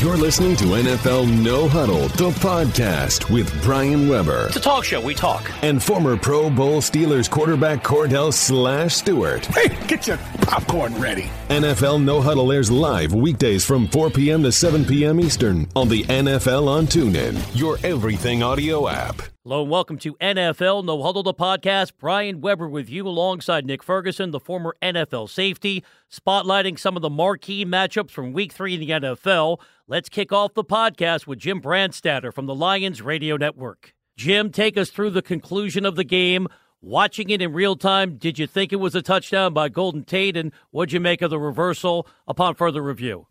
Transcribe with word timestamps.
You're 0.00 0.16
listening 0.16 0.56
to 0.56 0.64
NFL 0.64 1.42
No 1.44 1.68
Huddle, 1.68 2.08
the 2.08 2.30
podcast 2.30 3.30
with 3.30 3.62
Brian 3.62 4.08
Weber. 4.08 4.46
It's 4.46 4.56
a 4.56 4.60
talk 4.60 4.82
show. 4.82 4.98
We 4.98 5.14
talk. 5.14 5.50
And 5.62 5.82
former 5.82 6.16
Pro 6.16 6.48
Bowl 6.48 6.80
Steelers 6.80 7.28
quarterback 7.28 7.84
Kordell 7.84 8.32
Slash 8.32 8.94
Stewart. 8.94 9.44
Hey, 9.44 9.68
get 9.88 10.06
your 10.06 10.16
popcorn 10.40 10.98
ready. 10.98 11.28
NFL 11.50 12.02
No 12.02 12.22
Huddle 12.22 12.50
airs 12.50 12.70
live 12.70 13.12
weekdays 13.12 13.62
from 13.62 13.88
4 13.88 14.08
p.m. 14.08 14.42
to 14.44 14.50
7 14.50 14.86
p.m. 14.86 15.20
Eastern 15.20 15.68
on 15.76 15.90
the 15.90 16.04
NFL 16.04 16.66
on 16.66 16.86
TuneIn, 16.86 17.38
your 17.52 17.76
everything 17.84 18.42
audio 18.42 18.88
app. 18.88 19.20
Hello 19.44 19.62
and 19.62 19.70
welcome 19.70 19.98
to 19.98 20.14
NFL 20.14 20.84
No 20.84 21.02
Huddle, 21.02 21.22
the 21.22 21.34
podcast. 21.34 21.92
Brian 21.98 22.40
Weber 22.40 22.68
with 22.68 22.88
you 22.88 23.06
alongside 23.06 23.66
Nick 23.66 23.82
Ferguson, 23.82 24.30
the 24.30 24.40
former 24.40 24.76
NFL 24.80 25.28
safety, 25.28 25.84
spotlighting 26.10 26.78
some 26.78 26.94
of 26.94 27.02
the 27.02 27.10
marquee 27.10 27.66
matchups 27.66 28.10
from 28.10 28.32
week 28.32 28.52
three 28.52 28.74
in 28.74 28.80
the 28.80 28.90
NFL. 28.90 29.58
Let's 29.90 30.08
kick 30.08 30.30
off 30.32 30.54
the 30.54 30.62
podcast 30.62 31.26
with 31.26 31.40
Jim 31.40 31.60
Brandstatter 31.60 32.32
from 32.32 32.46
the 32.46 32.54
Lions 32.54 33.02
Radio 33.02 33.36
Network. 33.36 33.92
Jim, 34.16 34.52
take 34.52 34.78
us 34.78 34.88
through 34.88 35.10
the 35.10 35.20
conclusion 35.20 35.84
of 35.84 35.96
the 35.96 36.04
game. 36.04 36.46
Watching 36.80 37.28
it 37.30 37.42
in 37.42 37.52
real 37.52 37.74
time, 37.74 38.14
did 38.16 38.38
you 38.38 38.46
think 38.46 38.72
it 38.72 38.76
was 38.76 38.94
a 38.94 39.02
touchdown 39.02 39.52
by 39.52 39.68
Golden 39.68 40.04
Tate, 40.04 40.36
and 40.36 40.52
what'd 40.70 40.92
you 40.92 41.00
make 41.00 41.22
of 41.22 41.30
the 41.30 41.40
reversal 41.40 42.06
upon 42.28 42.54
further 42.54 42.80
review? 42.80 43.26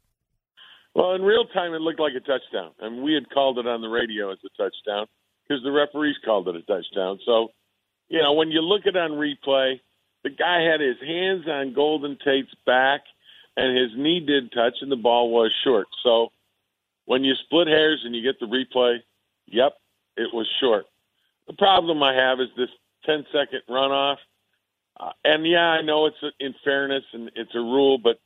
Well, 0.94 1.14
in 1.14 1.22
real 1.22 1.45
time, 1.53 1.73
it 1.73 1.80
looked 1.80 2.02
like 2.02 2.12
a 2.12 2.20
touchdown, 2.20 2.72
and 2.81 3.03
we 3.03 3.14
had 3.14 3.30
called 3.30 3.58
it 3.58 3.66
on 3.66 3.80
the 3.80 3.88
radio 3.88 4.30
as 4.34 4.39
a 4.44 4.50
touchdown 4.62 5.08
because 5.48 5.64
the 5.64 5.72
referees 5.72 6.17
called 6.26 6.50
it 6.50 6.58
a 6.58 6.62
touchdown. 6.64 7.20
So, 7.26 7.53
you 8.09 8.22
know, 8.22 8.34
when 8.34 8.50
you 8.50 8.59
look 8.59 8.81
at 8.81 8.98
it 8.98 8.98
on 8.98 9.12
replay, 9.12 9.80
the 10.26 10.30
guy 10.30 10.64
had 10.70 10.81
his 10.81 10.98
hands 11.00 11.45
on 11.48 11.73
Golden 11.73 12.17
Tate's 12.17 12.53
back, 12.66 13.03
and 13.55 13.78
his 13.78 13.98
knee 13.98 14.20
did 14.20 14.52
touch, 14.52 14.73
and 14.81 14.91
the 14.91 14.98
ball 14.98 15.31
was 15.31 15.53
short. 15.64 15.88
So, 16.03 16.34
when 17.09 17.23
you 17.23 17.34
split 17.45 17.68
hairs 17.68 18.04
and 18.05 18.16
you 18.16 18.22
get 18.22 18.40
the 18.40 18.45
replay, 18.45 18.99
yep, 19.48 19.73
it 20.16 20.31
was 20.31 20.47
short. 20.59 20.86
The 21.47 21.53
problem 21.53 22.03
I 22.03 22.14
have 22.14 22.39
is 22.39 22.50
this 22.56 22.70
10 23.08 23.25
second 23.34 23.61
runoff. 23.67 24.17
Uh, 25.00 25.09
and 25.25 25.44
yeah, 25.44 25.69
I 25.69 25.81
know 25.81 26.06
it's 26.06 26.22
a, 26.22 26.30
in 26.39 26.53
fairness 26.64 27.03
and 27.14 27.31
it's 27.34 27.56
a 27.56 27.59
rule, 27.59 27.97
but 27.97 28.19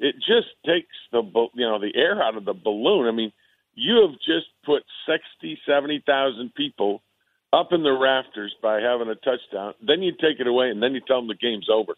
it 0.00 0.16
just 0.16 0.48
takes 0.66 0.96
the 1.12 1.22
you 1.54 1.64
know 1.64 1.78
the 1.78 1.94
air 1.94 2.20
out 2.20 2.36
of 2.36 2.44
the 2.44 2.54
balloon. 2.54 3.06
I 3.06 3.12
mean, 3.12 3.32
you 3.74 4.02
have 4.02 4.18
just 4.26 4.48
put 4.66 4.82
60, 5.06 5.56
70,000 5.64 6.52
people 6.56 7.04
up 7.52 7.68
in 7.70 7.84
the 7.84 7.92
rafters 7.92 8.52
by 8.60 8.80
having 8.80 9.10
a 9.10 9.14
touchdown. 9.14 9.74
Then 9.80 10.02
you 10.02 10.10
take 10.10 10.40
it 10.40 10.48
away, 10.48 10.70
and 10.70 10.82
then 10.82 10.92
you 10.92 11.00
tell 11.06 11.20
them 11.20 11.28
the 11.28 11.36
game's 11.36 11.68
over. 11.72 11.94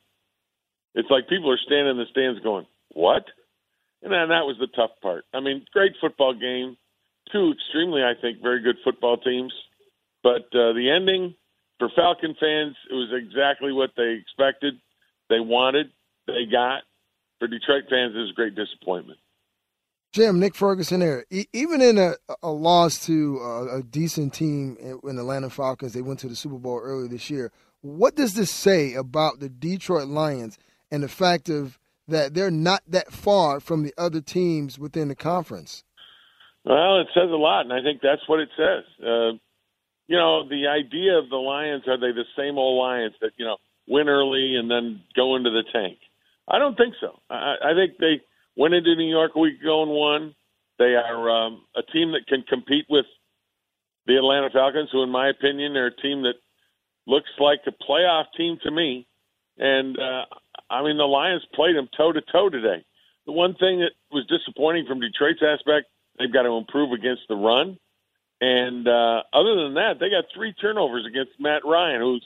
It's 0.95 1.09
like 1.09 1.31
people 1.31 1.51
are 1.51 1.59
standing 1.65 1.93
in 1.93 1.97
the 1.97 2.05
stands 2.11 2.41
going, 2.41 2.67
"What?" 2.93 3.25
And 4.03 4.13
then 4.13 4.29
that 4.29 4.47
was 4.47 4.57
the 4.61 4.69
tough 4.69 4.93
part. 5.03 5.25
I 5.35 5.41
mean, 5.41 5.65
great 5.73 5.93
football 6.01 6.35
game, 6.35 6.77
two 7.33 7.53
extremely, 7.53 8.03
I 8.03 8.13
think, 8.21 8.43
very 8.43 8.63
good 8.63 8.77
football 8.85 9.17
teams. 9.17 9.53
But 10.23 10.47
uh, 10.53 10.73
the 10.73 10.91
ending 10.95 11.35
for 11.79 11.89
Falcon 11.95 12.35
fans, 12.39 12.77
it 12.91 12.95
was 12.95 13.11
exactly 13.13 13.73
what 13.73 13.91
they 13.97 14.19
expected, 14.21 14.75
they 15.29 15.41
wanted, 15.41 15.91
they 16.27 16.47
got. 16.51 16.83
For 17.39 17.49
Detroit 17.49 17.85
fans, 17.91 18.15
it 18.15 18.19
was 18.19 18.31
a 18.31 18.35
great 18.35 18.55
disappointment. 18.55 19.19
Jim, 20.13 20.41
Nick 20.41 20.55
Ferguson 20.55 21.01
there. 21.01 21.27
E- 21.31 21.45
even 21.53 21.83
in 21.83 21.99
a, 21.99 22.15
a 22.43 22.51
loss 22.51 23.05
to 23.05 23.39
a, 23.39 23.79
a 23.79 23.83
decent 23.83 24.33
team 24.33 24.79
in 24.81 25.19
Atlanta 25.19 25.51
Falcons, 25.51 25.93
they 25.93 26.01
went 26.01 26.19
to 26.21 26.29
the 26.29 26.37
Super 26.37 26.57
Bowl 26.57 26.81
earlier 26.83 27.09
this 27.09 27.29
year. 27.29 27.53
What 27.83 28.17
does 28.17 28.33
this 28.33 28.51
say 28.51 28.95
about 28.95 29.41
the 29.41 29.51
Detroit 29.51 30.09
Lions 30.09 30.57
and 30.91 31.03
the 31.03 31.09
fact 31.09 31.51
of 31.51 31.79
that 32.09 32.35
they're 32.35 32.51
not 32.51 32.83
that 32.87 33.13
far 33.13 33.61
from 33.61 33.83
the 33.83 33.95
other 33.99 34.21
teams 34.21 34.79
within 34.79 35.09
the 35.09 35.17
conference? 35.17 35.85
Well, 36.65 37.01
it 37.01 37.09
says 37.15 37.31
a 37.31 37.37
lot, 37.37 37.63
and 37.63 37.73
I 37.73 37.83
think 37.83 38.01
that's 38.03 38.27
what 38.29 38.41
it 38.41 38.49
says. 38.57 38.85
Uh, 39.01 39.33
you 40.09 40.17
know, 40.17 40.49
the 40.49 40.67
idea 40.67 41.19
of 41.19 41.29
the 41.31 41.37
Lions 41.37 41.85
are 41.87 41.99
they 41.99 42.13
the 42.13 42.25
same 42.37 42.59
old 42.59 42.79
Lions 42.79 43.15
that 43.21 43.33
you 43.37 43.45
know 43.45 43.57
win 43.87 44.09
early 44.09 44.57
and 44.57 44.71
then 44.71 45.01
go 45.15 45.37
into 45.37 45.51
the 45.51 45.63
tank? 45.73 45.99
I 46.49 46.59
don't 46.59 46.77
think 46.77 46.95
so. 47.01 47.21
I, 47.31 47.55
I 47.65 47.75
think 47.75 47.99
they 47.99 48.21
went 48.57 48.75
into 48.75 48.95
New 48.95 49.09
York 49.09 49.33
a 49.35 49.39
week 49.39 49.61
ago 49.61 49.83
and 49.83 49.91
won. 49.91 50.35
They 50.79 50.95
are 50.95 51.31
um, 51.31 51.63
a 51.77 51.83
team 51.83 52.13
that 52.13 52.27
can 52.29 52.43
compete 52.43 52.87
with 52.91 53.07
the 54.07 54.17
Atlanta 54.17 54.51
Falcons, 54.53 54.91
who, 54.93 55.03
in 55.03 55.11
my 55.11 55.29
opinion, 55.29 55.77
are 55.77 55.87
a 55.87 55.97
team 55.97 56.23
that 56.23 56.35
looks 57.07 57.31
like 57.39 57.61
a 57.67 57.85
playoff 57.85 58.25
team 58.37 58.59
to 58.63 58.71
me. 58.71 59.07
And 59.59 59.99
uh, 59.99 60.25
I 60.71 60.83
mean, 60.83 60.97
the 60.97 61.05
Lions 61.05 61.43
played 61.55 61.77
them 61.77 61.89
toe 61.97 62.13
to 62.13 62.21
toe 62.21 62.49
today. 62.49 62.85
The 63.27 63.33
one 63.33 63.55
thing 63.55 63.81
that 63.81 63.93
was 64.11 64.27
disappointing 64.27 64.87
from 64.87 65.01
Detroit's 65.01 65.43
aspect, 65.43 65.87
they've 66.19 66.33
got 66.33 66.43
to 66.43 66.57
improve 66.57 66.93
against 66.93 67.23
the 67.29 67.37
run. 67.37 67.79
And 68.41 68.87
uh, 68.87 69.23
other 69.33 69.57
than 69.63 69.75
that, 69.75 69.99
they 69.99 70.11
got 70.11 70.25
three 70.35 70.53
turnovers 70.53 71.07
against 71.07 71.33
Matt 71.41 71.65
Ryan, 71.65 72.01
who's 72.01 72.25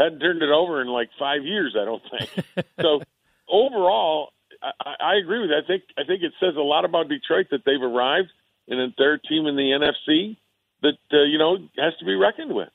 hadn't 0.00 0.20
turned 0.20 0.42
it 0.42 0.50
over 0.50 0.80
in 0.80 0.88
like 0.88 1.10
five 1.18 1.44
years, 1.44 1.76
I 1.80 1.84
don't 1.84 2.02
think. 2.10 2.66
so 2.80 3.02
overall, 3.48 4.30
I, 4.62 4.94
I 5.00 5.14
agree 5.16 5.40
with 5.40 5.50
that. 5.50 5.64
I 5.64 5.66
think 5.66 5.82
I 5.98 6.04
think 6.04 6.22
it 6.22 6.32
says 6.40 6.54
a 6.56 6.60
lot 6.60 6.84
about 6.84 7.08
Detroit 7.08 7.46
that 7.50 7.64
they've 7.64 7.82
arrived 7.82 8.30
in 8.68 8.80
a 8.80 8.88
third 8.96 9.20
team 9.28 9.46
in 9.46 9.56
the 9.56 9.70
NFC 10.08 10.36
that 10.82 10.98
uh, 11.12 11.22
you 11.22 11.38
know 11.38 11.56
has 11.78 11.94
to 11.98 12.04
be 12.04 12.14
reckoned 12.14 12.54
with. 12.54 12.68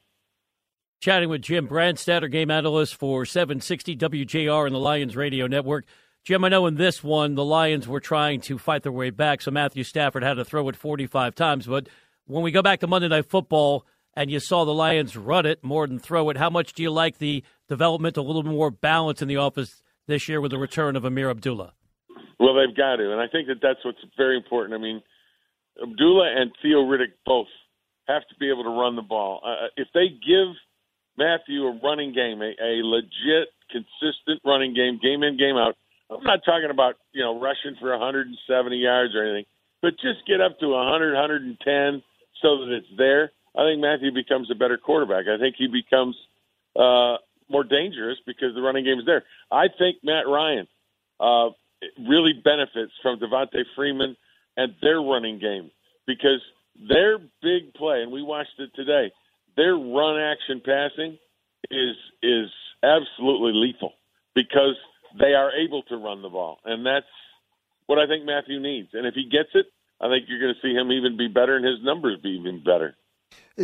Chatting 0.99 1.29
with 1.29 1.43
Jim 1.43 1.67
Brandstatter, 1.67 2.29
game 2.29 2.49
analyst 2.49 2.95
for 2.95 3.23
760 3.23 3.95
WJR 3.97 4.65
and 4.65 4.73
the 4.73 4.79
Lions 4.79 5.15
Radio 5.15 5.45
Network. 5.45 5.85
Jim, 6.23 6.43
I 6.43 6.49
know 6.49 6.65
in 6.65 6.73
this 6.73 7.03
one 7.03 7.35
the 7.35 7.45
Lions 7.45 7.87
were 7.87 7.99
trying 7.99 8.41
to 8.41 8.57
fight 8.57 8.81
their 8.81 8.91
way 8.91 9.11
back, 9.11 9.41
so 9.41 9.51
Matthew 9.51 9.83
Stafford 9.83 10.23
had 10.23 10.33
to 10.33 10.43
throw 10.43 10.67
it 10.69 10.75
45 10.75 11.35
times. 11.35 11.67
But 11.67 11.87
when 12.25 12.41
we 12.41 12.49
go 12.49 12.63
back 12.63 12.79
to 12.79 12.87
Monday 12.87 13.09
Night 13.09 13.29
Football 13.29 13.85
and 14.15 14.31
you 14.31 14.39
saw 14.39 14.65
the 14.65 14.73
Lions 14.73 15.15
run 15.15 15.45
it 15.45 15.63
more 15.63 15.85
than 15.85 15.99
throw 15.99 16.31
it, 16.31 16.37
how 16.37 16.49
much 16.49 16.73
do 16.73 16.81
you 16.81 16.89
like 16.89 17.19
the 17.19 17.43
development, 17.69 18.17
a 18.17 18.23
little 18.23 18.41
more 18.41 18.71
balance 18.71 19.21
in 19.21 19.27
the 19.27 19.37
office 19.37 19.83
this 20.07 20.27
year 20.27 20.41
with 20.41 20.49
the 20.49 20.57
return 20.57 20.95
of 20.95 21.05
Ameer 21.05 21.29
Abdullah? 21.29 21.73
Well, 22.39 22.55
they've 22.55 22.75
got 22.75 22.95
to, 22.95 23.11
and 23.11 23.21
I 23.21 23.27
think 23.27 23.47
that 23.49 23.61
that's 23.61 23.85
what's 23.85 23.99
very 24.17 24.35
important. 24.35 24.73
I 24.73 24.81
mean, 24.81 25.03
Abdullah 25.79 26.41
and 26.41 26.51
Theo 26.63 26.79
Riddick 26.79 27.13
both 27.23 27.47
have 28.07 28.23
to 28.29 28.35
be 28.39 28.49
able 28.49 28.63
to 28.63 28.71
run 28.71 28.95
the 28.95 29.03
ball. 29.03 29.41
Uh, 29.45 29.67
if 29.77 29.89
they 29.93 30.07
give 30.09 30.55
Matthew 31.17 31.65
a 31.65 31.79
running 31.83 32.13
game, 32.13 32.41
a, 32.41 32.53
a 32.61 32.83
legit, 32.83 33.49
consistent 33.71 34.41
running 34.45 34.73
game, 34.73 34.99
game 35.01 35.23
in, 35.23 35.37
game 35.37 35.57
out. 35.57 35.75
I'm 36.09 36.23
not 36.23 36.39
talking 36.45 36.69
about 36.71 36.95
you 37.11 37.23
know 37.23 37.39
rushing 37.39 37.75
for 37.79 37.91
170 37.91 38.77
yards 38.77 39.15
or 39.15 39.23
anything, 39.23 39.45
but 39.81 39.93
just 39.99 40.25
get 40.27 40.41
up 40.41 40.59
to 40.59 40.69
100, 40.69 41.13
110 41.13 42.03
so 42.41 42.65
that 42.65 42.71
it's 42.71 42.87
there. 42.97 43.31
I 43.55 43.63
think 43.65 43.81
Matthew 43.81 44.11
becomes 44.13 44.49
a 44.51 44.55
better 44.55 44.77
quarterback. 44.77 45.25
I 45.27 45.37
think 45.39 45.55
he 45.57 45.67
becomes 45.67 46.15
uh, 46.75 47.17
more 47.49 47.63
dangerous 47.63 48.17
because 48.25 48.53
the 48.53 48.61
running 48.61 48.85
game 48.85 48.99
is 48.99 49.05
there. 49.05 49.23
I 49.51 49.67
think 49.77 49.97
Matt 50.03 50.27
Ryan 50.27 50.67
uh, 51.19 51.49
really 52.07 52.33
benefits 52.33 52.93
from 53.01 53.19
Devonta 53.19 53.63
Freeman 53.75 54.15
and 54.55 54.73
their 54.81 55.01
running 55.01 55.39
game 55.39 55.71
because 56.05 56.41
their 56.87 57.17
big 57.41 57.73
play, 57.73 58.03
and 58.03 58.11
we 58.11 58.21
watched 58.21 58.59
it 58.59 58.69
today, 58.75 59.11
their 59.57 59.75
run 59.75 60.19
action 60.19 60.61
passing 60.63 61.17
is 61.69 61.95
is 62.23 62.49
absolutely 62.83 63.51
lethal 63.53 63.91
because 64.33 64.75
they 65.19 65.33
are 65.33 65.51
able 65.51 65.83
to 65.83 65.97
run 65.97 66.21
the 66.21 66.29
ball, 66.29 66.59
and 66.63 66.85
that's 66.85 67.05
what 67.87 67.99
I 67.99 68.07
think 68.07 68.25
Matthew 68.25 68.59
needs. 68.59 68.89
And 68.93 69.05
if 69.05 69.15
he 69.15 69.23
gets 69.23 69.49
it, 69.55 69.65
I 69.99 70.07
think 70.07 70.25
you're 70.27 70.39
going 70.39 70.53
to 70.53 70.61
see 70.61 70.73
him 70.73 70.91
even 70.91 71.17
be 71.17 71.27
better, 71.27 71.55
and 71.57 71.65
his 71.65 71.83
numbers 71.83 72.19
be 72.21 72.29
even 72.39 72.63
better. 72.63 72.95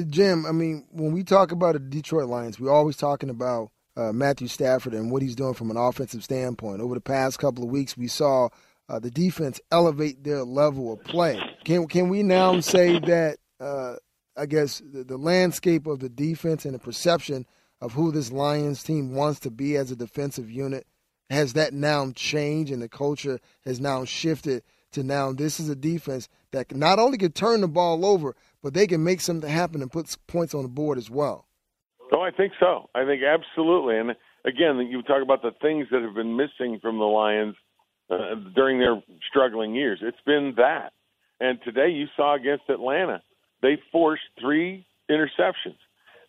Jim, 0.09 0.45
I 0.45 0.51
mean, 0.51 0.87
when 0.91 1.13
we 1.13 1.23
talk 1.23 1.51
about 1.51 1.73
the 1.73 1.79
Detroit 1.79 2.27
Lions, 2.27 2.59
we're 2.59 2.73
always 2.73 2.97
talking 2.97 3.29
about 3.29 3.69
uh, 3.95 4.11
Matthew 4.11 4.47
Stafford 4.47 4.93
and 4.93 5.11
what 5.11 5.21
he's 5.21 5.35
doing 5.35 5.53
from 5.53 5.69
an 5.69 5.77
offensive 5.77 6.23
standpoint. 6.23 6.81
Over 6.81 6.95
the 6.95 7.01
past 7.01 7.37
couple 7.37 7.63
of 7.63 7.69
weeks, 7.69 7.95
we 7.95 8.07
saw 8.07 8.49
uh, 8.89 8.99
the 8.99 9.11
defense 9.11 9.61
elevate 9.71 10.23
their 10.23 10.43
level 10.43 10.91
of 10.91 11.03
play. 11.03 11.39
Can 11.63 11.87
can 11.87 12.09
we 12.09 12.23
now 12.23 12.59
say 12.59 12.99
that 12.99 13.37
uh, 13.59 13.95
I 14.35 14.45
guess 14.45 14.81
the, 14.91 15.03
the, 15.03 15.17
landscape 15.17 15.85
of 15.85 15.99
the 15.99 16.09
defense 16.09 16.65
and 16.65 16.73
the 16.73 16.79
perception 16.79 17.45
of 17.81 17.93
who 17.93 18.11
this 18.11 18.31
Lions 18.31 18.83
team 18.83 19.13
wants 19.13 19.39
to 19.41 19.51
be 19.51 19.75
as 19.75 19.91
a 19.91 19.95
defensive 19.95 20.49
unit 20.49 20.87
has 21.29 21.53
that 21.53 21.73
now 21.73 22.11
changed 22.15 22.71
and 22.71 22.81
the 22.81 22.89
culture 22.89 23.39
has 23.65 23.79
now 23.79 24.05
shifted 24.05 24.63
to 24.91 25.03
now 25.03 25.31
this 25.31 25.59
is 25.59 25.69
a 25.69 25.75
defense 25.75 26.29
that 26.51 26.75
not 26.75 26.99
only 26.99 27.17
can 27.17 27.31
turn 27.31 27.61
the 27.61 27.67
ball 27.67 28.05
over, 28.05 28.35
but 28.61 28.73
they 28.73 28.87
can 28.87 29.03
make 29.03 29.21
something 29.21 29.49
happen 29.49 29.81
and 29.81 29.91
put 29.91 30.15
points 30.27 30.53
on 30.53 30.63
the 30.63 30.69
board 30.69 30.97
as 30.97 31.09
well. 31.09 31.47
Oh, 32.11 32.21
I 32.21 32.31
think 32.31 32.53
so. 32.59 32.89
I 32.93 33.05
think 33.05 33.23
absolutely. 33.23 33.97
And 33.97 34.11
again, 34.45 34.77
you 34.89 35.01
talk 35.01 35.23
about 35.23 35.41
the 35.41 35.51
things 35.61 35.87
that 35.91 36.01
have 36.01 36.13
been 36.13 36.37
missing 36.37 36.79
from 36.81 36.99
the 36.99 37.05
Lions 37.05 37.55
uh, 38.09 38.35
during 38.55 38.79
their 38.79 39.01
struggling 39.29 39.73
years. 39.73 39.99
It's 40.01 40.17
been 40.25 40.53
that. 40.57 40.93
And 41.39 41.59
today 41.63 41.89
you 41.89 42.05
saw 42.15 42.35
against 42.35 42.69
Atlanta, 42.69 43.21
they 43.63 43.79
forced 43.91 44.21
three 44.39 44.85
interceptions. 45.09 45.79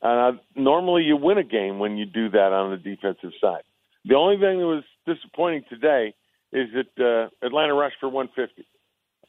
Uh, 0.01 0.39
normally 0.55 1.03
you 1.03 1.17
win 1.17 1.37
a 1.37 1.45
game 1.45 1.79
when 1.79 1.99
you 1.99 2.07
do 2.07 2.31
that 2.31 2.53
on 2.53 2.71
the 2.71 2.77
defensive 2.77 3.33
side. 3.41 3.63
The 4.07 4.15
only 4.15 4.37
thing 4.37 4.61
that 4.61 4.67
was 4.67 4.85
disappointing 5.07 5.65
today 5.69 6.15
is 6.53 6.69
that 6.75 7.05
uh, 7.05 7.47
Atlanta 7.47 7.75
rushed 7.75 7.97
for 8.01 8.09
150. 8.09 8.67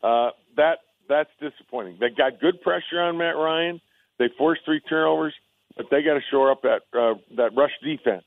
Uh, 0.03 0.29
that 0.55 0.79
that's 1.09 1.29
disappointing. 1.41 1.97
They 1.99 2.09
got 2.09 2.39
good 2.39 2.61
pressure 2.61 3.01
on 3.01 3.17
Matt 3.17 3.35
Ryan. 3.35 3.81
They 4.19 4.25
forced 4.37 4.61
three 4.65 4.81
turnovers, 4.81 5.33
but 5.75 5.87
they 5.91 6.01
got 6.03 6.13
to 6.13 6.21
shore 6.29 6.51
up 6.51 6.61
that 6.61 6.81
uh, 6.97 7.15
that 7.37 7.51
rush 7.57 7.71
defense 7.83 8.23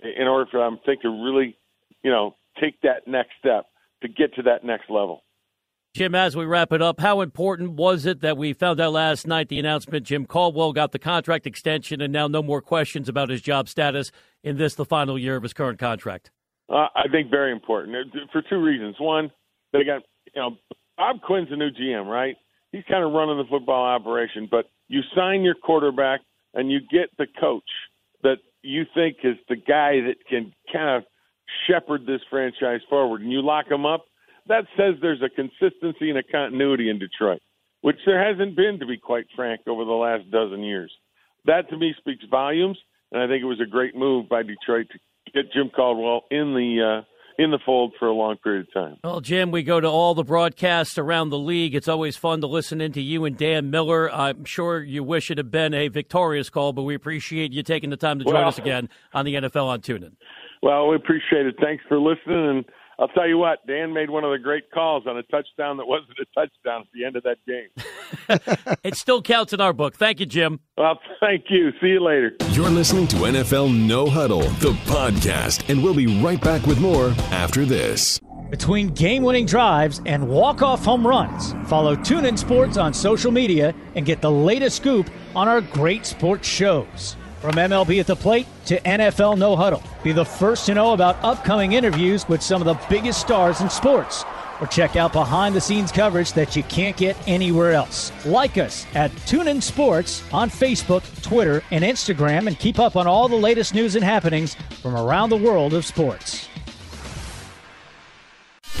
in 0.00 0.28
order 0.28 0.48
for 0.50 0.60
them, 0.60 0.78
to 0.86 1.08
really, 1.08 1.56
you 2.02 2.10
know, 2.10 2.36
take 2.60 2.80
that 2.82 3.08
next 3.08 3.30
step 3.38 3.66
to 4.02 4.08
get 4.08 4.34
to 4.34 4.42
that 4.42 4.64
next 4.64 4.88
level. 4.90 5.22
Jim, 5.94 6.14
as 6.14 6.36
we 6.36 6.44
wrap 6.44 6.72
it 6.72 6.82
up, 6.82 7.00
how 7.00 7.20
important 7.22 7.72
was 7.72 8.04
it 8.04 8.20
that 8.20 8.36
we 8.36 8.52
found 8.52 8.78
out 8.78 8.92
last 8.92 9.26
night 9.26 9.48
the 9.48 9.58
announcement 9.58 10.04
Jim 10.04 10.26
Caldwell 10.26 10.72
got 10.72 10.92
the 10.92 10.98
contract 10.98 11.46
extension 11.46 12.00
and 12.00 12.12
now 12.12 12.28
no 12.28 12.42
more 12.42 12.60
questions 12.60 13.08
about 13.08 13.30
his 13.30 13.40
job 13.40 13.68
status 13.68 14.12
in 14.44 14.58
this, 14.58 14.74
the 14.74 14.84
final 14.84 15.18
year 15.18 15.36
of 15.36 15.42
his 15.42 15.52
current 15.52 15.78
contract? 15.78 16.30
Uh, 16.68 16.86
I 16.94 17.08
think 17.10 17.30
very 17.30 17.52
important 17.52 17.96
uh, 17.96 18.18
for 18.30 18.42
two 18.42 18.62
reasons. 18.62 18.96
One, 18.98 19.30
they 19.72 19.84
got, 19.84 20.02
you 20.34 20.42
know, 20.42 20.56
Bob 20.98 21.22
Quinn's 21.22 21.48
a 21.50 21.56
new 21.56 21.70
GM, 21.70 22.06
right? 22.06 22.36
He's 22.70 22.84
kind 22.88 23.02
of 23.02 23.12
running 23.12 23.38
the 23.38 23.48
football 23.48 23.84
operation, 23.84 24.46
but 24.50 24.66
you 24.88 25.00
sign 25.16 25.42
your 25.42 25.54
quarterback 25.54 26.20
and 26.52 26.70
you 26.70 26.80
get 26.80 27.08
the 27.16 27.26
coach 27.40 27.68
that 28.22 28.36
you 28.62 28.84
think 28.94 29.16
is 29.24 29.36
the 29.48 29.56
guy 29.56 30.00
that 30.00 30.16
can 30.28 30.52
kind 30.70 30.98
of 30.98 31.04
shepherd 31.66 32.04
this 32.06 32.20
franchise 32.28 32.80
forward 32.90 33.22
and 33.22 33.32
you 33.32 33.40
lock 33.40 33.70
him 33.70 33.86
up 33.86 34.04
that 34.48 34.64
says 34.76 34.94
there's 35.00 35.22
a 35.22 35.28
consistency 35.28 36.10
and 36.10 36.18
a 36.18 36.22
continuity 36.22 36.90
in 36.90 36.98
Detroit, 36.98 37.40
which 37.82 37.98
there 38.06 38.22
hasn't 38.22 38.56
been, 38.56 38.78
to 38.80 38.86
be 38.86 38.96
quite 38.96 39.26
frank, 39.36 39.60
over 39.66 39.84
the 39.84 39.92
last 39.92 40.30
dozen 40.30 40.62
years. 40.62 40.92
That 41.44 41.68
to 41.70 41.76
me 41.76 41.94
speaks 41.98 42.24
volumes, 42.30 42.78
and 43.12 43.22
I 43.22 43.26
think 43.26 43.42
it 43.42 43.46
was 43.46 43.60
a 43.60 43.70
great 43.70 43.94
move 43.94 44.28
by 44.28 44.42
Detroit 44.42 44.86
to 44.90 45.32
get 45.32 45.52
Jim 45.52 45.70
Caldwell 45.74 46.22
in 46.30 46.54
the 46.54 47.02
uh, 47.02 47.04
in 47.38 47.52
the 47.52 47.58
fold 47.64 47.94
for 47.98 48.08
a 48.08 48.12
long 48.12 48.36
period 48.38 48.66
of 48.66 48.74
time. 48.74 48.96
Well, 49.04 49.20
Jim, 49.20 49.52
we 49.52 49.62
go 49.62 49.80
to 49.80 49.86
all 49.86 50.14
the 50.14 50.24
broadcasts 50.24 50.98
around 50.98 51.30
the 51.30 51.38
league. 51.38 51.74
It's 51.74 51.86
always 51.86 52.16
fun 52.16 52.40
to 52.40 52.48
listen 52.48 52.80
in 52.80 52.92
to 52.92 53.00
you 53.00 53.24
and 53.24 53.36
Dan 53.36 53.70
Miller. 53.70 54.12
I'm 54.12 54.44
sure 54.44 54.82
you 54.82 55.04
wish 55.04 55.30
it 55.30 55.38
had 55.38 55.50
been 55.50 55.72
a 55.72 55.86
victorious 55.86 56.50
call, 56.50 56.72
but 56.72 56.82
we 56.82 56.96
appreciate 56.96 57.52
you 57.52 57.62
taking 57.62 57.90
the 57.90 57.96
time 57.96 58.18
to 58.18 58.24
join 58.24 58.34
well, 58.34 58.48
us 58.48 58.58
again 58.58 58.88
on 59.14 59.24
the 59.24 59.36
NFL 59.36 59.66
on 59.66 59.80
TuneIn. 59.80 60.16
Well, 60.62 60.88
we 60.88 60.96
appreciate 60.96 61.46
it. 61.46 61.54
Thanks 61.62 61.84
for 61.88 62.00
listening, 62.00 62.48
and 62.48 62.64
I'll 63.00 63.08
tell 63.08 63.28
you 63.28 63.38
what, 63.38 63.64
Dan 63.64 63.92
made 63.92 64.10
one 64.10 64.24
of 64.24 64.32
the 64.32 64.38
great 64.38 64.72
calls 64.72 65.06
on 65.06 65.16
a 65.16 65.22
touchdown 65.24 65.76
that 65.76 65.86
wasn't 65.86 66.18
a 66.18 66.24
touchdown 66.34 66.80
at 66.80 66.88
the 66.92 67.04
end 67.04 67.14
of 67.14 67.22
that 67.22 67.38
game. 67.46 68.76
it 68.82 68.96
still 68.96 69.22
counts 69.22 69.52
in 69.52 69.60
our 69.60 69.72
book. 69.72 69.94
Thank 69.94 70.18
you, 70.18 70.26
Jim. 70.26 70.58
Well, 70.76 70.98
thank 71.20 71.44
you. 71.48 71.70
See 71.80 71.88
you 71.88 72.02
later. 72.02 72.36
You're 72.50 72.70
listening 72.70 73.06
to 73.08 73.16
NFL 73.16 73.72
No 73.86 74.06
Huddle, 74.06 74.40
the 74.40 74.72
podcast, 74.86 75.70
and 75.70 75.82
we'll 75.82 75.94
be 75.94 76.20
right 76.20 76.40
back 76.40 76.66
with 76.66 76.80
more 76.80 77.10
after 77.30 77.64
this. 77.64 78.20
Between 78.50 78.88
game 78.88 79.22
winning 79.22 79.46
drives 79.46 80.00
and 80.06 80.26
walk 80.26 80.62
off 80.62 80.84
home 80.84 81.06
runs, 81.06 81.52
follow 81.68 81.94
TuneIn 81.94 82.36
Sports 82.36 82.78
on 82.78 82.92
social 82.92 83.30
media 83.30 83.74
and 83.94 84.06
get 84.06 84.20
the 84.20 84.30
latest 84.30 84.76
scoop 84.78 85.08
on 85.36 85.46
our 85.46 85.60
great 85.60 86.04
sports 86.04 86.48
shows. 86.48 87.16
From 87.40 87.52
MLB 87.52 88.00
at 88.00 88.08
the 88.08 88.16
plate 88.16 88.48
to 88.64 88.80
NFL 88.80 89.38
no 89.38 89.54
huddle. 89.54 89.80
Be 90.02 90.10
the 90.10 90.24
first 90.24 90.66
to 90.66 90.74
know 90.74 90.92
about 90.92 91.22
upcoming 91.22 91.74
interviews 91.74 92.28
with 92.28 92.42
some 92.42 92.60
of 92.60 92.66
the 92.66 92.86
biggest 92.90 93.20
stars 93.20 93.60
in 93.60 93.70
sports. 93.70 94.24
Or 94.60 94.66
check 94.66 94.96
out 94.96 95.12
behind 95.12 95.54
the 95.54 95.60
scenes 95.60 95.92
coverage 95.92 96.32
that 96.32 96.56
you 96.56 96.64
can't 96.64 96.96
get 96.96 97.16
anywhere 97.28 97.74
else. 97.74 98.10
Like 98.26 98.58
us 98.58 98.86
at 98.96 99.12
TuneIn 99.12 99.62
Sports 99.62 100.24
on 100.32 100.50
Facebook, 100.50 101.04
Twitter, 101.22 101.62
and 101.70 101.84
Instagram, 101.84 102.48
and 102.48 102.58
keep 102.58 102.80
up 102.80 102.96
on 102.96 103.06
all 103.06 103.28
the 103.28 103.36
latest 103.36 103.72
news 103.72 103.94
and 103.94 104.04
happenings 104.04 104.56
from 104.82 104.96
around 104.96 105.30
the 105.30 105.36
world 105.36 105.74
of 105.74 105.86
sports. 105.86 106.48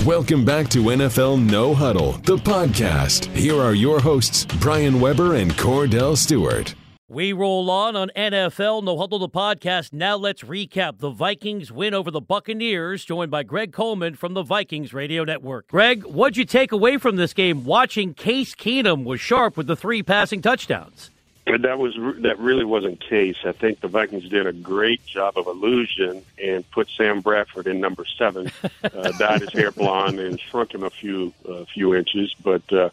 Welcome 0.04 0.44
back 0.44 0.68
to 0.70 0.78
NFL 0.82 1.48
No 1.48 1.74
Huddle, 1.74 2.12
the 2.24 2.36
podcast. 2.36 3.26
Here 3.36 3.60
are 3.60 3.74
your 3.74 4.00
hosts, 4.00 4.46
Brian 4.58 4.98
Weber 4.98 5.36
and 5.36 5.52
Kordell 5.52 6.16
Stewart. 6.16 6.74
We 7.10 7.32
roll 7.32 7.70
on 7.70 7.96
on 7.96 8.10
NFL 8.14 8.84
No 8.84 8.98
Huddle 8.98 9.18
the 9.18 9.30
podcast. 9.30 9.94
Now 9.94 10.16
let's 10.16 10.42
recap 10.42 10.98
the 10.98 11.08
Vikings 11.08 11.72
win 11.72 11.94
over 11.94 12.10
the 12.10 12.20
Buccaneers, 12.20 13.02
joined 13.02 13.30
by 13.30 13.44
Greg 13.44 13.72
Coleman 13.72 14.14
from 14.14 14.34
the 14.34 14.42
Vikings 14.42 14.92
Radio 14.92 15.24
Network. 15.24 15.68
Greg, 15.68 16.04
what'd 16.04 16.36
you 16.36 16.44
take 16.44 16.70
away 16.70 16.98
from 16.98 17.16
this 17.16 17.32
game? 17.32 17.64
Watching 17.64 18.12
Case 18.12 18.54
Keenum 18.54 19.04
was 19.04 19.22
sharp 19.22 19.56
with 19.56 19.66
the 19.66 19.74
three 19.74 20.02
passing 20.02 20.42
touchdowns. 20.42 21.08
But 21.46 21.62
That 21.62 21.78
was 21.78 21.94
that 22.20 22.38
really 22.38 22.66
wasn't 22.66 23.00
Case. 23.00 23.38
I 23.42 23.52
think 23.52 23.80
the 23.80 23.88
Vikings 23.88 24.28
did 24.28 24.46
a 24.46 24.52
great 24.52 25.02
job 25.06 25.38
of 25.38 25.46
illusion 25.46 26.22
and 26.36 26.70
put 26.72 26.90
Sam 26.90 27.22
Bradford 27.22 27.68
in 27.68 27.80
number 27.80 28.04
seven, 28.18 28.52
uh, 28.84 29.12
dyed 29.12 29.40
his 29.40 29.52
hair 29.54 29.70
blonde 29.70 30.20
and 30.20 30.38
shrunk 30.38 30.74
him 30.74 30.82
a 30.82 30.90
few 30.90 31.32
uh, 31.48 31.64
few 31.64 31.94
inches, 31.94 32.34
but. 32.44 32.70
Uh, 32.70 32.90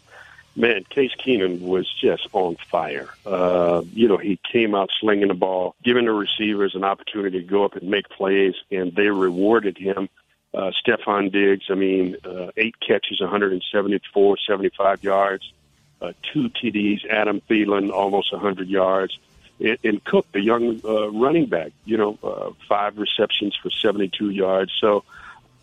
man, 0.56 0.84
Case 0.90 1.12
Keenum 1.24 1.60
was 1.60 1.86
just 2.00 2.26
on 2.32 2.56
fire. 2.70 3.08
Uh, 3.24 3.82
you 3.92 4.08
know, 4.08 4.16
he 4.16 4.40
came 4.50 4.74
out 4.74 4.90
slinging 5.00 5.28
the 5.28 5.34
ball, 5.34 5.74
giving 5.84 6.06
the 6.06 6.12
receivers 6.12 6.74
an 6.74 6.84
opportunity 6.84 7.40
to 7.40 7.46
go 7.46 7.64
up 7.64 7.76
and 7.76 7.88
make 7.88 8.08
plays, 8.08 8.54
and 8.70 8.94
they 8.94 9.08
rewarded 9.08 9.76
him. 9.78 10.08
Uh, 10.54 10.72
Stefon 10.82 11.30
Diggs, 11.30 11.66
I 11.68 11.74
mean, 11.74 12.16
uh, 12.24 12.50
eight 12.56 12.76
catches, 12.80 13.20
174, 13.20 14.36
75 14.46 15.04
yards, 15.04 15.52
uh, 16.00 16.12
two 16.32 16.48
TDs. 16.48 17.06
Adam 17.08 17.42
Thielen, 17.48 17.92
almost 17.92 18.32
100 18.32 18.68
yards. 18.68 19.18
And, 19.60 19.78
and 19.84 20.04
Cook, 20.04 20.26
the 20.32 20.40
young 20.40 20.80
uh, 20.84 21.10
running 21.10 21.46
back, 21.46 21.72
you 21.84 21.96
know, 21.98 22.18
uh, 22.22 22.50
five 22.68 22.96
receptions 22.96 23.54
for 23.62 23.70
72 23.70 24.30
yards. 24.30 24.72
So, 24.80 25.04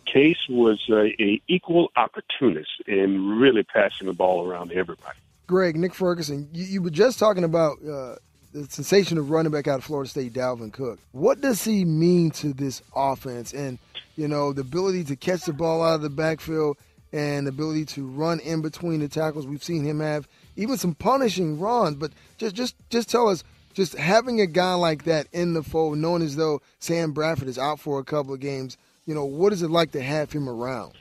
Case 0.04 0.48
was 0.48 0.80
a, 0.88 1.20
a 1.22 1.40
equal 1.48 1.90
opportunist 1.96 2.70
in 2.86 3.38
really 3.38 3.62
passing 3.62 4.06
the 4.06 4.12
ball 4.12 4.46
around 4.46 4.68
to 4.68 4.76
everybody. 4.76 5.18
Greg, 5.46 5.76
Nick 5.76 5.94
Ferguson, 5.94 6.48
you, 6.52 6.64
you 6.64 6.82
were 6.82 6.90
just 6.90 7.18
talking 7.18 7.44
about 7.44 7.76
uh, 7.82 8.16
the 8.52 8.64
sensation 8.68 9.18
of 9.18 9.30
running 9.30 9.52
back 9.52 9.68
out 9.68 9.78
of 9.78 9.84
Florida 9.84 10.08
State, 10.08 10.32
Dalvin 10.32 10.72
Cook. 10.72 10.98
What 11.12 11.40
does 11.40 11.64
he 11.64 11.84
mean 11.84 12.30
to 12.32 12.52
this 12.52 12.82
offense? 12.94 13.52
And, 13.52 13.78
you 14.16 14.28
know, 14.28 14.52
the 14.52 14.62
ability 14.62 15.04
to 15.04 15.16
catch 15.16 15.42
the 15.42 15.52
ball 15.52 15.82
out 15.82 15.96
of 15.96 16.02
the 16.02 16.10
backfield 16.10 16.78
and 17.12 17.46
the 17.46 17.50
ability 17.50 17.84
to 17.84 18.06
run 18.06 18.40
in 18.40 18.62
between 18.62 19.00
the 19.00 19.08
tackles. 19.08 19.46
We've 19.46 19.62
seen 19.62 19.84
him 19.84 20.00
have 20.00 20.26
even 20.56 20.76
some 20.76 20.94
punishing 20.94 21.58
runs, 21.60 21.96
but 21.96 22.12
just 22.38 22.54
just 22.54 22.74
just 22.90 23.08
tell 23.08 23.28
us 23.28 23.44
just 23.72 23.96
having 23.96 24.40
a 24.40 24.46
guy 24.46 24.74
like 24.74 25.04
that 25.04 25.26
in 25.32 25.52
the 25.52 25.62
fold, 25.62 25.98
knowing 25.98 26.22
as 26.22 26.36
though 26.36 26.62
Sam 26.78 27.12
Bradford 27.12 27.48
is 27.48 27.58
out 27.58 27.80
for 27.80 27.98
a 27.98 28.04
couple 28.04 28.32
of 28.32 28.40
games, 28.40 28.76
you 29.06 29.14
know, 29.14 29.24
what 29.24 29.52
is 29.52 29.62
it 29.62 29.70
like 29.70 29.92
to 29.92 30.02
have 30.02 30.32
him 30.32 30.48
around? 30.48 30.94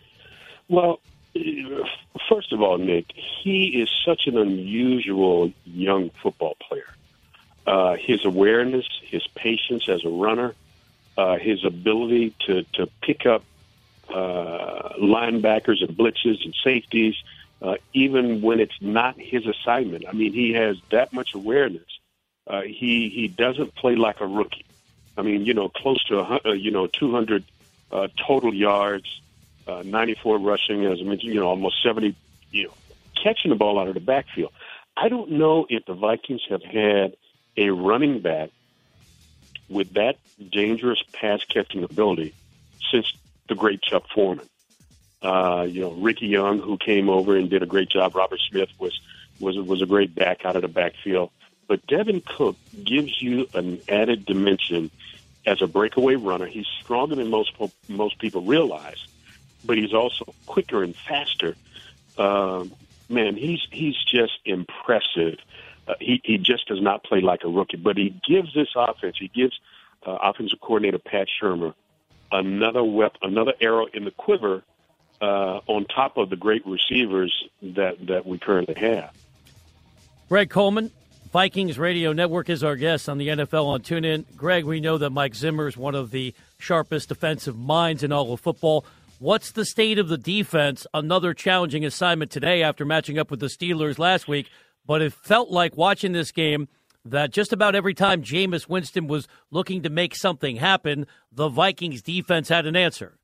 Well, 0.67 0.99
first 2.29 2.51
of 2.51 2.61
all, 2.61 2.77
Nick, 2.77 3.11
he 3.15 3.81
is 3.81 3.89
such 4.05 4.27
an 4.27 4.37
unusual 4.37 5.51
young 5.65 6.09
football 6.21 6.55
player. 6.67 6.93
Uh, 7.65 7.95
his 7.95 8.25
awareness, 8.25 8.85
his 9.03 9.25
patience 9.35 9.87
as 9.87 10.03
a 10.03 10.09
runner, 10.09 10.53
uh, 11.17 11.37
his 11.37 11.63
ability 11.63 12.33
to, 12.47 12.63
to 12.73 12.87
pick 13.01 13.25
up 13.25 13.43
uh, 14.09 14.89
linebackers 14.99 15.81
and 15.81 15.97
blitzes 15.97 16.43
and 16.43 16.53
safeties, 16.63 17.15
uh, 17.61 17.75
even 17.93 18.41
when 18.41 18.59
it's 18.59 18.81
not 18.81 19.17
his 19.19 19.45
assignment. 19.47 20.05
I 20.07 20.11
mean, 20.11 20.33
he 20.33 20.53
has 20.53 20.77
that 20.89 21.13
much 21.13 21.33
awareness. 21.33 21.85
Uh, 22.45 22.61
he 22.61 23.07
he 23.07 23.29
doesn't 23.29 23.73
play 23.75 23.95
like 23.95 24.19
a 24.19 24.27
rookie. 24.27 24.65
I 25.17 25.21
mean, 25.21 25.45
you 25.45 25.53
know, 25.53 25.69
close 25.69 26.03
to 26.05 26.19
a, 26.19 26.41
uh, 26.45 26.51
you 26.51 26.71
know 26.71 26.87
200 26.87 27.45
uh, 27.93 28.07
total 28.27 28.53
yards, 28.53 29.21
uh, 29.67 29.83
94 29.85 30.39
rushing, 30.39 30.85
as 30.85 30.99
I 30.99 31.03
mentioned, 31.03 31.33
you 31.33 31.39
know, 31.39 31.47
almost 31.47 31.81
70, 31.83 32.15
you 32.51 32.63
know, 32.63 32.73
catching 33.23 33.49
the 33.49 33.55
ball 33.55 33.79
out 33.79 33.87
of 33.87 33.93
the 33.93 33.99
backfield. 33.99 34.51
I 34.97 35.09
don't 35.09 35.31
know 35.31 35.67
if 35.69 35.85
the 35.85 35.93
Vikings 35.93 36.41
have 36.49 36.63
had 36.63 37.15
a 37.55 37.69
running 37.69 38.19
back 38.19 38.49
with 39.69 39.93
that 39.93 40.17
dangerous 40.51 41.01
pass 41.13 41.45
catching 41.45 41.83
ability 41.83 42.33
since 42.91 43.13
the 43.47 43.55
great 43.55 43.81
Chuck 43.81 44.03
Foreman. 44.13 44.49
Uh, 45.21 45.65
you 45.69 45.81
know, 45.81 45.91
Rickey 45.91 46.27
Young, 46.27 46.59
who 46.59 46.77
came 46.77 47.09
over 47.09 47.37
and 47.37 47.49
did 47.49 47.63
a 47.63 47.65
great 47.65 47.89
job. 47.89 48.15
Robert 48.15 48.41
Smith 48.49 48.69
was 48.77 48.99
was 49.39 49.57
was 49.57 49.81
a 49.81 49.85
great 49.85 50.13
back 50.13 50.45
out 50.45 50.55
of 50.55 50.63
the 50.63 50.67
backfield. 50.67 51.31
But 51.67 51.87
Dalvin 51.87 52.25
Cook 52.25 52.57
gives 52.83 53.21
you 53.21 53.47
an 53.53 53.79
added 53.87 54.25
dimension 54.25 54.91
as 55.45 55.61
a 55.61 55.67
breakaway 55.67 56.15
runner. 56.15 56.45
He's 56.45 56.67
stronger 56.81 57.15
than 57.15 57.29
most 57.29 57.53
most 57.87 58.19
people 58.19 58.41
realize, 58.41 59.05
but 59.65 59.77
he's 59.77 59.93
also 59.93 60.33
quicker 60.45 60.83
and 60.83 60.95
faster. 60.95 61.55
Um, 62.17 62.71
man, 63.09 63.35
he's 63.35 63.67
he's 63.71 64.01
just 64.03 64.39
impressive. 64.45 65.39
Uh, 65.87 65.95
he 65.99 66.21
he 66.23 66.37
just 66.37 66.67
does 66.67 66.81
not 66.81 67.03
play 67.03 67.21
like 67.21 67.43
a 67.43 67.49
rookie, 67.49 67.77
but 67.77 67.97
he 67.97 68.15
gives 68.27 68.53
this 68.53 68.69
offense. 68.75 69.17
He 69.19 69.27
gives 69.27 69.59
uh, 70.05 70.17
offensive 70.21 70.59
coordinator 70.61 70.99
Pat 70.99 71.27
Shurmur 71.41 71.73
another 72.31 72.83
weapon, 72.83 73.19
another 73.23 73.53
arrow 73.61 73.85
in 73.93 74.05
the 74.05 74.11
quiver 74.11 74.63
uh, 75.21 75.59
on 75.67 75.85
top 75.85 76.17
of 76.17 76.29
the 76.29 76.35
great 76.35 76.65
receivers 76.65 77.33
that 77.61 78.05
that 78.07 78.25
we 78.25 78.37
currently 78.37 78.75
have. 78.75 79.11
Greg 80.29 80.49
Coleman, 80.49 80.91
Vikings 81.33 81.79
Radio 81.79 82.13
Network 82.13 82.47
is 82.47 82.63
our 82.63 82.75
guest 82.75 83.09
on 83.09 83.17
the 83.17 83.29
NFL 83.29 83.65
on 83.65 83.81
TuneIn. 83.81 84.23
Greg, 84.35 84.65
we 84.65 84.79
know 84.79 84.99
that 84.99 85.09
Mike 85.09 85.33
Zimmer 85.33 85.67
is 85.67 85.75
one 85.75 85.95
of 85.95 86.11
the 86.11 86.31
sharpest 86.59 87.09
defensive 87.09 87.57
minds 87.57 88.03
in 88.03 88.11
all 88.11 88.31
of 88.31 88.39
football. 88.39 88.85
What's 89.17 89.49
the 89.49 89.65
state 89.65 89.97
of 89.97 90.09
the 90.09 90.17
defense? 90.19 90.85
Another 90.93 91.33
challenging 91.33 91.83
assignment 91.85 92.29
today 92.29 92.61
after 92.61 92.85
matching 92.85 93.17
up 93.17 93.31
with 93.31 93.39
the 93.39 93.47
Steelers 93.47 93.97
last 93.97 94.27
week. 94.27 94.47
But 94.85 95.01
it 95.01 95.11
felt 95.11 95.49
like 95.49 95.75
watching 95.75 96.11
this 96.11 96.31
game 96.31 96.67
that 97.03 97.31
just 97.31 97.51
about 97.51 97.73
every 97.73 97.95
time 97.95 98.21
Jameis 98.21 98.69
Winston 98.69 99.07
was 99.07 99.27
looking 99.49 99.81
to 99.81 99.89
make 99.89 100.13
something 100.13 100.57
happen, 100.57 101.07
the 101.31 101.49
Vikings 101.49 102.03
defense 102.03 102.49
had 102.49 102.67
an 102.67 102.75
answer. 102.75 103.17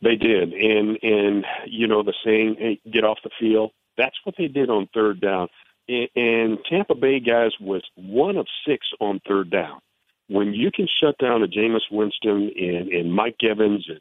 They 0.00 0.14
did, 0.14 0.52
and 0.52 0.96
and 1.02 1.44
you 1.66 1.88
know 1.88 2.04
the 2.04 2.14
saying, 2.24 2.54
"Hey, 2.56 2.80
get 2.88 3.02
off 3.02 3.18
the 3.24 3.30
field." 3.40 3.72
That's 3.98 4.16
what 4.22 4.36
they 4.38 4.46
did 4.46 4.70
on 4.70 4.88
third 4.94 5.20
down. 5.20 5.48
And 5.88 6.58
Tampa 6.68 6.94
Bay 6.94 7.20
guys 7.20 7.52
was 7.60 7.82
one 7.96 8.36
of 8.36 8.46
six 8.66 8.86
on 9.00 9.20
third 9.28 9.50
down. 9.50 9.80
When 10.28 10.54
you 10.54 10.70
can 10.70 10.88
shut 11.00 11.18
down 11.18 11.42
a 11.42 11.46
Jameis 11.46 11.90
Winston 11.90 12.50
and, 12.56 12.88
and 12.88 13.12
Mike 13.12 13.36
Evans 13.42 13.84
and 13.88 14.00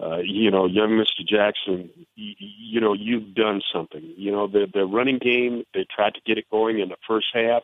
uh, 0.00 0.18
you 0.24 0.50
know, 0.50 0.66
young 0.66 0.90
Mr. 0.90 1.26
Jackson, 1.26 1.90
you, 2.14 2.34
you 2.38 2.80
know, 2.80 2.94
you've 2.94 3.34
done 3.34 3.60
something. 3.74 4.02
You 4.16 4.32
know, 4.32 4.46
the 4.46 4.66
the 4.72 4.86
running 4.86 5.18
game, 5.18 5.64
they 5.74 5.84
tried 5.94 6.14
to 6.14 6.20
get 6.24 6.38
it 6.38 6.46
going 6.50 6.80
in 6.80 6.88
the 6.88 6.96
first 7.06 7.26
half. 7.34 7.62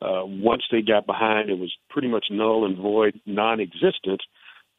Uh, 0.00 0.24
once 0.24 0.62
they 0.70 0.82
got 0.82 1.06
behind, 1.06 1.50
it 1.50 1.58
was 1.58 1.74
pretty 1.90 2.08
much 2.08 2.26
null 2.30 2.64
and 2.64 2.76
void, 2.76 3.18
non-existent. 3.26 4.20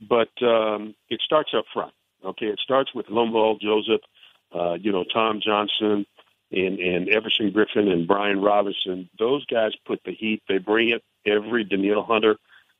But 0.07 0.29
um, 0.41 0.95
it 1.09 1.19
starts 1.25 1.51
up 1.57 1.65
front. 1.74 1.93
Okay, 2.24 2.47
it 2.47 2.59
starts 2.63 2.93
with 2.95 3.07
Linval 3.07 3.59
Joseph, 3.59 4.01
uh, 4.53 4.74
you 4.74 4.91
know, 4.91 5.03
Tom 5.13 5.41
Johnson, 5.43 6.05
and 6.52 6.80
and 6.80 7.10
Everson 7.10 7.52
Griffen 7.52 7.92
and 7.92 8.08
Brian 8.08 8.42
Robison. 8.42 9.10
Those 9.18 9.46
guys 9.46 9.72
put 9.86 10.02
the 10.06 10.14
heat. 10.14 10.44
They 10.48 10.58
bring 10.58 10.90
it 10.90 11.04
every 11.25 11.64
Danielle 11.64 12.04
Hunter. 12.04 12.36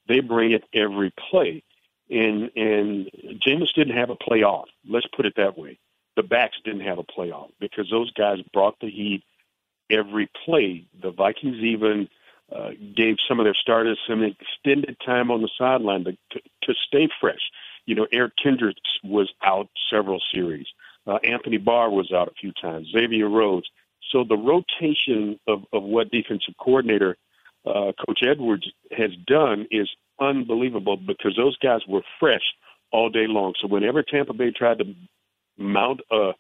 They 0.08 0.20
bring 0.20 0.52
it 0.52 0.64
every 0.74 1.14
play. 1.30 1.64
And 2.10 2.52
and 2.56 3.10
Jameis 3.46 3.74
didn't 3.76 3.98
have 3.98 4.10
a 4.10 4.16
playoff. 4.16 4.66
Let's 4.88 5.08
put 5.16 5.26
it 5.26 5.34
that 5.38 5.58
way. 5.58 5.80
The 6.16 6.24
backs 6.24 6.58
didn't 6.64 6.82
have 6.82 7.00
a 7.00 7.04
playoff 7.04 7.50
because 7.60 7.90
those 7.90 8.12
guys 8.12 8.38
brought 8.54 8.80
the 8.80 8.90
heat 8.90 9.24
every 9.90 10.30
play. 10.46 10.86
The 11.02 11.12
Vikings 11.12 11.58
even 11.58 12.08
uh, 12.56 12.70
gave 12.96 13.18
some 13.28 13.40
of 13.40 13.46
their 13.46 13.56
starters 13.56 14.00
some 14.08 14.24
extended 14.24 14.98
time 15.06 15.32
on 15.32 15.42
the 15.42 15.50
sideline 15.58 16.04
to, 16.06 16.12
to, 16.12 16.40
to 16.64 16.74
stay 16.88 17.10
fresh. 17.20 17.40
You 17.86 17.96
know, 17.96 18.08
Eric 18.12 18.34
Kendricks 18.42 18.80
was 19.04 19.32
out 19.44 19.68
several 19.90 20.22
series. 20.34 20.68
Uh, 21.08 21.18
Anthony 21.24 21.58
Barr 21.58 21.90
was 21.90 22.12
out 22.12 22.28
a 22.28 22.34
few 22.40 22.52
times. 22.62 22.88
Xavier 22.92 23.30
Rhodes. 23.30 23.68
So 24.12 24.24
the 24.24 24.38
rotation 24.38 25.40
of, 25.48 25.64
of 25.74 25.84
what 25.84 26.12
defensive 26.12 26.56
coordinator 26.60 27.18
uh, 27.66 27.92
Coach 28.06 28.20
Edwards 28.24 28.68
has 28.92 29.12
done 29.28 29.68
is 29.72 29.90
unbelievable 30.20 30.98
because 30.98 31.36
those 31.36 31.58
guys 31.58 31.82
were 31.88 32.02
fresh 32.20 32.44
all 32.92 33.10
day 33.10 33.26
long. 33.28 33.54
So 33.62 33.68
whenever 33.68 34.04
Tampa 34.04 34.34
Bay 34.34 34.52
tried 34.52 34.80
to 34.80 34.96
mount 35.58 36.02
a 36.12 36.32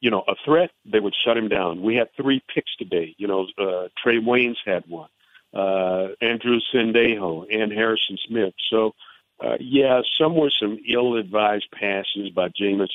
you 0.00 0.10
know 0.10 0.24
a 0.28 0.34
threat, 0.44 0.70
they 0.84 1.00
would 1.00 1.14
shut 1.24 1.36
him 1.36 1.48
down. 1.48 1.82
We 1.82 1.94
had 1.94 2.08
three 2.16 2.42
picks 2.54 2.74
today. 2.76 3.14
You 3.16 3.28
know, 3.28 3.46
uh, 3.58 3.88
Trae 4.04 4.20
Waynes 4.20 4.56
had 4.64 4.84
one, 4.86 5.08
uh, 5.54 6.08
Andrew 6.20 6.58
Sendejo, 6.72 7.46
and 7.50 7.72
Harrison 7.72 8.18
Smith. 8.26 8.54
So 8.70 8.92
uh, 9.42 9.56
yeah, 9.60 10.00
some 10.18 10.34
were 10.36 10.50
some 10.50 10.78
ill-advised 10.88 11.66
passes 11.72 12.30
by 12.34 12.48
Jameis, 12.48 12.88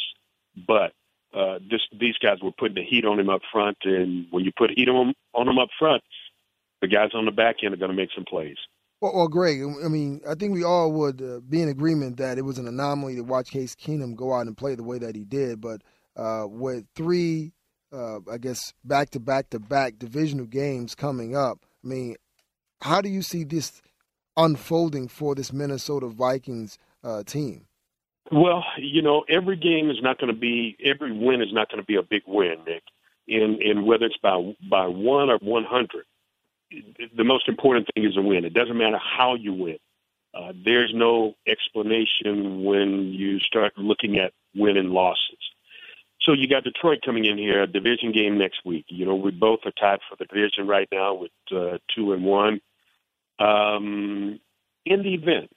but 0.68 0.94
uh, 1.34 1.60
this 1.70 1.82
these 2.00 2.18
guys 2.18 2.38
were 2.42 2.52
putting 2.52 2.76
the 2.76 2.84
heat 2.84 3.06
on 3.06 3.20
him 3.20 3.30
up 3.30 3.42
front, 3.52 3.78
and 3.84 4.28
when 4.32 4.44
you 4.44 4.52
put 4.58 4.72
heat 4.76 4.90
on 4.90 5.14
on 5.34 5.48
him 5.48 5.60
up 5.60 5.70
front, 5.80 6.04
the 6.82 6.88
guys 6.88 7.12
on 7.14 7.26
the 7.26 7.32
back 7.32 7.58
end 7.64 7.74
are 7.74 7.78
going 7.78 7.92
to 7.92 7.98
make 7.98 8.10
some 8.14 8.26
plays. 8.26 8.58
Well, 9.02 9.14
well, 9.16 9.28
Greg, 9.28 9.62
I 9.84 9.88
mean, 9.88 10.22
I 10.30 10.36
think 10.36 10.54
we 10.54 10.64
all 10.64 10.92
would 10.92 11.22
uh, 11.22 11.40
be 11.40 11.62
in 11.62 11.70
agreement 11.70 12.18
that 12.18 12.38
it 12.38 12.44
was 12.44 12.60
an 12.60 12.68
anomaly 12.68 13.16
to 13.16 13.24
watch 13.24 13.50
Case 13.50 13.76
Keenum 13.76 14.16
go 14.16 14.34
out 14.34 14.46
and 14.46 14.56
play 14.56 14.76
the 14.76 14.84
way 14.84 15.00
that 15.00 15.16
he 15.16 15.24
did. 15.24 15.60
But 15.60 15.82
uh, 16.16 16.46
with 16.48 16.86
three, 16.96 17.54
uh, 17.92 18.20
I 18.32 18.38
guess, 18.38 18.74
back 18.84 19.10
to 19.12 19.20
back 19.20 19.50
to 19.52 19.60
back 19.60 19.98
divisional 19.98 20.46
games 20.46 20.94
coming 20.94 21.36
up, 21.36 21.66
I 21.84 21.88
mean, 21.88 22.16
how 22.82 23.02
do 23.02 23.10
you 23.10 23.24
see 23.24 23.44
this 23.44 23.82
unfolding 24.38 25.08
for 25.08 25.34
this 25.34 25.52
Minnesota 25.52 26.08
Vikings 26.08 26.78
uh, 27.04 27.24
team? 27.24 27.66
Well, 28.30 28.64
you 28.78 29.02
know, 29.02 29.24
every 29.28 29.58
game 29.58 29.90
is 29.90 30.02
not 30.02 30.20
going 30.20 30.34
to 30.34 30.40
be 30.40 30.78
every 30.84 31.12
win 31.12 31.42
is 31.42 31.54
not 31.54 31.70
going 31.70 31.82
to 31.82 31.86
be 31.86 31.96
a 31.96 32.04
big 32.04 32.24
win, 32.28 32.58
Nick. 32.66 32.84
In 33.28 33.62
in 33.62 33.86
whether 33.86 34.06
it's 34.06 34.18
by 34.18 34.56
by 34.70 34.88
one 34.88 35.30
or 35.30 35.38
one 35.38 35.64
hundred, 35.64 36.06
the 37.16 37.24
most 37.24 37.48
important 37.48 37.88
thing 37.94 38.06
is 38.06 38.18
a 38.18 38.22
win. 38.22 38.46
It 38.46 38.54
doesn't 38.54 38.78
matter 38.78 39.00
how 39.00 39.36
you 39.36 39.54
win. 39.54 39.78
Uh, 40.34 40.54
there's 40.64 40.92
no 40.94 41.36
explanation 41.48 42.64
when 42.64 43.12
you 43.12 43.40
start 43.40 43.78
looking 43.78 44.18
at 44.18 44.34
win 44.56 44.78
and 44.78 44.92
losses. 44.92 45.40
So 46.22 46.34
you 46.34 46.48
got 46.48 46.64
Detroit 46.64 47.00
coming 47.04 47.26
in 47.26 47.38
here, 47.38 47.64
a 47.64 47.68
division 47.68 48.12
game 48.12 48.38
next 48.38 48.64
week. 48.64 48.86
You 48.88 49.06
know, 49.06 49.16
we 49.16 49.32
both 49.32 49.60
are 49.66 49.72
tied 49.72 50.00
for 50.08 50.16
the 50.18 50.26
division 50.26 50.68
right 50.68 50.88
now 50.92 51.16
with 51.16 51.32
uh, 51.52 51.80
two 51.94 52.14
and 52.14 52.24
one. 52.24 52.62
Um, 53.40 54.40
in 54.86 55.04
the 55.04 55.14
event 55.14 55.52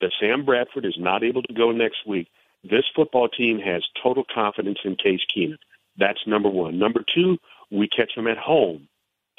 that 0.00 0.12
Sam 0.20 0.44
Bradford 0.44 0.84
is 0.84 0.96
not 0.98 1.22
able 1.22 1.42
to 1.42 1.54
go 1.54 1.72
next 1.72 2.06
week, 2.06 2.28
this 2.62 2.84
football 2.94 3.28
team 3.28 3.58
has 3.58 3.82
total 4.02 4.24
confidence 4.32 4.78
in 4.84 4.96
Case 4.96 5.20
Keenum. 5.34 5.58
That's 5.96 6.20
number 6.26 6.48
one. 6.48 6.78
Number 6.78 7.02
two, 7.14 7.38
we 7.70 7.88
catch 7.88 8.14
them 8.14 8.26
at 8.26 8.38
home 8.38 8.88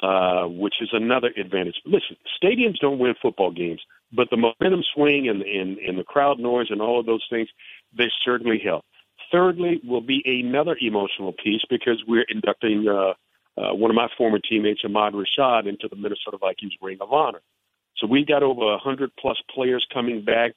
uh, 0.02 0.46
which 0.48 0.76
is 0.82 0.90
another 0.94 1.32
advantage. 1.38 1.76
Listen, 1.86 2.18
stadiums 2.42 2.80
don't 2.80 2.98
win 2.98 3.14
football 3.22 3.52
games, 3.52 3.82
but 4.12 4.30
the 4.32 4.38
momentum 4.38 4.84
swing 4.96 5.30
and, 5.30 5.44
and, 5.44 5.78
and 5.78 5.98
the 5.98 6.04
crowd 6.04 6.40
noise 6.40 6.68
and 6.72 6.82
all 6.82 7.00
of 7.00 7.06
those 7.06 7.24
things, 7.30 7.48
they 7.96 8.08
certainly 8.26 8.60
help. 8.64 8.84
Thirdly, 9.32 9.80
will 9.84 10.02
be 10.02 10.24
another 10.26 10.76
emotional 10.82 11.34
piece 11.34 11.62
because 11.70 12.04
we're 12.08 12.26
inducting 12.30 12.88
uh, 12.88 13.14
uh, 13.62 13.76
one 13.76 13.92
of 13.92 13.96
my 13.96 14.08
former 14.18 14.40
teammates, 14.40 14.82
Ahmad 14.84 15.14
Rashad, 15.14 15.68
into 15.68 15.88
the 15.88 15.96
Minnesota 15.96 16.38
Vikings 16.40 16.74
Ring 16.82 16.98
of 17.00 17.14
Honor. 17.14 17.42
So 18.02 18.08
we 18.08 18.26
got 18.26 18.44
over 18.44 18.74
a 18.74 18.80
hundred 18.80 19.12
plus 19.18 19.38
players 19.54 19.86
coming 19.94 20.26
back. 20.26 20.52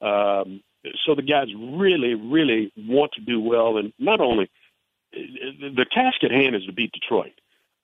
Um, 0.00 0.62
so 1.04 1.14
the 1.14 1.22
guys 1.22 1.48
really, 1.54 2.14
really 2.14 2.72
want 2.76 3.12
to 3.12 3.20
do 3.20 3.40
well, 3.40 3.76
and 3.76 3.92
not 3.98 4.20
only 4.20 4.50
the 5.12 5.86
task 5.92 6.24
at 6.24 6.30
hand 6.30 6.56
is 6.56 6.64
to 6.66 6.72
beat 6.72 6.92
Detroit. 6.92 7.32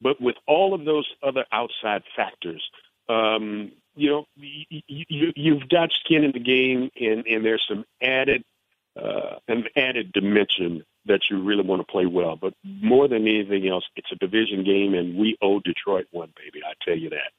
But 0.01 0.21
with 0.21 0.37
all 0.49 0.75
of 0.75 0.85
those 0.85 1.09
other 1.23 1.45
outside 1.53 2.03
factors, 2.17 2.63
um, 3.09 3.71
you 3.95 4.11
know, 4.11 4.25
you, 4.37 5.33
you've 5.37 5.69
got 5.69 5.91
skin 6.05 6.25
in 6.25 6.33
the 6.33 6.41
game, 6.41 6.91
and, 7.01 7.27
and 7.27 7.45
there's 7.45 7.65
some 7.69 7.85
added 8.03 8.43
uh, 9.01 9.37
an 9.49 9.65
added 9.77 10.13
dimension 10.13 10.85
that 11.07 11.21
you 11.31 11.43
really 11.43 11.63
want 11.63 11.81
to 11.81 11.91
play 11.91 12.07
well. 12.07 12.37
But 12.37 12.55
more 12.65 13.09
than 13.09 13.27
anything 13.27 13.69
else, 13.69 13.85
it's 13.97 14.13
a 14.13 14.17
division 14.17 14.65
game, 14.65 14.95
and 14.95 15.17
we 15.17 15.37
owe 15.41 15.61
Detroit 15.61 16.07
one, 16.11 16.33
baby. 16.37 16.65
I 16.65 16.75
tell 16.85 16.97
you 16.97 17.11
that. 17.11 17.33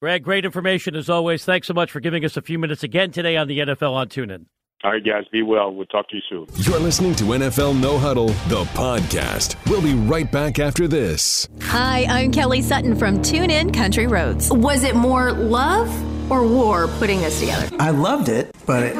Greg, 0.00 0.22
great 0.24 0.46
information 0.46 0.96
as 0.96 1.10
always. 1.10 1.44
Thanks 1.44 1.66
so 1.66 1.74
much 1.74 1.90
for 1.90 2.00
giving 2.00 2.24
us 2.24 2.34
a 2.34 2.40
few 2.40 2.58
minutes 2.58 2.82
again 2.82 3.10
today 3.10 3.36
on 3.36 3.48
the 3.48 3.58
NFL 3.58 3.92
on 3.92 4.08
TuneIn. 4.08 4.46
All 4.82 4.92
right, 4.92 5.04
guys, 5.04 5.24
be 5.30 5.42
well. 5.42 5.70
We'll 5.74 5.84
talk 5.84 6.08
to 6.08 6.16
you 6.16 6.22
soon. 6.26 6.46
You're 6.56 6.80
listening 6.80 7.14
to 7.16 7.24
NFL 7.24 7.78
No 7.78 7.98
Huddle, 7.98 8.28
the 8.48 8.64
podcast. 8.72 9.56
We'll 9.68 9.82
be 9.82 9.92
right 9.92 10.32
back 10.32 10.58
after 10.58 10.88
this. 10.88 11.46
Hi, 11.64 12.06
I'm 12.08 12.32
Kelly 12.32 12.62
Sutton 12.62 12.96
from 12.96 13.18
TuneIn 13.18 13.74
Country 13.74 14.06
Roads. 14.06 14.50
Was 14.50 14.84
it 14.84 14.96
more 14.96 15.32
love 15.32 16.32
or 16.32 16.46
war 16.46 16.88
putting 16.98 17.22
us 17.26 17.38
together? 17.38 17.68
I 17.78 17.90
loved 17.90 18.30
it, 18.30 18.56
but 18.64 18.84
it, 18.84 18.94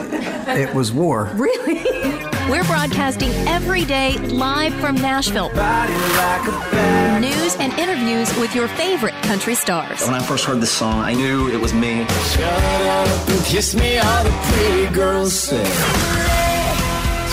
it 0.49 0.75
was 0.75 0.92
war. 0.92 1.30
Really? 1.35 2.29
We're 2.49 2.64
broadcasting 2.64 3.30
every 3.49 3.85
day 3.85 4.16
live 4.18 4.73
from 4.75 4.94
Nashville. 4.97 5.50
Like 5.54 7.20
News 7.20 7.56
and 7.56 7.73
interviews 7.75 8.35
with 8.38 8.54
your 8.54 8.68
favorite 8.68 9.14
country 9.23 9.54
stars. 9.54 10.04
When 10.04 10.14
I 10.14 10.23
first 10.23 10.44
heard 10.44 10.61
this 10.61 10.73
song, 10.73 11.00
I 11.00 11.12
knew 11.12 11.49
it 11.50 11.61
was 11.61 11.75
me. 11.75 12.06
Shut 12.06 12.44
up 12.44 13.28
and 13.28 13.44
kiss 13.44 13.75
me, 13.75 13.99
all 13.99 14.25
the 14.25 14.30
pretty 14.30 14.94
girls 14.94 15.32
say. 15.32 15.62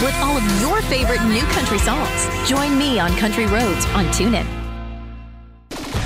With 0.04 0.16
all 0.22 0.38
of 0.38 0.62
your 0.62 0.82
favorite 0.84 1.24
new 1.24 1.44
country 1.54 1.80
songs, 1.80 2.28
join 2.48 2.78
me 2.78 3.00
on 3.00 3.12
Country 3.18 3.46
Roads 3.46 3.86
on 3.88 4.06
TuneIn. 4.08 4.46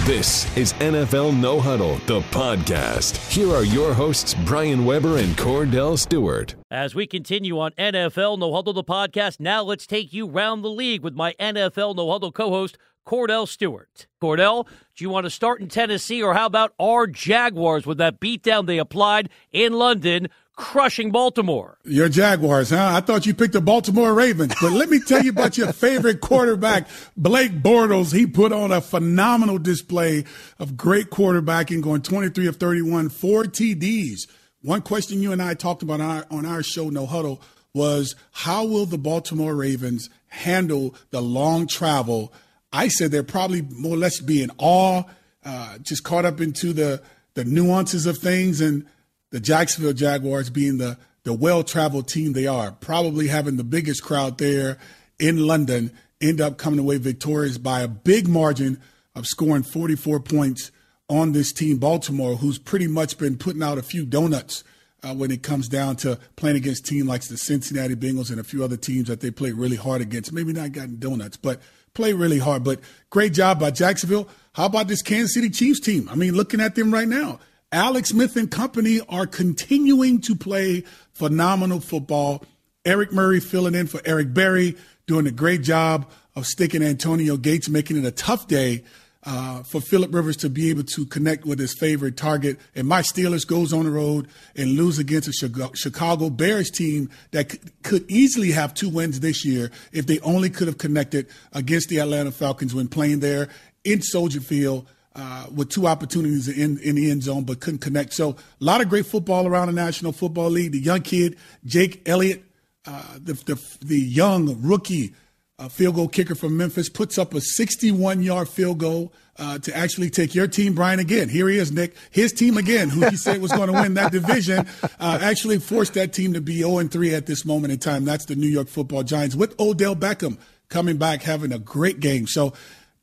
This 0.05 0.45
is 0.57 0.73
NFL 0.73 1.39
No 1.39 1.59
Huddle, 1.59 1.97
the 2.05 2.21
podcast. 2.31 3.17
Here 3.31 3.53
are 3.53 3.63
your 3.63 3.93
hosts, 3.93 4.33
Brian 4.45 4.85
Weber 4.85 5.17
and 5.17 5.37
Kordell 5.37 5.97
Stewart. 5.97 6.55
As 6.71 6.95
we 6.95 7.05
continue 7.05 7.59
on 7.59 7.71
NFL 7.71 8.39
No 8.39 8.53
Huddle, 8.53 8.71
the 8.71 8.81
podcast, 8.81 9.41
now 9.41 9.61
let's 9.61 9.85
take 9.85 10.13
you 10.13 10.25
round 10.25 10.63
the 10.63 10.69
league 10.69 11.01
with 11.03 11.13
my 11.13 11.33
NFL 11.33 11.97
No 11.97 12.09
Huddle 12.09 12.31
co 12.31 12.49
host, 12.49 12.77
Kordell 13.05 13.45
Stewart. 13.45 14.07
Kordell, 14.21 14.65
do 14.95 15.03
you 15.03 15.09
want 15.09 15.25
to 15.25 15.29
start 15.29 15.59
in 15.59 15.67
Tennessee, 15.67 16.23
or 16.23 16.33
how 16.33 16.45
about 16.45 16.73
our 16.79 17.07
Jaguars 17.07 17.85
with 17.85 17.97
that 17.97 18.21
beatdown 18.21 18.67
they 18.67 18.77
applied 18.77 19.27
in 19.51 19.73
London 19.73 20.29
crushing 20.55 21.11
Baltimore. 21.11 21.77
Your 21.83 22.07
Jaguars, 22.07 22.69
huh? 22.69 22.91
I 22.93 23.01
thought 23.01 23.25
you 23.25 23.33
picked 23.33 23.53
the 23.53 23.61
Baltimore 23.61 24.13
Ravens. 24.13 24.53
But 24.61 24.71
let 24.71 24.89
me 24.89 24.99
tell 24.99 25.23
you 25.23 25.31
about 25.31 25.57
your 25.57 25.73
favorite 25.73 26.21
quarterback, 26.21 26.87
Blake 27.17 27.61
Bortles. 27.61 28.13
He 28.13 28.27
put 28.27 28.53
on 28.53 28.71
a 28.71 28.79
phenomenal 28.79 29.57
display 29.57 30.23
of 30.59 30.77
great 30.77 31.09
quarterbacking, 31.09 31.81
going 31.81 32.01
23 32.01 32.47
of 32.47 32.57
31, 32.57 33.09
four 33.09 33.43
TDs. 33.43 34.27
One 34.63 34.81
question 34.81 35.23
you 35.23 35.31
and 35.31 35.41
I 35.41 35.55
talked 35.55 35.81
about 35.81 36.01
on 36.01 36.17
our, 36.17 36.25
on 36.29 36.45
our 36.45 36.61
show, 36.61 36.89
No 36.89 37.07
Huddle, 37.07 37.41
was 37.73 38.15
how 38.31 38.65
will 38.65 38.85
the 38.85 38.97
Baltimore 38.97 39.55
Ravens 39.55 40.09
handle 40.27 40.95
the 41.09 41.21
long 41.21 41.65
travel? 41.67 42.31
I 42.71 42.87
said 42.87 43.11
they're 43.11 43.23
probably 43.23 43.63
more 43.63 43.95
or 43.95 43.97
less 43.97 44.19
be 44.19 44.43
in 44.43 44.51
awe, 44.57 45.03
uh, 45.43 45.77
just 45.79 46.03
caught 46.03 46.25
up 46.25 46.39
into 46.39 46.73
the 46.73 47.01
the 47.33 47.45
nuances 47.45 48.05
of 48.05 48.17
things, 48.17 48.59
and 48.61 48.85
the 49.31 49.39
Jacksonville 49.39 49.93
Jaguars 49.93 50.49
being 50.49 50.77
the 50.77 50.97
the 51.23 51.33
well 51.33 51.63
traveled 51.63 52.07
team 52.07 52.33
they 52.33 52.45
are, 52.45 52.71
probably 52.71 53.27
having 53.27 53.57
the 53.57 53.63
biggest 53.63 54.03
crowd 54.03 54.37
there 54.37 54.77
in 55.17 55.47
London, 55.47 55.91
end 56.19 56.39
up 56.39 56.57
coming 56.57 56.79
away 56.79 56.97
victorious 56.97 57.57
by 57.57 57.81
a 57.81 57.87
big 57.87 58.27
margin 58.27 58.79
of 59.15 59.25
scoring 59.25 59.63
44 59.63 60.19
points 60.19 60.71
on 61.11 61.33
this 61.33 61.51
team, 61.51 61.77
Baltimore, 61.77 62.37
who's 62.37 62.57
pretty 62.57 62.87
much 62.87 63.17
been 63.17 63.37
putting 63.37 63.61
out 63.61 63.77
a 63.77 63.83
few 63.83 64.05
donuts 64.05 64.63
uh, 65.03 65.13
when 65.13 65.29
it 65.29 65.43
comes 65.43 65.67
down 65.67 65.97
to 65.97 66.17
playing 66.37 66.55
against 66.55 66.85
teams 66.85 67.05
like 67.05 67.21
the 67.23 67.35
Cincinnati 67.35 67.95
Bengals 67.95 68.31
and 68.31 68.39
a 68.39 68.45
few 68.45 68.63
other 68.63 68.77
teams 68.77 69.09
that 69.09 69.19
they 69.19 69.29
play 69.29 69.51
really 69.51 69.75
hard 69.75 70.01
against. 70.01 70.31
Maybe 70.31 70.53
not 70.53 70.71
gotten 70.71 70.99
donuts, 70.99 71.35
but 71.35 71.59
play 71.93 72.13
really 72.13 72.39
hard. 72.39 72.63
But 72.63 72.79
great 73.09 73.33
job 73.33 73.59
by 73.59 73.71
Jacksonville. 73.71 74.29
How 74.53 74.67
about 74.67 74.87
this 74.87 75.01
Kansas 75.01 75.33
City 75.33 75.49
Chiefs 75.49 75.81
team? 75.81 76.07
I 76.09 76.15
mean, 76.15 76.33
looking 76.33 76.61
at 76.61 76.75
them 76.75 76.93
right 76.93 77.07
now, 77.07 77.39
Alex 77.73 78.09
Smith 78.09 78.37
and 78.37 78.49
company 78.49 79.01
are 79.09 79.27
continuing 79.27 80.21
to 80.21 80.33
play 80.33 80.85
phenomenal 81.13 81.81
football. 81.81 82.45
Eric 82.85 83.11
Murray 83.11 83.41
filling 83.41 83.75
in 83.75 83.87
for 83.87 83.99
Eric 84.05 84.33
Berry, 84.33 84.77
doing 85.07 85.27
a 85.27 85.31
great 85.31 85.61
job 85.61 86.09
of 86.37 86.45
sticking 86.45 86.81
Antonio 86.81 87.35
Gates, 87.35 87.67
making 87.67 87.97
it 87.97 88.05
a 88.05 88.11
tough 88.11 88.47
day 88.47 88.85
uh, 89.23 89.61
for 89.63 89.81
Philip 89.81 90.13
Rivers 90.13 90.37
to 90.37 90.49
be 90.49 90.69
able 90.69 90.83
to 90.83 91.05
connect 91.05 91.45
with 91.45 91.59
his 91.59 91.73
favorite 91.73 92.17
target. 92.17 92.59
And 92.75 92.87
my 92.87 93.01
Steelers 93.01 93.45
goes 93.45 93.71
on 93.71 93.85
the 93.85 93.91
road 93.91 94.27
and 94.55 94.71
lose 94.71 94.97
against 94.97 95.27
a 95.27 95.71
Chicago 95.75 96.29
Bears 96.29 96.71
team 96.71 97.09
that 97.31 97.55
could 97.83 98.09
easily 98.09 98.51
have 98.51 98.73
two 98.73 98.89
wins 98.89 99.19
this 99.19 99.45
year 99.45 99.71
if 99.91 100.07
they 100.07 100.19
only 100.21 100.49
could 100.49 100.67
have 100.67 100.77
connected 100.77 101.27
against 101.53 101.89
the 101.89 101.99
Atlanta 101.99 102.31
Falcons 102.31 102.73
when 102.73 102.87
playing 102.87 103.19
there 103.19 103.49
in 103.83 104.01
Soldier 104.01 104.41
Field. 104.41 104.87
Uh, 105.13 105.45
with 105.53 105.67
two 105.67 105.87
opportunities 105.87 106.47
in, 106.47 106.77
in 106.79 106.95
the 106.95 107.11
end 107.11 107.21
zone, 107.21 107.43
but 107.43 107.59
couldn't 107.59 107.81
connect. 107.81 108.13
So 108.13 108.29
a 108.29 108.35
lot 108.61 108.79
of 108.79 108.87
great 108.87 109.05
football 109.05 109.45
around 109.45 109.67
the 109.67 109.73
National 109.73 110.13
Football 110.13 110.51
League. 110.51 110.71
The 110.71 110.79
young 110.79 111.01
kid, 111.01 111.35
Jake 111.65 112.07
Elliott, 112.07 112.45
uh, 112.87 113.15
the, 113.15 113.33
the, 113.33 113.61
the 113.81 113.99
young 113.99 114.61
rookie 114.61 115.13
a 115.61 115.69
field 115.69 115.95
goal 115.95 116.07
kicker 116.07 116.33
from 116.33 116.57
Memphis, 116.57 116.89
puts 116.89 117.17
up 117.17 117.33
a 117.35 117.41
61 117.41 118.23
yard 118.23 118.49
field 118.49 118.79
goal 118.79 119.13
uh, 119.37 119.59
to 119.59 119.75
actually 119.75 120.09
take 120.09 120.33
your 120.33 120.47
team, 120.47 120.73
Brian, 120.73 120.99
again. 120.99 121.29
Here 121.29 121.47
he 121.47 121.57
is, 121.57 121.71
Nick. 121.71 121.95
His 122.09 122.33
team 122.33 122.57
again, 122.57 122.89
who 122.89 123.07
he 123.09 123.15
said 123.15 123.41
was 123.41 123.51
going 123.51 123.67
to 123.67 123.73
win 123.73 123.93
that 123.93 124.11
division, 124.11 124.67
uh, 124.99 125.19
actually 125.21 125.59
forced 125.59 125.93
that 125.93 126.13
team 126.13 126.33
to 126.33 126.41
be 126.41 126.59
0 126.59 126.87
3 126.87 127.13
at 127.13 127.27
this 127.27 127.45
moment 127.45 127.71
in 127.71 127.79
time. 127.79 128.05
That's 128.05 128.25
the 128.25 128.35
New 128.35 128.47
York 128.47 128.67
football 128.67 129.03
Giants 129.03 129.35
with 129.35 129.59
Odell 129.59 129.95
Beckham 129.95 130.39
coming 130.69 130.97
back, 130.97 131.21
having 131.21 131.53
a 131.53 131.59
great 131.59 131.99
game. 131.99 132.25
So, 132.27 132.53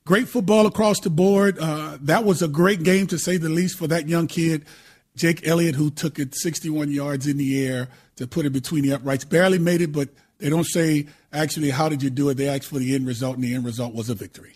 great 0.04 0.28
football 0.28 0.66
across 0.66 0.98
the 1.00 1.10
board. 1.10 1.58
Uh, 1.60 1.96
that 2.00 2.24
was 2.24 2.42
a 2.42 2.48
great 2.48 2.82
game, 2.82 3.06
to 3.08 3.18
say 3.18 3.36
the 3.36 3.48
least, 3.48 3.78
for 3.78 3.86
that 3.86 4.08
young 4.08 4.26
kid, 4.26 4.64
Jake 5.14 5.46
Elliott, 5.46 5.76
who 5.76 5.90
took 5.90 6.18
it 6.18 6.34
61 6.34 6.90
yards 6.90 7.26
in 7.26 7.36
the 7.36 7.64
air 7.64 7.88
to 8.16 8.26
put 8.26 8.46
it 8.46 8.50
between 8.50 8.82
the 8.82 8.94
uprights. 8.94 9.24
Barely 9.24 9.58
made 9.58 9.80
it, 9.80 9.92
but 9.92 10.08
they 10.38 10.50
don't 10.50 10.66
say 10.66 11.06
actually 11.32 11.70
how 11.70 11.88
did 11.88 12.02
you 12.02 12.10
do 12.10 12.28
it. 12.28 12.34
They 12.34 12.48
ask 12.48 12.64
for 12.64 12.78
the 12.78 12.94
end 12.94 13.06
result, 13.06 13.36
and 13.36 13.44
the 13.44 13.54
end 13.54 13.64
result 13.64 13.94
was 13.94 14.08
a 14.08 14.14
victory. 14.14 14.54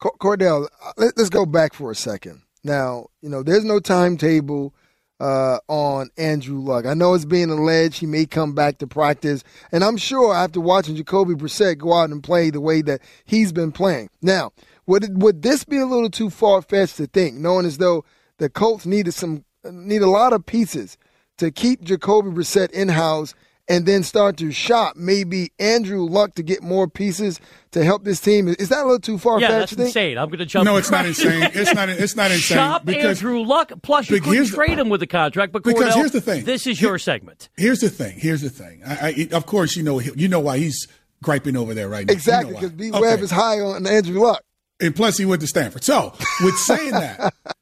Cordell, 0.00 0.68
let's 0.96 1.28
go 1.28 1.44
back 1.44 1.74
for 1.74 1.90
a 1.90 1.94
second. 1.94 2.42
Now, 2.62 3.08
you 3.20 3.28
know, 3.28 3.42
there's 3.42 3.64
no 3.64 3.80
timetable 3.80 4.74
uh, 5.20 5.58
on 5.66 6.10
Andrew 6.16 6.60
Luck. 6.60 6.86
I 6.86 6.94
know 6.94 7.14
it's 7.14 7.24
being 7.24 7.50
alleged 7.50 7.98
he 7.98 8.06
may 8.06 8.24
come 8.26 8.54
back 8.54 8.78
to 8.78 8.86
practice, 8.86 9.42
and 9.72 9.82
I'm 9.82 9.96
sure 9.96 10.34
after 10.34 10.60
watching 10.60 10.94
Jacoby 10.94 11.34
Brissett 11.34 11.78
go 11.78 11.92
out 11.92 12.10
and 12.10 12.22
play 12.22 12.50
the 12.50 12.60
way 12.60 12.82
that 12.82 13.00
he's 13.24 13.52
been 13.52 13.72
playing. 13.72 14.10
Now, 14.22 14.52
would 14.86 15.20
would 15.20 15.42
this 15.42 15.64
be 15.64 15.78
a 15.78 15.86
little 15.86 16.10
too 16.10 16.30
far 16.30 16.62
fetched 16.62 16.96
to 16.98 17.06
think, 17.06 17.36
knowing 17.36 17.66
as 17.66 17.78
though 17.78 18.04
the 18.38 18.48
Colts 18.48 18.86
needed 18.86 19.12
some 19.12 19.44
need 19.64 20.02
a 20.02 20.10
lot 20.10 20.32
of 20.32 20.46
pieces 20.46 20.96
to 21.38 21.50
keep 21.50 21.82
Jacoby 21.82 22.30
Brissett 22.30 22.70
in 22.70 22.88
house 22.88 23.34
and 23.68 23.84
then 23.86 24.02
start 24.02 24.36
to 24.38 24.50
shop 24.50 24.96
maybe 24.96 25.52
Andrew 25.58 26.04
Luck 26.04 26.34
to 26.34 26.42
get 26.42 26.62
more 26.62 26.88
pieces 26.88 27.40
to 27.72 27.84
help 27.84 28.04
this 28.04 28.20
team. 28.20 28.48
Is 28.48 28.70
that 28.70 28.80
a 28.80 28.84
little 28.84 28.98
too 28.98 29.18
far? 29.18 29.38
Fetched? 29.38 29.50
Yeah, 29.50 29.58
that's 29.58 29.72
insane. 29.72 30.16
I'm 30.18 30.28
going 30.28 30.38
to 30.38 30.46
jump. 30.46 30.64
No, 30.64 30.76
it's 30.76 30.90
not 30.90 31.06
insane. 31.06 31.50
It's 31.58 31.74
not. 31.74 31.88
It's 31.88 32.16
not 32.16 32.30
insane. 32.30 32.56
Shop 32.56 32.84
because, 32.84 33.22
Andrew 33.22 33.42
Luck. 33.42 33.72
Plus, 33.82 34.08
you 34.08 34.20
couldn't 34.20 34.46
trade 34.46 34.78
him 34.78 34.88
with 34.88 35.00
the 35.00 35.06
contract. 35.06 35.52
But 35.52 35.64
because 35.64 35.94
here's 35.94 36.12
the 36.12 36.20
thing. 36.20 36.44
This 36.44 36.66
is 36.66 36.80
your 36.80 36.98
segment. 36.98 37.48
Here's 37.56 37.80
the 37.80 37.90
thing. 37.90 38.18
Here's 38.18 38.42
the 38.42 38.50
thing. 38.50 38.82
I, 38.86 39.28
I, 39.32 39.36
of 39.36 39.46
course, 39.46 39.76
you 39.76 39.82
know. 39.82 40.00
You 40.00 40.28
know 40.28 40.40
why 40.40 40.58
he's 40.58 40.88
griping 41.22 41.56
over 41.56 41.74
there 41.74 41.88
right 41.88 42.06
now. 42.06 42.12
Exactly, 42.12 42.54
because 42.54 42.72
you 42.78 42.92
know 42.92 42.98
B. 42.98 43.02
Webb 43.02 43.20
is 43.20 43.30
high 43.30 43.60
on 43.60 43.86
Andrew 43.86 44.20
Luck. 44.20 44.42
And 44.80 44.94
plus, 44.94 45.18
he 45.18 45.24
went 45.24 45.40
to 45.40 45.46
Stanford. 45.46 45.82
So, 45.82 46.14
with 46.42 46.56
saying 46.56 46.92
that, 46.92 47.34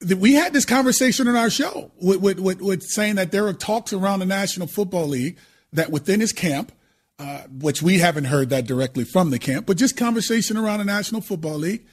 we 0.00 0.34
had 0.34 0.52
this 0.52 0.64
conversation 0.64 1.26
on 1.28 1.36
our 1.36 1.50
show 1.50 1.90
with, 2.00 2.20
with, 2.20 2.38
with, 2.38 2.60
with 2.60 2.82
saying 2.82 3.16
that 3.16 3.32
there 3.32 3.46
are 3.46 3.52
talks 3.52 3.92
around 3.92 4.20
the 4.20 4.26
National 4.26 4.66
Football 4.66 5.08
League 5.08 5.38
that 5.72 5.90
within 5.90 6.20
his 6.20 6.32
camp, 6.32 6.72
uh, 7.18 7.42
which 7.60 7.82
we 7.82 7.98
haven't 7.98 8.24
heard 8.24 8.50
that 8.50 8.66
directly 8.66 9.04
from 9.04 9.30
the 9.30 9.38
camp, 9.38 9.66
but 9.66 9.76
just 9.76 9.96
conversation 9.96 10.56
around 10.56 10.78
the 10.78 10.84
National 10.84 11.20
Football 11.20 11.58
League, 11.58 11.84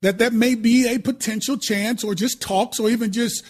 that 0.00 0.18
that 0.18 0.32
may 0.32 0.56
be 0.56 0.92
a 0.92 0.98
potential 0.98 1.56
chance 1.56 2.02
or 2.02 2.14
just 2.14 2.42
talks 2.42 2.80
or 2.80 2.90
even 2.90 3.12
just 3.12 3.44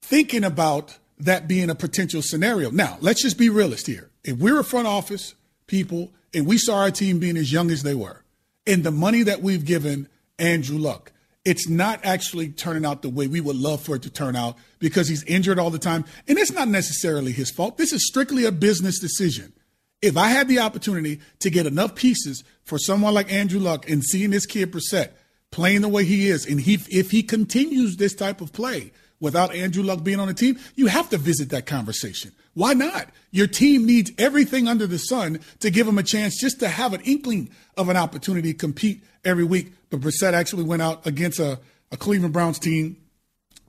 thinking 0.00 0.44
about 0.44 0.96
that 1.18 1.48
being 1.48 1.68
a 1.68 1.74
potential 1.74 2.22
scenario. 2.22 2.70
Now, 2.70 2.96
let's 3.00 3.22
just 3.22 3.36
be 3.36 3.48
realist 3.48 3.88
here. 3.88 4.08
If 4.22 4.38
we're 4.38 4.60
a 4.60 4.64
front 4.64 4.86
office 4.86 5.34
people 5.66 6.12
and 6.32 6.46
we 6.46 6.58
saw 6.58 6.78
our 6.78 6.92
team 6.92 7.18
being 7.18 7.36
as 7.36 7.52
young 7.52 7.72
as 7.72 7.82
they 7.82 7.94
were, 7.94 8.22
and 8.68 8.84
the 8.84 8.92
money 8.92 9.24
that 9.24 9.42
we've 9.42 9.64
given 9.64 10.08
Andrew 10.38 10.78
Luck, 10.78 11.10
it's 11.48 11.66
not 11.66 12.04
actually 12.04 12.50
turning 12.50 12.84
out 12.84 13.00
the 13.00 13.08
way 13.08 13.26
we 13.26 13.40
would 13.40 13.56
love 13.56 13.80
for 13.80 13.96
it 13.96 14.02
to 14.02 14.10
turn 14.10 14.36
out 14.36 14.58
because 14.80 15.08
he's 15.08 15.24
injured 15.24 15.58
all 15.58 15.70
the 15.70 15.78
time. 15.78 16.04
And 16.28 16.36
it's 16.36 16.52
not 16.52 16.68
necessarily 16.68 17.32
his 17.32 17.50
fault. 17.50 17.78
This 17.78 17.94
is 17.94 18.06
strictly 18.06 18.44
a 18.44 18.52
business 18.52 18.98
decision. 18.98 19.54
If 20.02 20.18
I 20.18 20.28
had 20.28 20.46
the 20.46 20.58
opportunity 20.58 21.20
to 21.38 21.48
get 21.48 21.64
enough 21.64 21.94
pieces 21.94 22.44
for 22.64 22.78
someone 22.78 23.14
like 23.14 23.32
Andrew 23.32 23.60
Luck 23.60 23.88
and 23.88 24.04
seeing 24.04 24.28
this 24.28 24.44
kid 24.44 24.70
Brissett 24.70 25.12
playing 25.50 25.80
the 25.80 25.88
way 25.88 26.04
he 26.04 26.28
is, 26.28 26.44
and 26.44 26.60
he, 26.60 26.74
if 26.90 27.12
he 27.12 27.22
continues 27.22 27.96
this 27.96 28.14
type 28.14 28.42
of 28.42 28.52
play 28.52 28.92
without 29.18 29.54
Andrew 29.54 29.82
Luck 29.82 30.04
being 30.04 30.20
on 30.20 30.28
the 30.28 30.34
team, 30.34 30.58
you 30.74 30.88
have 30.88 31.08
to 31.08 31.16
visit 31.16 31.48
that 31.48 31.64
conversation. 31.64 32.32
Why 32.58 32.72
not? 32.72 33.08
Your 33.30 33.46
team 33.46 33.86
needs 33.86 34.10
everything 34.18 34.66
under 34.66 34.88
the 34.88 34.98
sun 34.98 35.38
to 35.60 35.70
give 35.70 35.86
them 35.86 35.96
a 35.96 36.02
chance 36.02 36.36
just 36.40 36.58
to 36.58 36.66
have 36.66 36.92
an 36.92 37.00
inkling 37.02 37.50
of 37.76 37.88
an 37.88 37.96
opportunity 37.96 38.52
to 38.52 38.58
compete 38.58 39.04
every 39.24 39.44
week. 39.44 39.72
But 39.90 40.00
Brissett 40.00 40.32
actually 40.32 40.64
went 40.64 40.82
out 40.82 41.06
against 41.06 41.38
a, 41.38 41.60
a 41.92 41.96
Cleveland 41.96 42.32
Browns 42.32 42.58
team, 42.58 42.96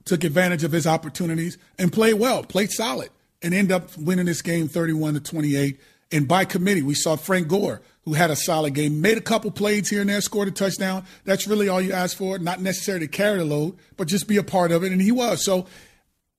took 0.05 0.23
advantage 0.23 0.63
of 0.63 0.71
his 0.71 0.87
opportunities, 0.87 1.59
and 1.77 1.93
played 1.93 2.15
well, 2.15 2.41
played 2.41 2.71
solid, 2.71 3.11
and 3.43 3.53
ended 3.53 3.73
up 3.73 3.95
winning 3.95 4.25
this 4.25 4.41
game 4.41 4.67
31 4.67 5.13
to 5.13 5.19
28. 5.19 5.79
And 6.11 6.27
by 6.27 6.45
committee, 6.45 6.81
we 6.81 6.95
saw 6.95 7.15
Frank 7.15 7.47
Gore, 7.47 7.83
who 8.05 8.13
had 8.13 8.31
a 8.31 8.35
solid 8.35 8.73
game, 8.73 9.01
made 9.01 9.19
a 9.19 9.21
couple 9.21 9.51
plays 9.51 9.87
here 9.87 10.01
and 10.01 10.09
there, 10.09 10.19
scored 10.19 10.47
a 10.47 10.51
touchdown. 10.51 11.05
That's 11.25 11.45
really 11.45 11.69
all 11.69 11.79
you 11.79 11.93
ask 11.93 12.17
for, 12.17 12.39
not 12.39 12.59
necessarily 12.59 13.07
carry 13.07 13.37
the 13.37 13.45
load, 13.45 13.77
but 13.97 14.07
just 14.07 14.27
be 14.27 14.37
a 14.37 14.43
part 14.43 14.71
of 14.71 14.83
it. 14.83 14.91
And 14.91 14.99
he 14.99 15.11
was. 15.11 15.45
So 15.45 15.67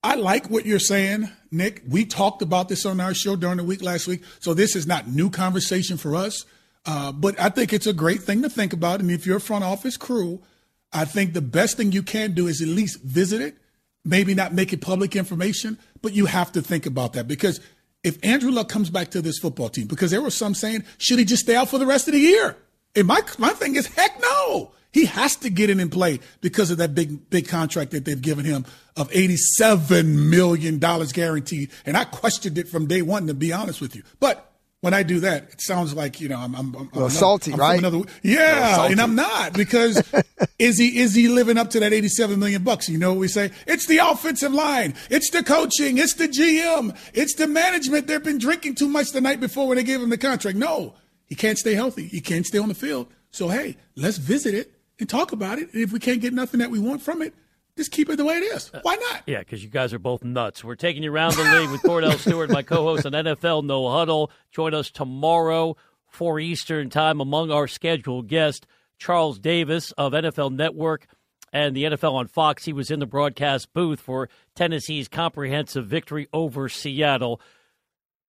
I 0.03 0.17
like 0.17 0.51
what 0.51 0.67
you're 0.67 0.81
saying, 0.81 1.31
Nick. 1.51 1.83
We 1.89 2.05
talked 2.05 2.43
about 2.43 2.69
this 2.69 2.87
on 2.87 3.01
our 3.01 3.15
show 3.15 3.37
during 3.37 3.57
the 3.57 3.65
week 3.65 3.83
last 3.83 4.07
week. 4.07 4.23
So 4.39 4.55
this 4.55 4.77
is 4.77 4.87
not 4.87 5.09
new 5.09 5.31
conversation 5.31 5.97
for 5.97 6.15
us. 6.15 6.45
Uh, 6.87 7.13
but 7.13 7.39
I 7.39 7.49
think 7.49 7.73
it's 7.73 7.87
a 7.87 7.93
great 7.93 8.23
thing 8.23 8.43
to 8.43 8.49
think 8.49 8.73
about. 8.73 9.01
And 9.01 9.11
if 9.11 9.27
you're 9.27 9.37
a 9.37 9.41
front 9.41 9.65
office 9.65 9.97
crew, 9.97 10.41
I 10.93 11.05
think 11.05 11.35
the 11.35 11.43
best 11.43 11.77
thing 11.77 11.93
you 11.93 12.03
can 12.03 12.33
do 12.33 12.47
is 12.47 12.61
at 12.61 12.69
least 12.69 13.03
visit 13.03 13.41
it, 13.41 13.57
maybe 14.05 14.35
not 14.35 14.55
make 14.55 14.73
it 14.73 14.81
public 14.81 15.15
information, 15.15 15.79
but 16.03 16.15
you 16.15 16.27
have 16.27 16.53
to 16.53 16.63
think 16.63 16.87
about 16.87 17.13
that 17.13 17.29
because 17.29 17.61
if 18.03 18.19
Andrew 18.25 18.51
Luck 18.51 18.69
comes 18.69 18.89
back 18.91 19.11
to 19.11 19.21
this 19.21 19.39
football 19.39 19.69
team, 19.69 19.87
because 19.87 20.11
there 20.11 20.23
were 20.23 20.31
some 20.31 20.55
saying, 20.55 20.85
should 20.99 21.19
he 21.19 21.25
just 21.25 21.43
stay 21.43 21.55
out 21.55 21.69
for 21.69 21.79
the 21.79 21.87
rest 21.87 22.09
of 22.09 22.15
the 22.15 22.21
year? 22.21 22.57
And 22.97 23.07
my, 23.07 23.21
my 23.39 23.51
thing 23.51 23.77
is, 23.77 23.87
heck 23.87 24.21
no. 24.21 24.73
He 24.93 25.05
has 25.05 25.37
to 25.37 25.51
get 25.51 25.71
in 25.71 25.79
and 25.79 25.91
play 25.91 26.21
because 26.41 26.71
of 26.71 26.79
that 26.79 26.95
big, 26.95 27.31
big 27.31 27.49
contract 27.49 27.93
that 27.93 28.05
they've 28.05 28.21
given 28.21 28.45
him 28.45 28.65
of 28.97 29.11
$87 29.11 30.05
million 30.29 30.79
guaranteed. 30.79 31.71
And 31.87 31.97
I 31.97 32.05
questioned 32.05 32.59
it 32.59 32.69
from 32.69 32.87
day 32.87 33.03
one, 33.03 33.27
to 33.29 33.35
be 33.35 33.53
honest 33.53 33.81
with 33.81 33.95
you. 33.95 34.03
But 34.19 34.51
when 34.81 34.95
I 34.95 35.03
do 35.03 35.21
that, 35.21 35.45
it 35.53 35.61
sounds 35.61 35.95
like 35.95 36.21
you 36.21 36.29
know 36.29 36.39
I'm, 36.39 36.55
I'm, 36.55 36.75
I'm 36.75 36.91
another, 36.95 37.11
salty, 37.11 37.53
I'm 37.53 37.61
right? 37.61 37.79
Another, 37.79 38.01
yeah, 38.23 38.87
and 38.87 39.01
I'm 39.01 39.15
not 39.15 39.53
because 39.53 40.03
is 40.59 40.79
he 40.79 40.99
is 40.99 41.15
he 41.15 41.29
living 41.29 41.59
up 41.59 41.69
to 41.71 41.81
that 41.81 41.93
87 41.93 42.39
million 42.39 42.63
bucks? 42.63 42.89
You 42.89 42.97
know 42.97 43.11
what 43.11 43.19
we 43.19 43.29
say? 43.29 43.51
It's 43.67 43.87
the 43.87 43.99
offensive 43.99 44.53
line, 44.53 44.95
it's 45.11 45.31
the 45.31 45.43
coaching, 45.43 45.99
it's 45.99 46.15
the 46.15 46.29
GM, 46.29 46.97
it's 47.13 47.35
the 47.35 47.47
management. 47.47 48.07
They've 48.07 48.25
been 48.25 48.39
drinking 48.39 48.77
too 48.77 48.89
much 48.89 49.11
the 49.13 49.21
night 49.21 49.39
before 49.39 49.69
when 49.69 49.77
they 49.77 49.85
gave 49.85 50.01
him 50.01 50.09
the 50.09 50.19
contract. 50.19 50.57
No, 50.57 50.95
he 51.27 51.35
can't 51.35 51.59
stay 51.59 51.75
healthy. 51.75 52.07
He 52.07 52.23
can't 52.23 52.47
stay 52.47 52.59
on 52.59 52.69
the 52.69 52.75
field. 52.75 53.09
So 53.31 53.49
hey, 53.49 53.77
let's 53.97 54.17
visit 54.17 54.55
it 54.55 54.80
and 55.01 55.09
talk 55.09 55.33
about 55.33 55.59
it. 55.59 55.73
And 55.73 55.83
if 55.83 55.93
we 55.93 55.99
can't 55.99 56.21
get 56.21 56.33
nothing 56.33 56.61
that 56.61 56.71
we 56.71 56.79
want 56.79 57.03
from 57.03 57.23
it, 57.23 57.35
Just 57.77 57.93
keep 57.93 58.11
it 58.11 58.17
the 58.17 58.25
way 58.25 58.35
it 58.35 58.43
is. 58.43 58.71
Why 58.83 58.97
not? 58.97 59.23
Yeah, 59.27 59.39
because 59.39 59.63
you 59.65 59.71
guys 59.71 59.95
are 59.95 59.99
both 59.99 60.23
nuts. 60.23 60.63
We're 60.63 60.75
taking 60.75 61.03
you 61.03 61.13
around 61.13 61.35
the 61.35 61.45
league 61.45 61.71
with 61.71 61.83
Kordell 61.83 62.19
Stewart, 62.19 62.51
my 62.51 62.63
co-host 62.63 63.07
on 63.07 63.13
NFL 63.13 63.65
No 63.65 63.89
Huddle. 63.89 64.31
Join 64.51 64.75
us 64.75 64.91
tomorrow, 64.91 65.77
4 66.09 66.41
Eastern 66.41 66.91
time, 66.91 67.21
among 67.21 67.51
our 67.51 67.67
scheduled 67.69 68.27
guests, 68.29 68.67
Charles 68.99 69.39
Davis 69.39 69.93
of 69.93 70.13
NFL 70.13 70.53
Network 70.55 71.07
and 71.53 71.75
the 71.75 71.85
NFL 71.85 72.13
on 72.15 72.27
Fox. 72.27 72.65
He 72.65 72.73
was 72.73 72.91
in 72.91 73.01
the 73.01 73.07
broadcast 73.07 73.73
booth 73.73 74.01
for 74.01 74.29
Tennessee's 74.55 75.09
comprehensive 75.09 75.87
victory 75.87 76.29
over 76.33 76.69
Seattle. 76.69 77.41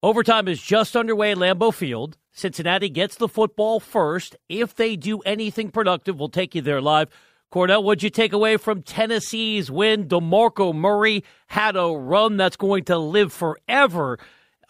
Overtime 0.03 0.47
is 0.47 0.59
just 0.59 0.95
underway 0.95 1.31
at 1.31 1.37
Lambeau 1.37 1.71
Field. 1.71 2.17
Cincinnati 2.31 2.89
gets 2.89 3.17
the 3.17 3.27
football 3.27 3.79
first. 3.79 4.35
If 4.49 4.73
they 4.73 4.95
do 4.95 5.19
anything 5.19 5.69
productive, 5.69 6.17
we'll 6.17 6.29
take 6.29 6.55
you 6.55 6.61
there 6.63 6.81
live. 6.81 7.09
Kordell, 7.53 7.83
what'd 7.83 8.01
you 8.01 8.09
take 8.09 8.33
away 8.33 8.57
from 8.57 8.81
Tennessee's 8.81 9.69
win? 9.69 10.07
DeMarco 10.07 10.73
Murray 10.73 11.23
had 11.45 11.75
a 11.75 11.85
run 11.85 12.35
that's 12.35 12.55
going 12.55 12.85
to 12.85 12.97
live 12.97 13.31
forever 13.31 14.17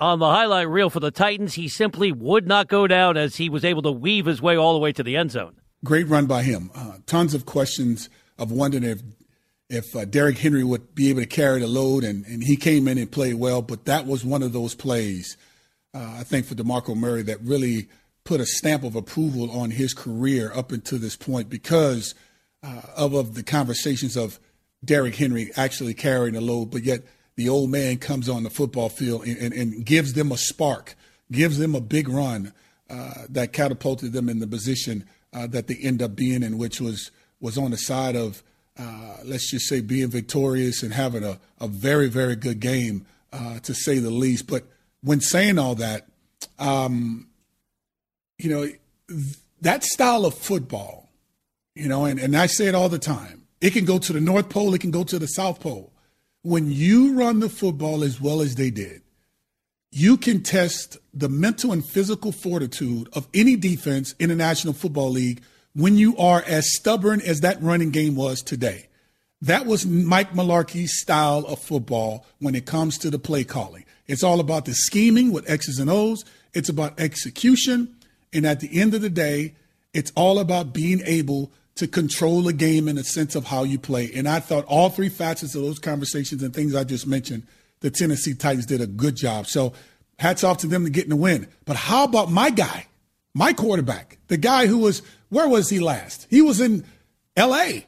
on 0.02 0.20
the 0.20 0.30
highlight 0.30 0.68
reel 0.68 0.90
for 0.90 1.00
the 1.00 1.12
Titans. 1.12 1.54
He 1.54 1.70
simply 1.70 2.12
would 2.12 2.46
not 2.46 2.68
go 2.68 2.86
down 2.86 3.16
as 3.16 3.38
he 3.38 3.48
was 3.48 3.64
able 3.64 3.84
to 3.84 3.92
weave 3.92 4.26
his 4.26 4.42
way 4.42 4.58
all 4.58 4.74
the 4.74 4.80
way 4.80 4.92
to 4.92 5.04
the 5.04 5.16
end 5.16 5.32
zone. 5.32 5.56
Great 5.86 6.10
run 6.10 6.26
by 6.26 6.44
him. 6.44 6.72
Uh, 6.76 6.98
tons 7.06 7.34
of 7.34 7.46
questions 7.46 8.10
of 8.38 8.52
wondering 8.52 8.84
if 8.84 9.02
if 9.72 9.96
uh, 9.96 10.06
Derrick 10.06 10.38
Henry 10.38 10.64
would 10.64 10.94
be 10.94 11.10
able 11.10 11.22
to 11.22 11.28
carry 11.28 11.60
the 11.60 11.68
load, 11.68 12.04
and, 12.04 12.26
and 12.26 12.44
he 12.44 12.56
came 12.56 12.88
in 12.88 12.98
and 12.98 13.12
played 13.12 13.36
well. 13.36 13.62
But 13.62 13.86
that 13.86 14.06
was 14.06 14.24
one 14.24 14.44
of 14.44 14.54
those 14.54 14.76
plays, 14.76 15.38
uh, 15.94 16.16
I 16.20 16.24
think, 16.24 16.46
for 16.46 16.56
DeMarco 16.56 16.96
Murray 16.96 17.24
that 17.24 17.42
really 17.42 17.88
put 18.24 18.40
a 18.40 18.46
stamp 18.46 18.84
of 18.84 18.96
approval 18.96 19.50
on 19.50 19.72
his 19.72 19.94
career 19.94 20.52
up 20.54 20.72
until 20.72 21.00
this 21.00 21.16
point 21.16 21.50
because– 21.50 22.14
uh, 22.64 22.82
of, 22.96 23.14
of 23.14 23.34
the 23.34 23.44
conversations 23.44 24.16
of 24.16 24.40
Derrick 24.84 25.16
Henry 25.16 25.52
actually 25.56 25.94
carrying 25.94 26.34
the 26.34 26.42
load, 26.42 26.72
but 26.72 26.84
yet 26.84 27.04
the 27.36 27.50
old 27.50 27.70
man 27.70 27.98
comes 27.98 28.30
on 28.30 28.44
the 28.44 28.50
football 28.50 28.90
field 28.90 29.26
and, 29.26 29.38
and, 29.38 29.54
and 29.54 29.86
gives 29.86 30.14
them 30.14 30.32
a 30.32 30.38
spark, 30.38 30.96
gives 31.32 31.58
them 31.58 31.76
a 31.76 31.82
big 31.82 32.08
run 32.08 32.54
uh, 32.90 33.26
that 33.30 33.54
catapulted 33.54 34.14
them 34.14 34.30
in 34.30 34.40
the 34.40 34.48
position 34.48 35.06
uh, 35.34 35.48
that 35.48 35.68
they 35.68 35.76
end 35.76 36.02
up 36.02 36.16
being 36.16 36.44
in, 36.44 36.58
which 36.58 36.82
was 36.82 37.12
was 37.40 37.58
on 37.58 37.72
the 37.72 37.78
side 37.78 38.16
of 38.16 38.44
uh, 38.78 39.18
let's 39.24 39.50
just 39.52 39.68
say 39.68 39.82
being 39.82 40.10
victorious 40.10 40.84
and 40.84 40.94
having 40.94 41.24
a, 41.24 41.40
a 41.60 41.68
very 41.68 42.08
very 42.08 42.36
good 42.36 42.60
game 42.60 43.06
uh, 43.34 43.60
to 43.60 43.74
say 43.74 44.00
the 44.00 44.10
least. 44.10 44.48
But 44.48 44.64
when 45.02 45.22
saying 45.22 45.58
all 45.58 45.76
that, 45.76 46.08
um, 46.60 47.28
you 48.38 48.50
know 48.50 48.68
that 49.62 49.84
style 49.84 50.26
of 50.26 50.34
football 50.34 51.02
you 51.76 51.88
know, 51.88 52.06
and, 52.06 52.20
and 52.20 52.36
I 52.36 52.48
say 52.48 52.68
it 52.68 52.76
all 52.76 52.90
the 52.90 53.00
time. 53.00 53.44
It 53.62 53.72
can 53.72 53.86
go 53.86 53.98
to 54.00 54.14
the 54.14 54.22
North 54.22 54.50
Pole, 54.50 54.74
it 54.74 54.82
can 54.82 54.92
go 54.92 55.04
to 55.04 55.20
the 55.20 55.28
South 55.28 55.60
Pole. 55.60 55.92
When 56.44 56.72
you 56.72 57.14
run 57.14 57.40
the 57.40 57.50
football 57.50 58.04
as 58.04 58.20
well 58.20 58.42
as 58.42 58.56
they 58.56 58.72
did, 58.72 59.02
you 59.92 60.18
can 60.18 60.42
test 60.42 60.98
the 61.14 61.30
mental 61.30 61.72
and 61.72 61.86
physical 61.86 62.32
fortitude 62.32 63.10
of 63.14 63.28
any 63.34 63.56
defense 63.56 64.14
in 64.20 64.30
the 64.30 64.36
National 64.36 64.74
Football 64.74 65.12
League 65.12 65.42
when 65.74 65.96
you 65.96 66.18
are 66.18 66.44
as 66.46 66.74
stubborn 66.74 67.22
as 67.22 67.42
that 67.42 67.62
running 67.62 67.92
game 67.92 68.16
was 68.16 68.42
today. 68.42 68.88
That 69.42 69.66
was 69.66 69.86
Mike 69.86 70.34
Mularkey's 70.34 71.00
style 71.00 71.46
of 71.48 71.60
football 71.60 72.26
when 72.40 72.54
it 72.54 72.66
comes 72.66 72.98
to 73.00 73.10
the 73.10 73.18
play 73.18 73.44
calling. 73.44 73.86
It's 74.08 74.24
all 74.24 74.40
about 74.40 74.66
the 74.66 74.74
scheming 74.74 75.32
with 75.32 75.50
X's 75.50 75.80
and 75.80 75.90
O's. 75.90 76.24
It's 76.54 76.70
about 76.70 77.00
execution. 77.00 77.96
And 78.34 78.46
at 78.46 78.60
the 78.60 78.80
end 78.80 78.94
of 78.94 79.02
the 79.02 79.10
day, 79.10 79.56
it's 79.94 80.12
all 80.16 80.40
about 80.40 80.74
being 80.74 81.02
able 81.06 81.52
to 81.76 81.88
control 81.88 82.44
the 82.44 82.54
game 82.54 82.88
in 82.88 82.98
a 82.98 83.04
sense 83.04 83.36
of 83.36 83.46
how 83.46 83.64
you 83.64 83.80
play. 83.80 84.12
And 84.14 84.28
I 84.28 84.40
thought 84.40 84.66
all 84.66 84.90
three 84.90 85.10
facets 85.10 85.56
of 85.56 85.62
those 85.62 85.80
conversations 85.80 86.44
and 86.44 86.54
things 86.54 86.76
I 86.76 86.84
just 86.84 87.08
mentioned, 87.08 87.44
the 87.80 87.90
Tennessee 87.90 88.34
Titans 88.34 88.66
did 88.66 88.82
a 88.82 88.88
good 88.88 89.16
job. 89.16 89.48
So 89.48 89.74
hats 90.20 90.44
off 90.44 90.60
to 90.60 90.68
them 90.68 90.84
to 90.84 90.92
getting 90.92 91.10
the 91.10 91.16
win. 91.16 91.48
But 91.66 91.78
how 91.78 92.04
about 92.04 92.30
my 92.30 92.50
guy, 92.52 92.88
my 93.34 93.54
quarterback, 93.54 94.18
the 94.28 94.38
guy 94.38 94.68
who 94.68 94.78
was, 94.78 95.02
where 95.32 95.48
was 95.48 95.70
he 95.70 95.80
last? 95.80 96.28
He 96.30 96.42
was 96.42 96.62
in 96.62 96.86
L.A., 97.36 97.88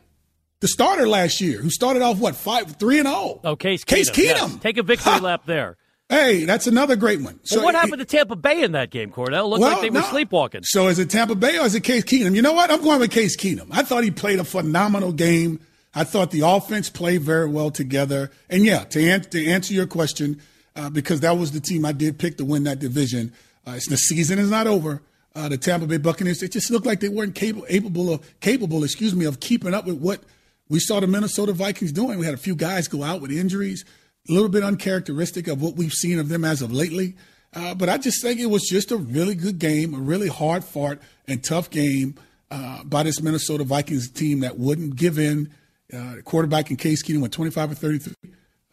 the 0.62 0.68
starter 0.70 1.08
last 1.08 1.42
year, 1.42 1.62
who 1.62 1.70
started 1.70 2.02
off, 2.02 2.18
what, 2.18 2.36
5 2.36 2.78
3 2.78 3.00
and 3.00 3.08
0. 3.08 3.42
Oh, 3.44 3.56
Case 3.58 3.84
Keenum. 3.84 3.88
Case 3.88 4.10
Keenum. 4.10 4.50
Yes. 4.50 4.56
Take 4.62 4.78
a 4.78 4.84
victory 4.84 5.20
lap 5.20 5.44
there. 5.46 5.78
Hey, 6.08 6.46
that's 6.46 6.68
another 6.68 6.96
great 6.96 7.22
one. 7.22 7.40
So 7.44 7.58
well, 7.58 7.66
what 7.66 7.76
happened 7.76 8.00
to 8.00 8.06
Tampa 8.06 8.36
Bay 8.36 8.62
in 8.64 8.72
that 8.72 8.90
game, 8.90 9.12
Kordell? 9.12 9.50
Looked 9.50 9.62
well, 9.62 9.72
like 9.72 9.82
they 9.82 9.90
were 9.90 10.00
no. 10.00 10.06
sleepwalking. 10.06 10.62
So 10.64 10.88
is 10.88 11.00
it 11.00 11.10
Tampa 11.10 11.36
Bay 11.36 11.58
or 11.58 11.66
is 11.66 11.76
it 11.76 11.82
Case 11.82 12.04
Keenum? 12.04 12.36
You 12.36 12.42
know 12.42 12.54
what? 12.54 12.72
I'm 12.72 12.82
going 12.82 13.00
with 13.00 13.12
Case 13.12 13.36
Keenum. 13.36 13.68
I 13.72 13.84
thought 13.84 14.04
he 14.04 14.12
played 14.12 14.40
a 14.40 14.44
phenomenal 14.44 15.12
game. 15.12 15.60
I 15.94 16.06
thought 16.06 16.32
the 16.32 16.42
offense 16.42 16.90
played 16.90 17.22
very 17.22 17.48
well 17.48 17.72
together. 17.72 18.32
And 18.50 18.64
yeah, 18.64 18.86
to, 18.86 19.10
an- 19.10 19.22
to 19.22 19.46
answer 19.46 19.74
your 19.74 19.88
question, 19.88 20.42
uh, 20.76 20.90
because 20.90 21.20
that 21.22 21.38
was 21.38 21.52
the 21.52 21.60
team 21.60 21.84
I 21.84 21.92
did 21.92 22.18
pick 22.18 22.38
to 22.38 22.46
win 22.46 22.64
that 22.64 22.80
division. 22.80 23.34
Uh, 23.66 23.80
the 23.88 23.98
season 23.98 24.40
is 24.40 24.50
not 24.50 24.68
over. 24.68 25.02
Uh, 25.36 25.50
the 25.50 25.58
Tampa 25.58 25.88
Bay 25.88 25.98
Buccaneers, 25.98 26.44
it 26.44 26.52
just 26.52 26.70
looked 26.70 26.86
like 26.86 27.00
they 27.00 27.10
weren't 27.10 27.34
capable, 27.34 27.66
capable 27.66 28.14
of 28.14 28.40
capable, 28.40 28.84
excuse 28.84 29.16
me, 29.16 29.26
of 29.26 29.40
keeping 29.40 29.74
up 29.74 29.86
with 29.86 29.98
what 29.98 30.22
we 30.70 30.80
saw 30.80 31.00
the 31.00 31.08
Minnesota 31.08 31.54
Vikings 31.54 31.92
doing. 31.92 32.20
We 32.20 32.26
had 32.26 32.36
a 32.36 32.38
few 32.38 32.56
guys 32.56 32.88
go 32.88 33.04
out 33.04 33.20
with 33.20 33.32
injuries 33.32 33.84
a 34.30 34.34
little 34.34 34.50
bit 34.50 34.64
uncharacteristic 34.64 35.48
of 35.48 35.62
what 35.62 35.76
we've 35.76 35.92
seen 35.92 36.20
of 36.20 36.30
them 36.30 36.46
as 36.46 36.62
of 36.62 36.72
lately. 36.72 37.16
Uh, 37.54 37.76
but 37.76 37.90
I 37.90 37.98
just 37.98 38.22
think 38.22 38.40
it 38.40 38.48
was 38.48 38.64
just 38.64 38.92
a 38.92 38.98
really 38.98 39.36
good 39.36 39.60
game, 39.60 39.94
a 39.94 40.00
really 40.00 40.28
hard 40.28 40.64
fought 40.64 41.00
and 41.28 41.44
tough 41.44 41.70
game 41.70 42.16
uh, 42.50 42.84
by 42.84 43.04
this 43.04 43.22
Minnesota 43.22 43.64
Vikings 43.64 44.10
team 44.10 44.40
that 44.40 44.58
wouldn't 44.58 44.96
give 44.96 45.20
in. 45.20 45.52
Uh, 45.94 46.16
quarterback 46.24 46.72
in 46.72 46.78
Case 46.78 47.04
Keenum 47.04 47.22
went 47.22 47.34
25 47.34 47.72
or 47.72 47.76
33 47.76 48.14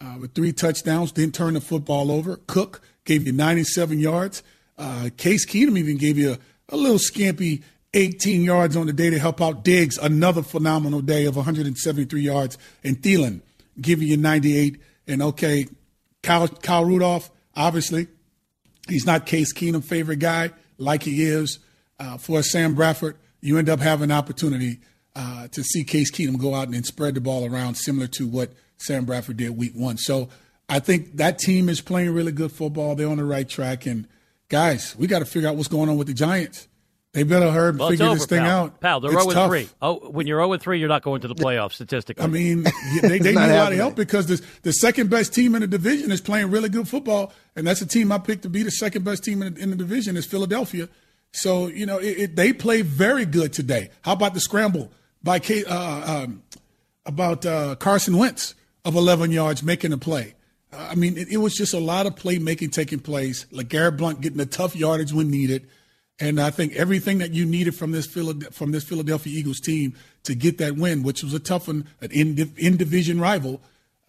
uh, 0.01 0.17
with 0.21 0.35
three 0.35 0.53
touchdowns, 0.53 1.13
didn't 1.13 1.35
turn 1.35 1.55
the 1.55 1.61
football 1.61 2.11
over. 2.11 2.37
Cook 2.47 2.81
gave 3.05 3.27
you 3.27 3.33
97 3.33 3.99
yards. 3.99 4.43
Uh, 4.79 5.11
Case 5.19 5.45
Keenum 5.45 5.77
even 5.77 5.99
gave 5.99 6.17
you 6.17 6.39
a, 6.71 6.77
little 6.77 6.99
scampy 6.99 7.63
18 7.95 8.43
yards 8.43 8.77
on 8.77 8.87
the 8.87 8.93
day 8.93 9.11
to 9.11 9.19
help 9.19 9.43
out 9.43 9.65
Diggs, 9.65 9.99
another 9.99 10.43
phenomenal 10.43 11.01
day 11.01 11.27
of 11.27 11.37
173 11.37 12.21
yards. 12.21 12.59
And 12.85 12.97
Thielen 12.97 13.41
giving 13.81 14.09
you 14.09 14.17
98 14.17 14.81
and 15.07 15.23
okay, 15.23 15.67
Kyle, 16.23 16.49
Kyle 16.49 16.85
Rudolph, 16.85 17.31
obviously, 17.57 18.07
he's 18.89 19.07
not 19.07 19.27
Case 19.27 19.53
Keenum 19.53 19.83
favorite 19.83 20.19
guy 20.19 20.51
like 20.79 21.03
he 21.03 21.25
is 21.25 21.59
uh, 21.99 22.17
for 22.17 22.43
Sam 22.43 22.75
Bradford. 22.75 23.17
You 23.41 23.59
end 23.59 23.69
up 23.69 23.81
having 23.81 24.05
an 24.05 24.17
opportunity 24.17 24.81
uh, 25.17 25.49
to 25.49 25.63
see 25.63 25.85
Case 25.85 26.11
Keenum 26.11 26.39
go 26.39 26.55
out 26.55 26.69
and 26.69 26.87
spread 26.87 27.15
the 27.15 27.21
ball 27.21 27.45
around, 27.45 27.75
similar 27.75 28.07
to 28.09 28.27
what 28.27 28.53
Sam 28.77 29.05
Bradford 29.05 29.37
did 29.39 29.51
week 29.51 29.73
one. 29.75 29.99
So 29.99 30.29
I 30.69 30.79
think 30.79 31.17
that 31.17 31.39
team 31.39 31.69
is 31.69 31.81
playing 31.81 32.13
really 32.13 32.33
good 32.33 32.53
football. 32.53 32.95
They're 32.95 33.09
on 33.09 33.17
the 33.17 33.25
right 33.25 33.49
track. 33.49 33.87
And 33.87 34.07
guys, 34.51 34.95
we 34.99 35.07
got 35.07 35.21
to 35.21 35.25
figure 35.25 35.49
out 35.49 35.57
what's 35.57 35.69
going 35.69 35.89
on 35.89 35.97
with 35.97 36.09
the 36.09 36.15
Giants. 36.15 36.69
They 37.13 37.25
better 37.25 37.51
hurry 37.51 37.77
well, 37.77 37.89
figure 37.89 38.07
over, 38.07 38.15
this 38.15 38.27
thing 38.27 38.41
pal. 38.41 38.65
out. 38.67 38.81
Pal, 38.81 39.01
they're 39.01 39.13
it's 39.13 39.23
0 39.23 39.35
tough. 39.35 39.51
3. 39.51 39.69
Oh, 39.83 40.11
when 40.11 40.29
you're 40.29 40.41
0 40.41 40.57
3, 40.59 40.79
you're 40.79 40.89
not 40.89 41.03
going 41.03 41.23
to 41.23 41.29
the 41.29 41.35
playoffs 41.35 41.73
statistically. 41.73 42.23
I 42.23 42.29
mean, 42.29 42.65
they, 43.03 43.19
they 43.19 43.33
need 43.33 43.51
a 43.51 43.57
lot 43.57 43.73
of 43.73 43.79
help 43.79 43.97
because 43.97 44.27
the, 44.27 44.41
the 44.63 44.73
second 44.73 45.11
best 45.11 45.35
team 45.35 45.57
in 45.57 45.63
the 45.63 45.67
division 45.67 46.13
is 46.13 46.21
playing 46.21 46.51
really 46.51 46.69
good 46.69 46.87
football, 46.87 47.33
and 47.57 47.67
that's 47.67 47.81
the 47.81 47.87
team 47.87 48.13
I 48.13 48.19
picked 48.19 48.43
to 48.43 48.49
be 48.49 48.63
the 48.63 48.71
second 48.71 49.05
best 49.05 49.25
team 49.25 49.43
in 49.43 49.55
the, 49.55 49.61
in 49.61 49.71
the 49.71 49.77
division 49.77 50.17
is 50.17 50.25
Philadelphia. 50.25 50.89
So 51.33 51.67
you 51.67 51.85
know, 51.85 51.99
it, 51.99 52.19
it, 52.19 52.37
they 52.37 52.53
play 52.53 52.83
very 52.83 53.25
good 53.25 53.53
today. 53.53 53.91
How 54.03 54.13
about 54.13 54.35
the 54.35 54.41
scramble 54.41 54.93
by 55.21 55.41
K, 55.41 55.65
uh, 55.65 56.25
um, 56.25 56.45
about 57.07 57.45
uh, 57.45 57.75
Carson 57.75 58.19
Wentz 58.19 58.55
of 58.85 58.95
11 58.95 59.33
yards 59.33 59.65
making 59.65 59.93
a 59.93 59.99
play? 59.99 60.35
I 60.73 60.95
mean, 60.95 61.17
it, 61.17 61.29
it 61.29 61.37
was 61.39 61.55
just 61.55 61.75
a 61.75 61.81
lot 61.81 62.07
of 62.07 62.15
playmaking 62.15 62.73
taking 62.73 63.01
place. 63.01 63.47
LeGarrette 63.53 63.97
Blount 63.97 64.21
getting 64.21 64.39
the 64.39 64.47
tough 64.47 64.77
yardage 64.77 65.13
when 65.13 65.31
needed. 65.31 65.69
And 66.21 66.41
I 66.41 66.51
think 66.51 66.75
everything 66.75 67.19
that 67.19 67.33
you 67.33 67.47
needed 67.47 67.75
from 67.75 67.93
this 67.93 68.07
from 68.07 68.73
this 68.73 68.85
Philadelphia 68.85 69.39
Eagles 69.39 69.59
team 69.59 69.95
to 70.25 70.35
get 70.35 70.59
that 70.59 70.77
win, 70.77 71.03
which 71.03 71.23
was 71.23 71.33
a 71.33 71.41
tough 71.41 71.67
one, 71.67 71.87
an 72.03 72.11
in, 72.13 72.53
in 72.59 72.77
division 72.77 73.19
rival, 73.19 73.61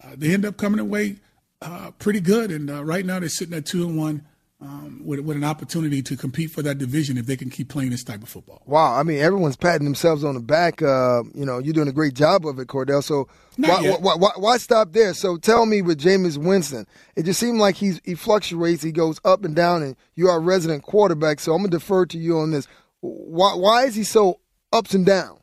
uh, 0.04 0.10
they 0.14 0.32
end 0.34 0.44
up 0.44 0.58
coming 0.58 0.78
away 0.78 1.16
uh, 1.62 1.90
pretty 1.98 2.20
good. 2.20 2.50
And 2.50 2.70
uh, 2.70 2.84
right 2.84 3.06
now 3.06 3.18
they're 3.18 3.30
sitting 3.30 3.56
at 3.56 3.64
two 3.64 3.86
and 3.88 3.96
one 3.96 4.26
um, 4.62 5.00
with, 5.04 5.20
with 5.20 5.36
an 5.36 5.42
opportunity 5.42 6.02
to 6.02 6.16
compete 6.16 6.50
for 6.50 6.62
that 6.62 6.78
division 6.78 7.18
if 7.18 7.26
they 7.26 7.36
can 7.36 7.50
keep 7.50 7.68
playing 7.68 7.90
this 7.90 8.04
type 8.04 8.22
of 8.22 8.28
football. 8.28 8.62
Wow, 8.64 8.94
I 8.94 9.02
mean, 9.02 9.18
everyone's 9.18 9.56
patting 9.56 9.84
themselves 9.84 10.22
on 10.22 10.34
the 10.34 10.40
back. 10.40 10.80
Uh, 10.80 11.24
you 11.34 11.44
know, 11.44 11.58
you're 11.58 11.74
doing 11.74 11.88
a 11.88 11.92
great 11.92 12.14
job 12.14 12.46
of 12.46 12.60
it, 12.60 12.68
Kordell. 12.68 13.02
So 13.02 13.28
why, 13.56 13.96
why, 14.00 14.14
why, 14.14 14.30
why 14.36 14.56
stop 14.58 14.92
there? 14.92 15.14
So 15.14 15.36
tell 15.36 15.66
me 15.66 15.82
with 15.82 16.00
Jameis 16.00 16.38
Winston, 16.38 16.86
it 17.16 17.24
just 17.24 17.40
seemed 17.40 17.58
like 17.58 17.74
he's 17.74 18.00
he 18.04 18.14
fluctuates, 18.14 18.82
he 18.82 18.92
goes 18.92 19.20
up 19.24 19.44
and 19.44 19.56
down, 19.56 19.82
and 19.82 19.96
you 20.14 20.28
are 20.28 20.36
a 20.36 20.40
resident 20.40 20.84
quarterback. 20.84 21.40
So 21.40 21.52
I'm 21.52 21.58
gonna 21.58 21.70
defer 21.70 22.06
to 22.06 22.18
you 22.18 22.38
on 22.38 22.52
this. 22.52 22.68
Why, 23.00 23.54
why 23.54 23.84
is 23.84 23.96
he 23.96 24.04
so 24.04 24.38
ups 24.72 24.94
and 24.94 25.04
down? 25.04 25.40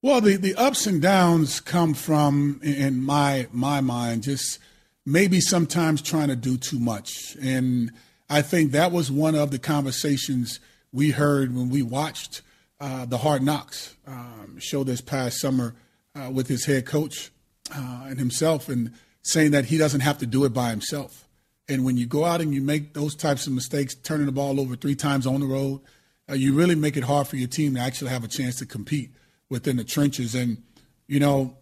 Well, 0.00 0.20
the, 0.20 0.36
the 0.36 0.54
ups 0.54 0.86
and 0.86 1.02
downs 1.02 1.60
come 1.60 1.94
from, 1.94 2.60
in 2.62 3.02
my 3.02 3.48
my 3.52 3.80
mind, 3.80 4.22
just 4.22 4.60
maybe 5.04 5.40
sometimes 5.40 6.02
trying 6.02 6.28
to 6.28 6.36
do 6.36 6.56
too 6.56 6.78
much. 6.78 7.36
And 7.42 7.90
I 8.28 8.42
think 8.42 8.72
that 8.72 8.92
was 8.92 9.10
one 9.10 9.34
of 9.34 9.50
the 9.50 9.58
conversations 9.58 10.60
we 10.92 11.10
heard 11.10 11.54
when 11.54 11.68
we 11.68 11.82
watched 11.82 12.42
uh, 12.80 13.04
the 13.04 13.18
Hard 13.18 13.42
Knocks 13.42 13.96
um, 14.06 14.56
show 14.58 14.84
this 14.84 15.00
past 15.00 15.40
summer 15.40 15.74
uh, 16.14 16.30
with 16.30 16.48
his 16.48 16.64
head 16.64 16.86
coach 16.86 17.30
uh, 17.74 18.06
and 18.06 18.18
himself, 18.18 18.68
and 18.68 18.92
saying 19.22 19.50
that 19.52 19.66
he 19.66 19.78
doesn't 19.78 20.00
have 20.00 20.18
to 20.18 20.26
do 20.26 20.44
it 20.44 20.52
by 20.52 20.70
himself. 20.70 21.26
And 21.68 21.84
when 21.84 21.96
you 21.96 22.06
go 22.06 22.24
out 22.24 22.40
and 22.40 22.52
you 22.54 22.60
make 22.60 22.92
those 22.92 23.14
types 23.14 23.46
of 23.46 23.52
mistakes, 23.52 23.94
turning 23.94 24.26
the 24.26 24.32
ball 24.32 24.60
over 24.60 24.76
three 24.76 24.94
times 24.94 25.26
on 25.26 25.40
the 25.40 25.46
road, 25.46 25.80
uh, 26.28 26.34
you 26.34 26.54
really 26.54 26.74
make 26.74 26.96
it 26.96 27.04
hard 27.04 27.26
for 27.26 27.36
your 27.36 27.48
team 27.48 27.74
to 27.74 27.80
actually 27.80 28.10
have 28.10 28.24
a 28.24 28.28
chance 28.28 28.56
to 28.56 28.66
compete 28.66 29.10
within 29.48 29.76
the 29.76 29.84
trenches. 29.84 30.34
And, 30.34 30.62
you 31.06 31.20
know, 31.20 31.56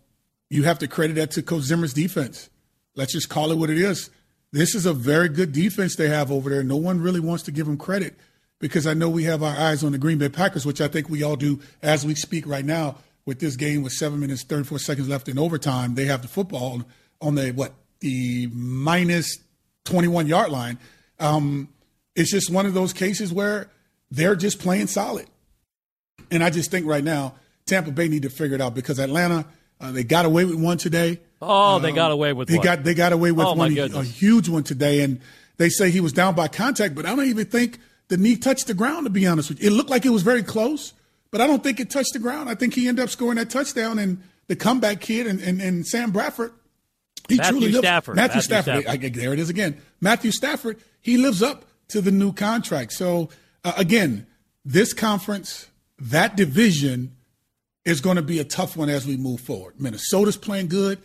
you 0.51 0.65
have 0.65 0.79
to 0.81 0.89
credit 0.89 1.15
that 1.15 1.31
to 1.33 1.43
Coach 1.43 1.63
Zimmer's 1.63 1.95
defense. 1.95 2.51
Let's 2.95 3.13
just 3.13 3.29
call 3.29 3.53
it 3.53 3.59
what 3.59 3.71
it 3.71 3.79
is. 3.79 4.11
This 4.53 4.75
is 4.75 4.85
a 4.85 4.93
very 4.93 5.29
good 5.29 5.53
defense 5.53 5.97
they 5.97 6.09
have 6.09 6.31
over 6.31 6.51
there. 6.51 6.63
No 6.63 6.77
one 6.77 7.01
really 7.01 7.21
wants 7.21 7.43
to 7.45 7.53
give 7.53 7.67
them 7.67 7.79
credit 7.79 8.15
because 8.59 8.87
I 8.87 8.95
know 8.95 9.09
we 9.09 9.25
have 9.25 9.43
our 9.43 9.57
eyes 9.57 9.83
on 9.83 9.93
the 9.93 9.99
Green 9.99 10.19
Bay 10.19 10.29
Packers, 10.29 10.67
which 10.67 10.81
I 10.81 10.89
think 10.89 11.09
we 11.09 11.23
all 11.23 11.37
do 11.37 11.61
as 11.83 12.05
we 12.05 12.15
speak 12.15 12.47
right 12.47 12.65
now 12.65 12.97
with 13.25 13.41
this 13.41 13.57
game 13.57 13.83
with 13.83 13.93
seven 13.93 14.21
minutes, 14.21 14.45
34 14.45 14.79
seconds 14.79 15.09
left 15.09 15.29
in 15.29 15.39
overtime. 15.39 15.95
They 15.95 16.05
have 16.05 16.23
the 16.23 16.29
football 16.29 16.83
on 17.21 17.35
the, 17.35 17.53
what, 17.53 17.73
the 18.01 18.49
minus 18.53 19.39
21 19.85 20.27
yard 20.27 20.51
line. 20.51 20.79
Um, 21.19 21.69
it's 22.15 22.31
just 22.31 22.51
one 22.51 22.67
of 22.67 22.75
those 22.75 22.93
cases 22.93 23.33
where 23.33 23.71
they're 24.11 24.37
just 24.37 24.59
playing 24.59 24.89
solid. 24.89 25.27
And 26.31 26.45
I 26.45 26.51
just 26.51 26.71
think 26.71 26.87
right 26.87 27.05
now, 27.05 27.35
Tampa 27.67 27.91
Bay 27.91 28.09
need 28.09 28.23
to 28.23 28.31
figure 28.31 28.55
it 28.55 28.61
out 28.61 28.75
because 28.75 28.99
Atlanta, 28.99 29.47
uh, 29.81 29.93
they 29.93 30.05
got 30.05 30.25
away 30.25 30.45
with 30.45 30.57
one 30.57 30.79
today. 30.79 31.21
Oh, 31.43 31.79
they 31.79 31.93
got 31.93 32.13
away 32.13 32.33
with 32.33 32.49
they 32.49 32.57
one. 32.57 32.65
got 32.65 32.85
they 32.85 32.95
got 32.95 33.13
away 33.13 33.33
with 33.33 33.47
oh, 33.47 33.55
one, 33.55 33.77
a 33.77 34.03
huge 34.05 34.49
one 34.49 34.63
today, 34.63 35.03
and 35.03 35.21
they 35.57 35.69
say 35.69 35.91
he 35.91 36.01
was 36.01 36.13
down 36.13 36.35
by 36.35 36.49
contact, 36.49 36.95
but 36.95 37.05
I 37.05 37.15
don't 37.15 37.27
even 37.27 37.47
think 37.47 37.79
the 38.09 38.17
knee 38.17 38.37
touched 38.37 38.69
the 38.69 38.75
ground. 38.75 39.07
To 39.07 39.11
be 39.11 39.27
honest 39.27 39.49
with 39.49 39.63
you, 39.63 39.69
it 39.69 39.73
looked 39.73 39.91
like 39.91 40.07
it 40.07 40.11
was 40.11 40.23
very 40.23 40.43
close, 40.43 40.93
but 41.31 41.41
I 41.41 41.47
don't 41.47 41.63
think 41.63 41.81
it 41.81 41.91
touched 41.91 42.13
the 42.13 42.19
ground. 42.19 42.49
I 42.49 42.55
think 42.55 42.75
he 42.75 42.89
ended 42.89 43.03
up 43.03 43.11
scoring 43.11 43.37
that 43.37 43.51
touchdown, 43.51 43.99
and 43.99 44.23
the 44.49 44.57
comeback 44.57 45.01
kid 45.01 45.27
and, 45.27 45.41
and, 45.41 45.61
and 45.61 45.87
Sam 45.87 46.11
Bradford. 46.11 46.53
He 47.29 47.37
Matthew 47.37 47.53
truly 47.53 47.73
lives, 47.73 47.79
Stafford. 47.79 48.17
Matthew, 48.17 48.29
Matthew 48.29 48.43
Stafford. 48.43 48.83
Stafford. 48.83 49.05
I, 49.05 49.09
there 49.09 49.33
it 49.33 49.39
is 49.39 49.51
again. 49.51 49.81
Matthew 50.01 50.33
Stafford. 50.33 50.79
He 51.01 51.17
lives 51.17 51.43
up 51.43 51.65
to 51.89 52.01
the 52.01 52.11
new 52.11 52.33
contract. 52.33 52.93
So 52.93 53.31
uh, 53.65 53.73
again, 53.77 54.27
this 54.65 54.93
conference, 54.93 55.69
that 55.99 56.37
division 56.37 57.17
is 57.85 58.01
going 58.01 58.17
to 58.17 58.23
be 58.23 58.39
a 58.39 58.45
tough 58.45 58.77
one 58.77 58.89
as 58.89 59.07
we 59.07 59.17
move 59.17 59.41
forward. 59.41 59.81
Minnesota's 59.81 60.37
playing 60.37 60.69
good. 60.69 60.99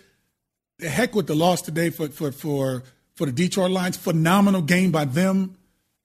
The 0.79 0.89
heck 0.89 1.15
with 1.15 1.25
the 1.25 1.35
loss 1.35 1.61
today 1.61 1.89
for 1.89 2.07
for 2.09 2.31
for 2.31 2.83
for 3.15 3.25
the 3.25 3.31
Detroit 3.31 3.71
Lions. 3.71 3.97
Phenomenal 3.97 4.61
game 4.61 4.91
by 4.91 5.05
them. 5.05 5.57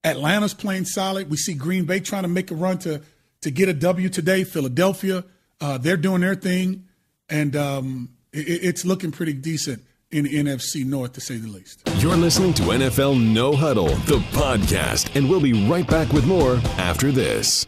Atlanta's 0.03 0.55
playing 0.55 0.87
solid. 0.87 1.31
We 1.31 1.37
see 1.37 1.55
Green 1.55 1.85
Bay 1.85 2.01
trying 2.01 2.23
to 2.23 2.29
make 2.29 2.51
a 2.51 2.55
run 2.55 2.79
to 2.79 3.03
to 3.43 3.51
get 3.51 3.69
a 3.69 3.75
W 3.75 4.09
today. 4.09 4.45
Philadelphia, 4.45 5.25
uh, 5.61 5.77
they're 5.77 5.99
doing 5.99 6.23
their 6.23 6.35
thing, 6.35 6.87
and 7.29 7.55
um, 7.55 8.09
it, 8.33 8.65
it's 8.65 8.85
looking 8.87 9.13
pretty 9.13 9.35
decent 9.35 9.83
in 10.11 10.25
NFC 10.27 10.85
North, 10.87 11.13
to 11.15 11.21
say 11.21 11.37
the 11.37 11.49
least. 11.49 11.83
You're 11.97 12.17
listening 12.17 12.55
to 12.55 12.63
NFL 12.63 13.21
No 13.21 13.55
Huddle, 13.55 13.89
the 13.89 14.19
podcast, 14.33 15.15
and 15.17 15.29
we'll 15.29 15.41
be 15.41 15.69
right 15.69 15.87
back 15.87 16.13
with 16.13 16.27
more 16.27 16.57
after 16.79 17.11
this. 17.13 17.67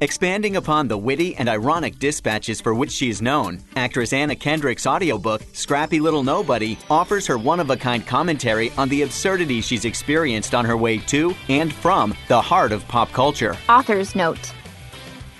Expanding 0.00 0.54
upon 0.54 0.86
the 0.86 0.96
witty 0.96 1.34
and 1.34 1.48
ironic 1.48 1.98
dispatches 1.98 2.60
for 2.60 2.72
which 2.72 2.92
she 2.92 3.10
is 3.10 3.20
known, 3.20 3.58
actress 3.74 4.12
Anna 4.12 4.36
Kendrick's 4.36 4.86
audiobook, 4.86 5.42
Scrappy 5.54 5.98
Little 5.98 6.22
Nobody, 6.22 6.78
offers 6.88 7.26
her 7.26 7.36
one 7.36 7.58
of 7.58 7.70
a 7.70 7.76
kind 7.76 8.06
commentary 8.06 8.70
on 8.78 8.88
the 8.88 9.02
absurdity 9.02 9.60
she's 9.60 9.84
experienced 9.84 10.54
on 10.54 10.64
her 10.64 10.76
way 10.76 10.98
to 10.98 11.34
and 11.48 11.72
from 11.72 12.14
the 12.28 12.40
heart 12.40 12.70
of 12.70 12.86
pop 12.86 13.10
culture. 13.10 13.56
Author's 13.68 14.14
note. 14.14 14.52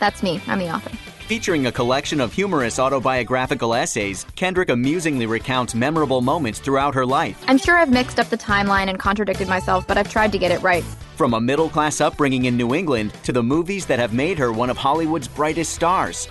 That's 0.01 0.25
me, 0.25 0.41
I'm 0.49 0.59
the 0.59 0.75
author. 0.75 0.91
Featuring 1.29 1.67
a 1.67 1.73
collection 1.73 2.21
of 2.21 2.33
humorous 2.33 2.81
autobiographical 2.81 3.75
essays, 3.75 4.27
Kendrick 4.35 4.71
amusingly 4.71 5.27
recounts 5.27 5.77
memorable 5.77 6.21
moments 6.21 6.59
throughout 6.59 6.97
her 6.97 7.07
life. 7.07 7.41
I'm 7.47 7.59
sure 7.59 7.77
I've 7.77 7.93
mixed 7.93 8.19
up 8.19 8.29
the 8.29 8.39
timeline 8.39 8.89
and 8.89 8.99
contradicted 8.99 9.47
myself, 9.47 9.87
but 9.87 9.97
I've 9.97 10.11
tried 10.11 10.33
to 10.33 10.39
get 10.39 10.51
it 10.51 10.61
right. 10.63 10.85
From 11.19 11.35
a 11.35 11.41
middle 11.41 11.69
class 11.69 12.01
upbringing 12.01 12.45
in 12.45 12.57
New 12.57 12.77
England 12.77 13.13
to 13.25 13.33
the 13.33 13.43
movies 13.43 13.87
that 13.87 13.99
have 13.99 14.13
made 14.13 14.39
her 14.39 14.53
one 14.53 14.71
of 14.71 14.77
Hollywood's 14.77 15.27
brightest 15.27 15.75
stars. 15.75 16.29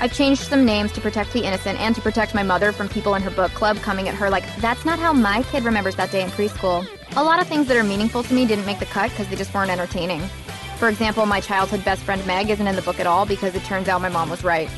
I've 0.00 0.14
changed 0.14 0.40
some 0.40 0.64
names 0.64 0.92
to 0.92 1.00
protect 1.02 1.34
the 1.34 1.44
innocent 1.44 1.78
and 1.78 1.94
to 1.94 2.00
protect 2.00 2.34
my 2.34 2.42
mother 2.42 2.72
from 2.72 2.88
people 2.88 3.14
in 3.16 3.20
her 3.20 3.30
book 3.30 3.50
club 3.50 3.76
coming 3.80 4.08
at 4.08 4.14
her 4.14 4.30
like, 4.30 4.44
that's 4.56 4.86
not 4.86 4.98
how 4.98 5.12
my 5.12 5.42
kid 5.42 5.62
remembers 5.62 5.94
that 5.96 6.10
day 6.10 6.22
in 6.22 6.30
preschool. 6.30 6.86
A 7.16 7.22
lot 7.22 7.38
of 7.38 7.48
things 7.48 7.68
that 7.68 7.76
are 7.76 7.84
meaningful 7.84 8.22
to 8.22 8.32
me 8.32 8.46
didn't 8.46 8.64
make 8.64 8.78
the 8.78 8.86
cut 8.86 9.10
because 9.10 9.28
they 9.28 9.36
just 9.36 9.52
weren't 9.52 9.70
entertaining. 9.70 10.22
For 10.78 10.88
example, 10.88 11.26
my 11.26 11.40
childhood 11.40 11.84
best 11.84 12.00
friend 12.00 12.26
Meg 12.26 12.48
isn't 12.48 12.66
in 12.66 12.76
the 12.76 12.80
book 12.80 12.98
at 12.98 13.06
all 13.06 13.26
because 13.26 13.54
it 13.54 13.64
turns 13.64 13.88
out 13.88 14.00
my 14.00 14.08
mom 14.08 14.30
was 14.30 14.42
right. 14.42 14.70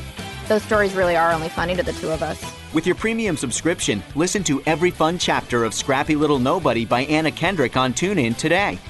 Those 0.49 0.65
stories 0.65 0.93
really 0.95 1.15
are 1.15 1.31
only 1.31 1.51
funny 1.51 1.77
to 1.77 1.85
the 1.85 1.93
two 1.93 2.11
of 2.11 2.21
us. 2.21 2.45
With 2.75 2.85
your 2.85 2.97
premium 2.97 3.37
subscription, 3.37 4.03
listen 4.17 4.43
to 4.43 4.61
every 4.67 4.91
fun 4.91 5.19
chapter 5.19 5.63
of 5.63 5.73
Scrappy 5.73 6.17
Little 6.17 6.41
Nobody 6.41 6.85
by 6.85 7.03
Anna 7.03 7.31
Kendrick 7.31 7.77
on 7.77 7.93
TuneIn 7.93 8.37
today. 8.37 8.81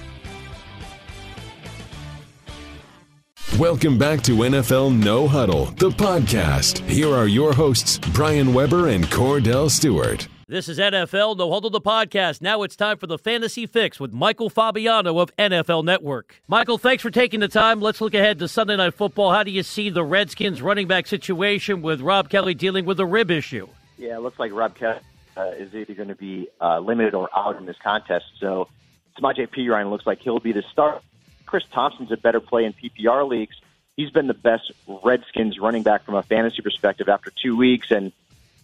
Welcome 3.58 3.98
back 3.98 4.22
to 4.22 4.32
NFL 4.32 5.04
No 5.04 5.28
Huddle, 5.28 5.66
the 5.66 5.90
podcast. 5.90 6.78
Here 6.88 7.10
are 7.14 7.26
your 7.26 7.52
hosts, 7.52 7.98
Brian 8.14 8.54
Weber 8.54 8.88
and 8.88 9.04
Kordell 9.04 9.70
Stewart. 9.70 10.26
This 10.48 10.70
is 10.70 10.78
NFL 10.78 11.36
No 11.36 11.52
Huddle 11.52 11.68
the 11.68 11.78
podcast. 11.78 12.40
Now 12.40 12.62
it's 12.62 12.76
time 12.76 12.96
for 12.96 13.06
the 13.06 13.18
Fantasy 13.18 13.66
Fix 13.66 14.00
with 14.00 14.14
Michael 14.14 14.48
Fabiano 14.48 15.18
of 15.18 15.36
NFL 15.36 15.84
Network. 15.84 16.40
Michael, 16.48 16.78
thanks 16.78 17.02
for 17.02 17.10
taking 17.10 17.40
the 17.40 17.48
time. 17.48 17.82
Let's 17.82 18.00
look 18.00 18.14
ahead 18.14 18.38
to 18.38 18.48
Sunday 18.48 18.76
Night 18.76 18.94
Football. 18.94 19.32
How 19.32 19.42
do 19.42 19.50
you 19.50 19.62
see 19.62 19.90
the 19.90 20.02
Redskins 20.02 20.62
running 20.62 20.88
back 20.88 21.06
situation 21.06 21.82
with 21.82 22.00
Rob 22.00 22.30
Kelley 22.30 22.54
dealing 22.54 22.86
with 22.86 22.98
a 23.00 23.06
rib 23.06 23.30
issue? 23.30 23.68
Yeah, 23.98 24.16
it 24.16 24.22
looks 24.22 24.38
like 24.38 24.52
Rob 24.52 24.74
Kelley 24.76 25.00
uh, 25.36 25.50
is 25.58 25.74
either 25.74 25.92
going 25.92 26.08
to 26.08 26.14
be 26.14 26.48
uh, 26.58 26.78
limited 26.78 27.14
or 27.14 27.28
out 27.36 27.58
in 27.58 27.66
this 27.66 27.76
contest. 27.84 28.24
So 28.40 28.68
Samaje 29.18 29.46
Perine 29.46 29.90
looks 29.90 30.06
like 30.06 30.20
he'll 30.20 30.40
be 30.40 30.52
the 30.52 30.64
start. 30.72 31.02
Chris 31.52 31.64
Thompson's 31.70 32.10
a 32.10 32.16
better 32.16 32.40
play 32.40 32.64
in 32.64 32.72
PPR 32.72 33.28
leagues. 33.28 33.60
He's 33.94 34.08
been 34.08 34.26
the 34.26 34.32
best 34.32 34.72
Redskins 34.86 35.58
running 35.58 35.82
back 35.82 36.02
from 36.02 36.14
a 36.14 36.22
fantasy 36.22 36.62
perspective 36.62 37.10
after 37.10 37.30
two 37.30 37.58
weeks, 37.58 37.90
and 37.90 38.10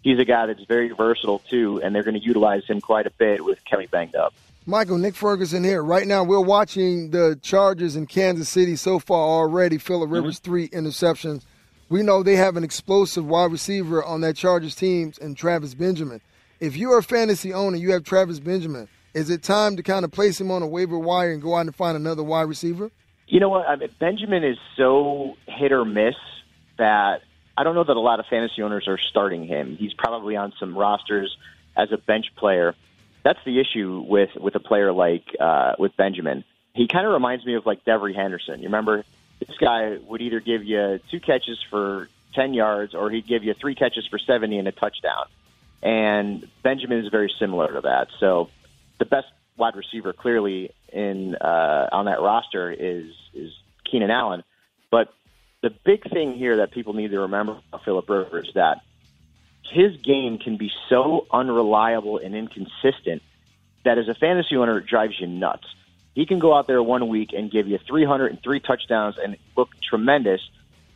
he's 0.03 0.19
a 0.19 0.25
guy 0.25 0.47
that's 0.47 0.65
very 0.65 0.89
versatile 0.89 1.41
too, 1.41 1.83
and 1.83 1.95
they're 1.95 2.03
going 2.03 2.19
to 2.19 2.25
utilize 2.25 2.65
him 2.65 2.81
quite 2.81 3.07
a 3.07 3.11
bit 3.11 3.45
with 3.45 3.63
Kelley 3.67 3.89
banged 3.89 4.17
up. 4.17 4.33
Michael, 4.65 4.97
Nick 4.97 5.17
Ferguson 5.17 5.65
here. 5.65 5.85
Right 5.85 6.07
now, 6.07 6.25
we're 6.25 6.41
watching 6.41 7.11
the 7.11 7.39
Chargers 7.43 7.95
in 7.95 8.07
Kansas 8.07 8.49
City 8.49 8.75
so 8.75 8.99
far 8.99 9.21
already. 9.21 9.77
Philip 9.77 10.11
Rivers, 10.11 10.41
mm-hmm. 10.41 10.51
three 10.51 10.69
interceptions. 10.71 11.43
We 11.91 12.03
know 12.03 12.23
they 12.23 12.37
have 12.37 12.57
an 12.57 12.65
explosive 12.65 13.27
wide 13.27 13.53
receiver 13.53 14.03
on 14.03 14.23
that 14.23 14.35
Chargers 14.35 14.75
team 14.75 15.13
and 15.21 15.37
Travis 15.37 15.75
Benjamin. 15.75 16.23
If 16.59 16.75
you're 16.75 16.97
a 16.97 17.03
fantasy 17.03 17.53
owner, 17.53 17.77
you 17.77 17.93
have 17.93 18.05
Travis 18.05 18.41
Benjamin. 18.41 18.89
Is 19.15 19.31
it 19.31 19.43
time 19.43 19.77
to 19.77 19.83
kind 19.83 20.05
of 20.05 20.13
place 20.13 20.41
him 20.41 20.51
on 20.51 20.63
a 20.63 20.67
waiver 20.67 20.99
wire 20.99 21.33
and 21.33 21.43
go 21.43 21.55
out 21.57 21.63
and 21.63 21.75
find 21.75 21.97
another 21.97 22.23
wide 22.23 22.43
receiver? 22.43 22.91
You 23.27 23.41
know 23.41 23.49
what? 23.49 23.69
I 23.69 23.77
mean, 23.77 23.91
Benjamin 23.99 24.45
is 24.45 24.57
so 24.77 25.37
hit 25.47 25.73
or 25.73 25.85
miss 25.85 26.15
that 26.79 27.23
I 27.57 27.65
don't 27.65 27.75
know 27.75 27.85
that 27.85 27.97
a 27.97 28.01
lot 28.01 28.21
of 28.21 28.27
fantasy 28.27 28.63
owners 28.63 28.87
are 28.87 28.99
starting 28.99 29.47
him. 29.47 29.77
He's 29.77 29.93
probably 29.93 30.37
on 30.37 30.53
some 30.61 30.77
rosters 30.77 31.37
as 31.77 31.91
a 31.93 31.99
bench 31.99 32.27
player. 32.37 32.75
That's 33.25 33.39
the 33.45 33.61
issue 33.61 34.05
with 34.07 34.31
with 34.37 34.55
a 34.55 34.61
player 34.61 34.93
like 34.93 35.25
uh, 35.39 35.73
with 35.79 35.97
Benjamin. 35.97 36.45
He 36.75 36.87
kind 36.87 37.07
of 37.07 37.13
reminds 37.13 37.45
me 37.45 37.55
of 37.55 37.67
like 37.67 37.85
Devery 37.85 38.15
Henderson. 38.15 38.61
You 38.61 38.67
remember 38.67 39.05
this 39.41 39.57
guy 39.59 39.99
would 40.07 40.21
either 40.23 40.41
give 40.41 40.65
you 40.65 41.01
two 41.11 41.21
catches 41.21 41.59
for 41.69 42.09
ten 42.35 42.55
yards 42.55 42.95
or 42.95 43.11
he'd 43.11 43.27
give 43.27 43.43
you 43.45 43.55
three 43.55 43.75
catches 43.75 44.07
for 44.07 44.19
seventy 44.19 44.59
and 44.59 44.69
a 44.69 44.73
touchdown. 44.73 45.27
And 45.83 46.49
Benjamin 46.63 47.05
is 47.05 47.11
very 47.11 47.33
similar 47.39 47.73
to 47.73 47.81
that. 47.83 48.09
So 48.21 48.51
the 48.99 49.05
best 49.05 49.29
wide 49.57 49.77
receiver 49.77 50.13
clearly 50.13 50.71
in 50.93 51.35
uh, 51.35 51.89
on 51.93 52.07
that 52.07 52.21
roster 52.21 52.71
is 52.71 53.13
is 53.35 53.53
Keenan 53.91 54.11
Allen. 54.11 54.45
But 54.91 55.13
the 55.63 55.71
big 55.71 56.09
thing 56.11 56.35
here 56.35 56.59
that 56.59 56.71
people 56.71 56.93
need 56.95 57.11
to 57.11 57.21
remember 57.21 57.59
about 57.69 57.85
Philip 57.85 58.09
Rivers 58.09 58.49
is 58.49 58.55
that 58.55 58.83
his 59.63 59.97
game 59.99 60.39
can 60.39 60.57
be 60.57 60.71
so 60.89 61.27
unreliable 61.31 62.19
and 62.19 62.35
inconsistent 62.35 63.23
that 63.85 63.99
as 63.99 64.09
a 64.09 64.15
fantasy 64.15 64.57
owner, 64.57 64.79
it 64.79 64.87
drives 64.87 65.21
you 65.21 65.27
nuts. 65.27 65.67
He 66.15 66.27
can 66.27 66.39
go 66.39 66.55
out 66.55 66.67
there 66.67 66.83
one 66.83 67.09
week 67.09 67.33
and 67.33 67.51
give 67.51 67.69
you 67.69 67.79
303 67.79 68.61
touchdowns 68.61 69.17
and 69.23 69.37
look 69.57 69.69
tremendous. 69.83 70.41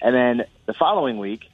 And 0.01 0.15
then 0.15 0.47
the 0.67 0.73
following 0.73 1.19
week, 1.19 1.45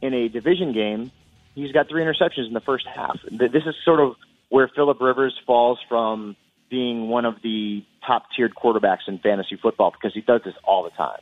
in 0.00 0.14
a 0.14 0.28
division 0.28 0.72
game, 0.72 1.10
he's 1.54 1.72
got 1.72 1.88
three 1.88 2.02
interceptions 2.02 2.46
in 2.46 2.52
the 2.52 2.60
first 2.60 2.86
half. 2.86 3.18
This 3.30 3.64
is 3.66 3.74
sort 3.84 4.00
of 4.00 4.16
where 4.52 4.68
Philip 4.68 5.00
Rivers 5.00 5.34
falls 5.46 5.78
from 5.88 6.36
being 6.68 7.08
one 7.08 7.24
of 7.24 7.40
the 7.42 7.82
top 8.06 8.24
tiered 8.36 8.54
quarterbacks 8.54 9.08
in 9.08 9.18
fantasy 9.18 9.56
football 9.56 9.90
because 9.90 10.12
he 10.12 10.20
does 10.20 10.42
this 10.44 10.52
all 10.62 10.84
the 10.84 10.90
time. 10.90 11.20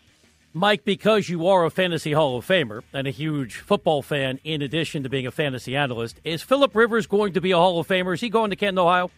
Mike, 0.52 0.84
because 0.84 1.28
you 1.28 1.46
are 1.46 1.64
a 1.64 1.70
fantasy 1.70 2.10
Hall 2.10 2.38
of 2.38 2.44
Famer 2.44 2.82
and 2.92 3.06
a 3.06 3.12
huge 3.12 3.54
football 3.54 4.02
fan, 4.02 4.40
in 4.42 4.62
addition 4.62 5.04
to 5.04 5.08
being 5.08 5.28
a 5.28 5.30
fantasy 5.30 5.76
analyst, 5.76 6.20
is 6.24 6.42
Philip 6.42 6.74
Rivers 6.74 7.06
going 7.06 7.32
to 7.34 7.40
be 7.40 7.52
a 7.52 7.56
Hall 7.56 7.78
of 7.78 7.86
Famer? 7.86 8.14
Is 8.14 8.20
he 8.20 8.30
going 8.30 8.50
to 8.50 8.56
Canton, 8.56 8.80
Ohio? 8.80 9.12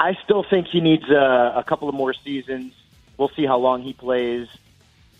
I 0.00 0.16
still 0.24 0.42
think 0.42 0.68
he 0.68 0.80
needs 0.80 1.04
uh, 1.10 1.52
a 1.54 1.62
couple 1.68 1.90
of 1.90 1.94
more 1.94 2.14
seasons. 2.24 2.72
We'll 3.18 3.30
see 3.36 3.44
how 3.44 3.58
long 3.58 3.82
he 3.82 3.92
plays. 3.92 4.48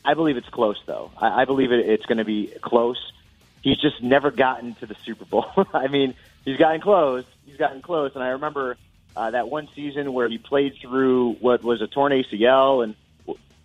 I 0.06 0.14
believe 0.14 0.38
it's 0.38 0.48
close, 0.48 0.80
though. 0.86 1.10
I, 1.18 1.42
I 1.42 1.44
believe 1.44 1.70
it, 1.70 1.86
it's 1.86 2.06
going 2.06 2.16
to 2.16 2.24
be 2.24 2.46
close. 2.62 3.12
he's 3.60 3.78
just 3.78 4.02
never 4.02 4.30
gotten 4.30 4.74
to 4.76 4.86
the 4.86 4.96
Super 5.04 5.26
Bowl. 5.26 5.52
I 5.74 5.88
mean, 5.88 6.14
he's 6.44 6.58
gotten 6.58 6.80
close. 6.80 7.24
He's 7.44 7.56
gotten 7.56 7.82
close, 7.82 8.12
and 8.14 8.22
I 8.22 8.28
remember 8.28 8.76
uh, 9.16 9.30
that 9.30 9.48
one 9.48 9.68
season 9.74 10.12
where 10.12 10.28
he 10.28 10.38
played 10.38 10.74
through 10.80 11.34
what 11.34 11.62
was 11.62 11.82
a 11.82 11.86
torn 11.86 12.12
ACL, 12.12 12.84
and 12.84 12.94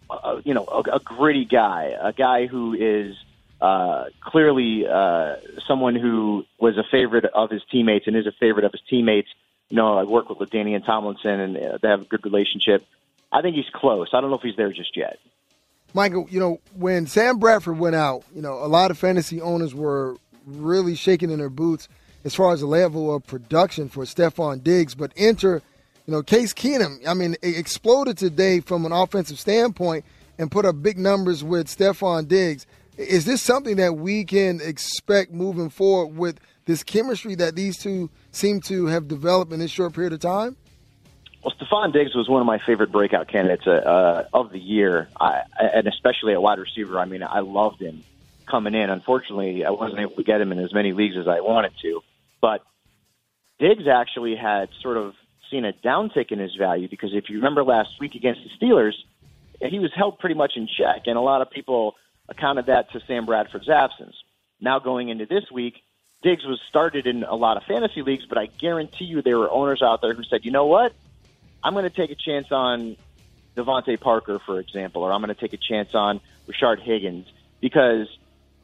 uh, 0.09 0.41
you 0.43 0.53
know, 0.53 0.65
a, 0.65 0.95
a 0.95 0.99
gritty 0.99 1.45
guy, 1.45 1.95
a 2.01 2.13
guy 2.13 2.47
who 2.47 2.73
is 2.73 3.15
uh, 3.61 4.05
clearly 4.21 4.85
uh, 4.87 5.35
someone 5.67 5.95
who 5.95 6.45
was 6.59 6.77
a 6.77 6.83
favorite 6.89 7.25
of 7.25 7.49
his 7.49 7.61
teammates 7.71 8.07
and 8.07 8.15
is 8.15 8.27
a 8.27 8.31
favorite 8.39 8.65
of 8.65 8.71
his 8.71 8.81
teammates. 8.89 9.29
You 9.69 9.77
know, 9.77 9.97
I 9.97 10.03
work 10.03 10.29
with 10.29 10.39
LaDainian 10.39 10.85
Tomlinson, 10.85 11.39
and 11.39 11.57
uh, 11.57 11.77
they 11.81 11.89
have 11.89 12.01
a 12.01 12.05
good 12.05 12.23
relationship. 12.23 12.85
I 13.31 13.41
think 13.41 13.55
he's 13.55 13.69
close. 13.73 14.09
I 14.13 14.21
don't 14.21 14.29
know 14.29 14.37
if 14.37 14.43
he's 14.43 14.55
there 14.55 14.71
just 14.71 14.95
yet. 14.95 15.19
Michael, 15.93 16.27
you 16.29 16.39
know, 16.39 16.59
when 16.73 17.07
Sam 17.07 17.39
Bradford 17.39 17.77
went 17.77 17.95
out, 17.95 18.23
you 18.33 18.41
know, 18.41 18.53
a 18.53 18.67
lot 18.67 18.91
of 18.91 18.97
fantasy 18.97 19.41
owners 19.41 19.73
were 19.73 20.17
really 20.45 20.95
shaking 20.95 21.29
in 21.29 21.39
their 21.39 21.49
boots 21.49 21.89
as 22.23 22.35
far 22.35 22.53
as 22.53 22.61
the 22.61 22.67
level 22.67 23.13
of 23.13 23.25
production 23.25 23.89
for 23.89 24.03
Stefon 24.03 24.63
Diggs. 24.63 24.95
But 24.95 25.11
enter, 25.15 25.61
you 26.05 26.13
know, 26.13 26.23
Case 26.23 26.53
Keenum, 26.53 27.07
I 27.07 27.13
mean, 27.13 27.35
exploded 27.41 28.17
today 28.17 28.59
from 28.59 28.85
an 28.85 28.91
offensive 28.91 29.39
standpoint 29.39 30.05
and 30.37 30.51
put 30.51 30.65
up 30.65 30.81
big 30.81 30.97
numbers 30.97 31.43
with 31.43 31.67
Stefon 31.67 32.27
Diggs. 32.27 32.65
Is 32.97 33.25
this 33.25 33.41
something 33.41 33.77
that 33.77 33.95
we 33.97 34.25
can 34.25 34.59
expect 34.61 35.31
moving 35.31 35.69
forward 35.69 36.17
with 36.17 36.39
this 36.65 36.83
chemistry 36.83 37.35
that 37.35 37.55
these 37.55 37.77
two 37.77 38.09
seem 38.31 38.59
to 38.61 38.87
have 38.87 39.07
developed 39.07 39.53
in 39.53 39.59
this 39.59 39.71
short 39.71 39.93
period 39.93 40.13
of 40.13 40.19
time? 40.19 40.55
Well, 41.43 41.53
Stefon 41.59 41.93
Diggs 41.93 42.15
was 42.15 42.27
one 42.27 42.41
of 42.41 42.47
my 42.47 42.59
favorite 42.59 42.91
breakout 42.91 43.27
candidates 43.27 43.65
uh, 43.67 43.71
uh, 43.71 44.27
of 44.33 44.51
the 44.51 44.59
year, 44.59 45.07
I, 45.19 45.43
and 45.59 45.87
especially 45.87 46.33
at 46.33 46.41
wide 46.41 46.59
receiver. 46.59 46.99
I 46.99 47.05
mean, 47.05 47.23
I 47.23 47.39
loved 47.39 47.81
him 47.81 48.03
coming 48.49 48.73
in. 48.73 48.89
Unfortunately, 48.89 49.65
I 49.65 49.71
wasn't 49.71 49.99
able 49.99 50.15
to 50.15 50.23
get 50.23 50.41
him 50.41 50.51
in 50.51 50.59
as 50.59 50.73
many 50.73 50.93
leagues 50.93 51.15
as 51.17 51.27
I 51.27 51.41
wanted 51.41 51.73
to. 51.81 52.01
But 52.41 52.63
Diggs 53.59 53.87
actually 53.87 54.35
had 54.35 54.69
sort 54.81 54.97
of 54.97 55.13
seen 55.49 55.65
a 55.65 55.73
downtick 55.73 56.31
in 56.31 56.39
his 56.39 56.55
value 56.55 56.87
because 56.87 57.13
if 57.13 57.29
you 57.29 57.37
remember 57.37 57.63
last 57.63 57.99
week 57.99 58.15
against 58.15 58.41
the 58.43 58.65
Steelers, 58.65 58.93
he 59.61 59.79
was 59.79 59.91
held 59.95 60.19
pretty 60.19 60.35
much 60.35 60.53
in 60.55 60.67
check, 60.67 61.03
and 61.07 61.17
a 61.17 61.21
lot 61.21 61.41
of 61.41 61.49
people 61.49 61.95
accounted 62.29 62.67
that 62.67 62.91
to 62.91 62.99
Sam 63.07 63.25
Bradford's 63.25 63.69
absence. 63.69 64.15
Now 64.59 64.79
going 64.79 65.09
into 65.09 65.25
this 65.25 65.49
week, 65.51 65.75
Diggs 66.23 66.45
was 66.45 66.59
started 66.67 67.07
in 67.07 67.23
a 67.23 67.35
lot 67.35 67.57
of 67.57 67.63
fantasy 67.63 68.01
leagues, 68.01 68.25
but 68.25 68.37
I 68.37 68.47
guarantee 68.47 69.05
you 69.05 69.21
there 69.21 69.37
were 69.37 69.49
owners 69.49 69.81
out 69.81 70.01
there 70.01 70.13
who 70.13 70.23
said, 70.23 70.45
you 70.45 70.51
know 70.51 70.65
what? 70.65 70.93
I'm 71.63 71.73
going 71.73 71.89
to 71.89 71.89
take 71.89 72.11
a 72.11 72.15
chance 72.15 72.51
on 72.51 72.97
DeVante 73.55 73.99
Parker, 73.99 74.39
for 74.45 74.59
example, 74.59 75.03
or 75.03 75.11
I'm 75.11 75.21
going 75.21 75.33
to 75.33 75.39
take 75.39 75.53
a 75.53 75.57
chance 75.57 75.93
on 75.93 76.19
Rashard 76.47 76.79
Higgins 76.81 77.27
because 77.61 78.07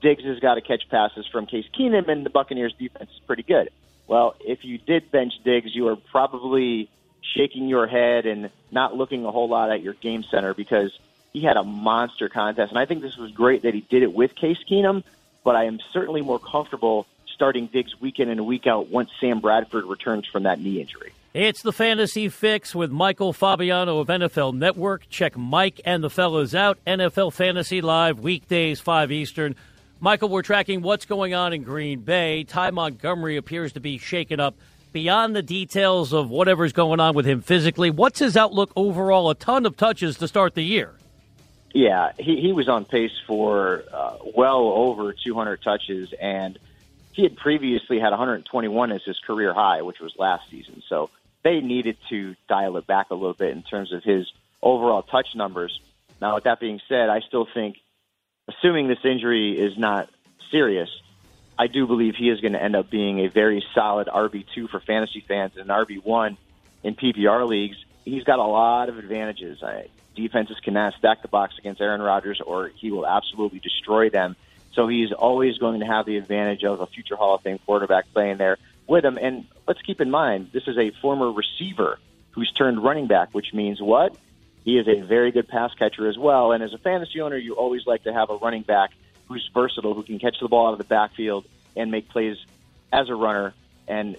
Diggs 0.04 0.24
has 0.26 0.40
got 0.40 0.56
to 0.56 0.62
catch 0.62 0.88
passes 0.90 1.26
from 1.26 1.48
Case 1.48 1.66
Keenum, 1.74 2.08
and 2.10 2.24
the 2.24 2.30
Buccaneers' 2.30 2.74
defense 2.78 3.10
is 3.10 3.20
pretty 3.26 3.42
good. 3.42 3.70
Well, 4.06 4.36
if 4.42 4.64
you 4.66 4.78
did 4.78 5.10
bench 5.10 5.34
Diggs, 5.44 5.74
you 5.74 5.88
are 5.88 5.96
probably 5.96 6.90
shaking 7.34 7.68
your 7.68 7.88
head 7.88 8.26
and 8.26 8.52
not 8.70 8.96
looking 8.96 9.26
a 9.26 9.32
whole 9.32 9.48
lot 9.48 9.72
at 9.72 9.82
your 9.82 9.94
game 9.94 10.24
center 10.24 10.54
because 10.54 10.92
he 11.32 11.42
had 11.42 11.58
a 11.58 11.64
monster 11.64 12.30
contest. 12.30 12.70
And 12.72 12.78
I 12.78 12.86
think 12.86 13.02
this 13.02 13.18
was 13.18 13.32
great 13.32 13.64
that 13.64 13.74
he 13.74 13.82
did 13.82 14.04
it 14.04 14.14
with 14.14 14.36
Case 14.36 14.60
Keenum, 14.70 15.04
but 15.44 15.56
I 15.56 15.66
am 15.66 15.80
certainly 15.94 16.22
more 16.22 16.38
comfortable 16.38 17.08
starting 17.34 17.68
Diggs 17.68 18.00
week 18.00 18.20
in 18.20 18.30
and 18.30 18.46
week 18.46 18.68
out 18.68 18.90
once 18.90 19.10
Sam 19.20 19.40
Bradford 19.40 19.86
returns 19.86 20.28
from 20.28 20.44
that 20.44 20.60
knee 20.60 20.82
injury. 20.82 21.14
It's 21.34 21.64
the 21.64 21.74
Fantasy 21.74 22.30
Fix 22.30 22.76
with 22.76 22.92
Michael 22.92 23.34
Fabiano 23.34 24.00
of 24.00 24.08
NFL 24.08 24.54
Network. 24.54 25.10
Check 25.10 25.36
Mike 25.36 25.82
and 25.84 26.04
the 26.04 26.10
fellas 26.10 26.54
out. 26.54 26.78
NFL 26.86 27.34
Fantasy 27.34 27.82
Live, 27.82 28.20
weekdays, 28.20 28.80
5 28.80 29.12
Eastern. 29.12 29.56
Michael, 30.04 30.28
we're 30.28 30.42
tracking 30.42 30.82
what's 30.82 31.06
going 31.06 31.34
on 31.34 31.54
in 31.54 31.64
Green 31.64 32.02
Bay. 32.02 32.44
Ty 32.44 32.72
Montgomery 32.72 33.38
appears 33.38 33.72
to 33.72 33.80
be 33.80 33.98
shaken 33.98 34.38
up 34.38 34.54
beyond 34.92 35.34
the 35.34 35.42
details 35.42 36.12
of 36.12 36.30
whatever's 36.30 36.74
going 36.74 37.00
on 37.00 37.16
with 37.16 37.26
him 37.26 37.40
physically. 37.40 37.90
What's 37.90 38.20
his 38.20 38.36
outlook 38.36 38.74
overall? 38.76 39.30
A 39.30 39.36
ton 39.36 39.66
of 39.66 39.78
touches 39.78 40.18
to 40.18 40.28
start 40.28 40.56
the 40.56 40.62
year. 40.62 40.92
Yeah, 41.74 42.12
he, 42.20 42.42
he 42.42 42.52
was 42.52 42.68
on 42.68 42.84
pace 42.84 43.14
for 43.26 43.86
uh, 43.94 44.18
well 44.36 44.74
over 44.76 45.14
200 45.14 45.62
touches, 45.64 46.14
and 46.20 46.60
he 47.14 47.24
had 47.24 47.38
previously 47.38 47.98
had 47.98 48.10
121 48.10 48.92
as 48.92 49.04
his 49.04 49.18
career 49.20 49.54
high, 49.54 49.84
which 49.84 50.02
was 50.02 50.12
last 50.18 50.50
season. 50.52 50.84
So 50.90 51.12
they 51.46 51.62
needed 51.62 51.96
to 52.10 52.36
dial 52.50 52.76
it 52.76 52.86
back 52.86 53.10
a 53.10 53.16
little 53.16 53.36
bit 53.36 53.52
in 53.52 53.64
terms 53.64 53.94
of 53.94 54.04
his 54.04 54.30
overall 54.62 55.04
touch 55.04 55.28
numbers. 55.34 55.80
Now, 56.20 56.36
with 56.36 56.44
that 56.44 56.60
being 56.60 56.82
said, 56.90 57.08
I 57.08 57.22
still 57.22 57.48
think, 57.54 57.78
assuming 58.48 58.88
this 58.88 59.04
injury 59.04 59.60
is 59.60 59.78
not 59.78 60.10
serious, 60.52 60.90
I 61.58 61.68
do 61.68 61.88
believe 61.88 62.16
he 62.16 62.30
is 62.30 62.42
going 62.42 62.54
to 62.54 62.62
end 62.62 62.76
up 62.76 62.90
being 62.90 63.20
a 63.20 63.28
very 63.28 63.64
solid 63.74 64.08
RB2 64.08 64.70
for 64.70 64.80
fantasy 64.80 65.24
fans 65.28 65.54
and 65.56 65.70
an 65.70 65.86
RB1 65.86 66.38
in 66.84 66.96
PPR 66.96 67.48
leagues. 67.48 67.78
He's 68.06 68.24
got 68.24 68.40
a 68.40 68.44
lot 68.44 68.90
of 68.90 68.98
advantages. 68.98 69.62
I, 69.64 69.88
defenses 70.16 70.58
cannot 70.64 70.94
stack 70.96 71.22
the 71.22 71.28
box 71.28 71.58
against 71.58 71.80
Aaron 71.82 72.02
Rodgers, 72.02 72.42
or 72.42 72.70
he 72.70 72.92
will 72.92 73.08
absolutely 73.08 73.60
destroy 73.60 74.10
them. 74.10 74.36
So 74.74 74.88
he's 74.88 75.12
always 75.12 75.58
going 75.60 75.82
to 75.82 75.86
have 75.86 76.06
the 76.06 76.18
advantage 76.18 76.64
of 76.64 76.82
a 76.82 76.88
future 76.88 77.16
Hall 77.16 77.36
of 77.36 77.42
Fame 77.42 77.60
quarterback 77.60 78.12
playing 78.14 78.38
there 78.38 78.58
with 78.88 79.06
him. 79.06 79.18
And 79.22 79.46
let's 79.68 79.82
keep 79.82 80.02
in 80.02 80.10
mind, 80.10 80.50
this 80.52 80.68
is 80.68 80.78
a 80.78 80.92
former 81.02 81.32
receiver 81.32 82.00
who's 82.32 82.52
turned 82.52 82.84
running 82.84 83.06
back, 83.06 83.30
which 83.34 83.54
means 83.54 83.80
what? 83.80 84.16
He 84.64 84.78
is 84.78 84.88
a 84.88 85.02
very 85.02 85.32
good 85.32 85.48
pass 85.48 85.74
catcher 85.78 86.08
as 86.08 86.18
well. 86.18 86.52
And 86.52 86.64
as 86.64 86.74
a 86.74 86.78
fantasy 86.78 87.22
owner, 87.22 87.38
you 87.38 87.54
always 87.54 87.86
like 87.86 88.04
to 88.04 88.14
have 88.14 88.30
a 88.30 88.36
running 88.36 88.64
back 88.64 88.92
who's 89.28 89.50
versatile, 89.54 89.94
who 89.94 90.04
can 90.04 90.20
catch 90.20 90.38
the 90.42 90.48
ball 90.48 90.68
out 90.68 90.74
of 90.74 90.78
the 90.78 90.86
backfield 90.86 91.46
and 91.76 91.92
make 91.92 92.10
plays 92.10 92.38
as 92.92 93.10
a 93.10 93.16
runner. 93.16 93.54
And 93.88 94.16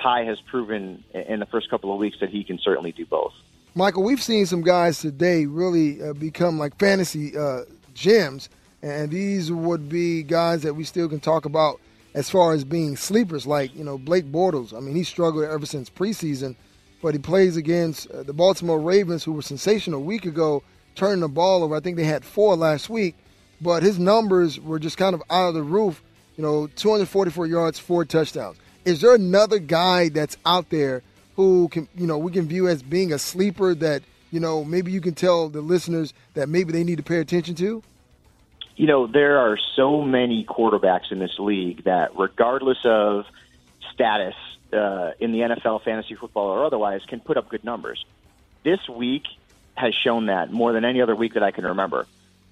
Ty 0.00 0.24
has 0.24 0.40
proven 0.40 1.02
in 1.12 1.40
the 1.40 1.46
first 1.46 1.70
couple 1.70 1.92
of 1.92 1.98
weeks 1.98 2.18
that 2.20 2.30
he 2.30 2.44
can 2.44 2.58
certainly 2.58 2.92
do 2.92 3.06
both. 3.06 3.32
Michael, 3.74 4.02
we've 4.02 4.22
seen 4.22 4.46
some 4.46 4.62
guys 4.62 5.00
today 5.00 5.46
really 5.46 6.02
uh, 6.02 6.12
become 6.12 6.58
like 6.58 6.76
fantasy 6.78 7.36
uh, 7.36 7.62
gems, 7.94 8.48
and 8.82 9.10
these 9.10 9.52
would 9.52 9.88
be 9.88 10.22
guys 10.22 10.62
that 10.62 10.74
we 10.74 10.84
still 10.84 11.08
can 11.08 11.20
talk 11.20 11.44
about 11.44 11.80
as 12.14 12.30
far 12.30 12.52
as 12.52 12.64
being 12.64 12.96
sleepers, 12.96 13.46
like 13.46 13.74
you 13.76 13.84
know 13.84 13.98
Blake 13.98 14.24
Bortles. 14.32 14.76
I 14.76 14.80
mean, 14.80 14.96
he 14.96 15.04
struggled 15.04 15.44
ever 15.44 15.66
since 15.66 15.90
preseason, 15.90 16.56
but 17.02 17.14
he 17.14 17.18
plays 17.18 17.56
against 17.56 18.10
uh, 18.10 18.22
the 18.22 18.32
Baltimore 18.32 18.80
Ravens, 18.80 19.24
who 19.24 19.32
were 19.32 19.42
sensational 19.42 20.00
a 20.00 20.04
week 20.04 20.24
ago, 20.24 20.62
turning 20.94 21.20
the 21.20 21.28
ball 21.28 21.62
over. 21.62 21.76
I 21.76 21.80
think 21.80 21.96
they 21.96 22.04
had 22.04 22.24
four 22.24 22.56
last 22.56 22.88
week, 22.88 23.14
but 23.60 23.82
his 23.82 23.98
numbers 23.98 24.58
were 24.60 24.78
just 24.78 24.96
kind 24.96 25.14
of 25.14 25.22
out 25.30 25.48
of 25.48 25.54
the 25.54 25.62
roof. 25.62 26.02
You 26.36 26.42
know, 26.42 26.68
244 26.76 27.46
yards, 27.46 27.78
four 27.78 28.04
touchdowns. 28.04 28.58
Is 28.84 29.00
there 29.00 29.14
another 29.14 29.58
guy 29.58 30.08
that's 30.08 30.36
out 30.46 30.70
there 30.70 31.02
who 31.36 31.68
can, 31.68 31.88
you 31.96 32.06
know, 32.06 32.18
we 32.18 32.32
can 32.32 32.46
view 32.46 32.68
as 32.68 32.82
being 32.82 33.12
a 33.12 33.18
sleeper 33.18 33.74
that 33.74 34.02
you 34.30 34.40
know 34.40 34.64
maybe 34.64 34.92
you 34.92 35.00
can 35.00 35.14
tell 35.14 35.48
the 35.48 35.60
listeners 35.60 36.12
that 36.34 36.48
maybe 36.48 36.72
they 36.72 36.84
need 36.84 36.96
to 36.96 37.02
pay 37.02 37.18
attention 37.18 37.54
to? 37.56 37.82
you 38.78 38.86
know, 38.86 39.08
there 39.08 39.38
are 39.38 39.58
so 39.74 40.02
many 40.02 40.46
quarterbacks 40.48 41.10
in 41.10 41.18
this 41.18 41.36
league 41.40 41.82
that, 41.82 42.16
regardless 42.16 42.78
of 42.84 43.24
status 43.92 44.36
uh, 44.72 45.12
in 45.18 45.32
the 45.32 45.40
NFL, 45.40 45.82
fantasy 45.84 46.14
football, 46.14 46.48
or 46.48 46.64
otherwise, 46.64 47.02
can 47.06 47.20
put 47.20 47.36
up 47.36 47.48
good 47.48 47.64
numbers. 47.64 48.04
This 48.64 48.80
week 48.88 49.24
has 49.74 49.94
shown 49.94 50.26
that 50.26 50.52
more 50.52 50.72
than 50.72 50.84
any 50.84 51.00
other 51.00 51.14
week 51.14 51.34
that 51.34 51.42
I 51.42 51.50
can 51.50 51.64
remember. 51.64 52.06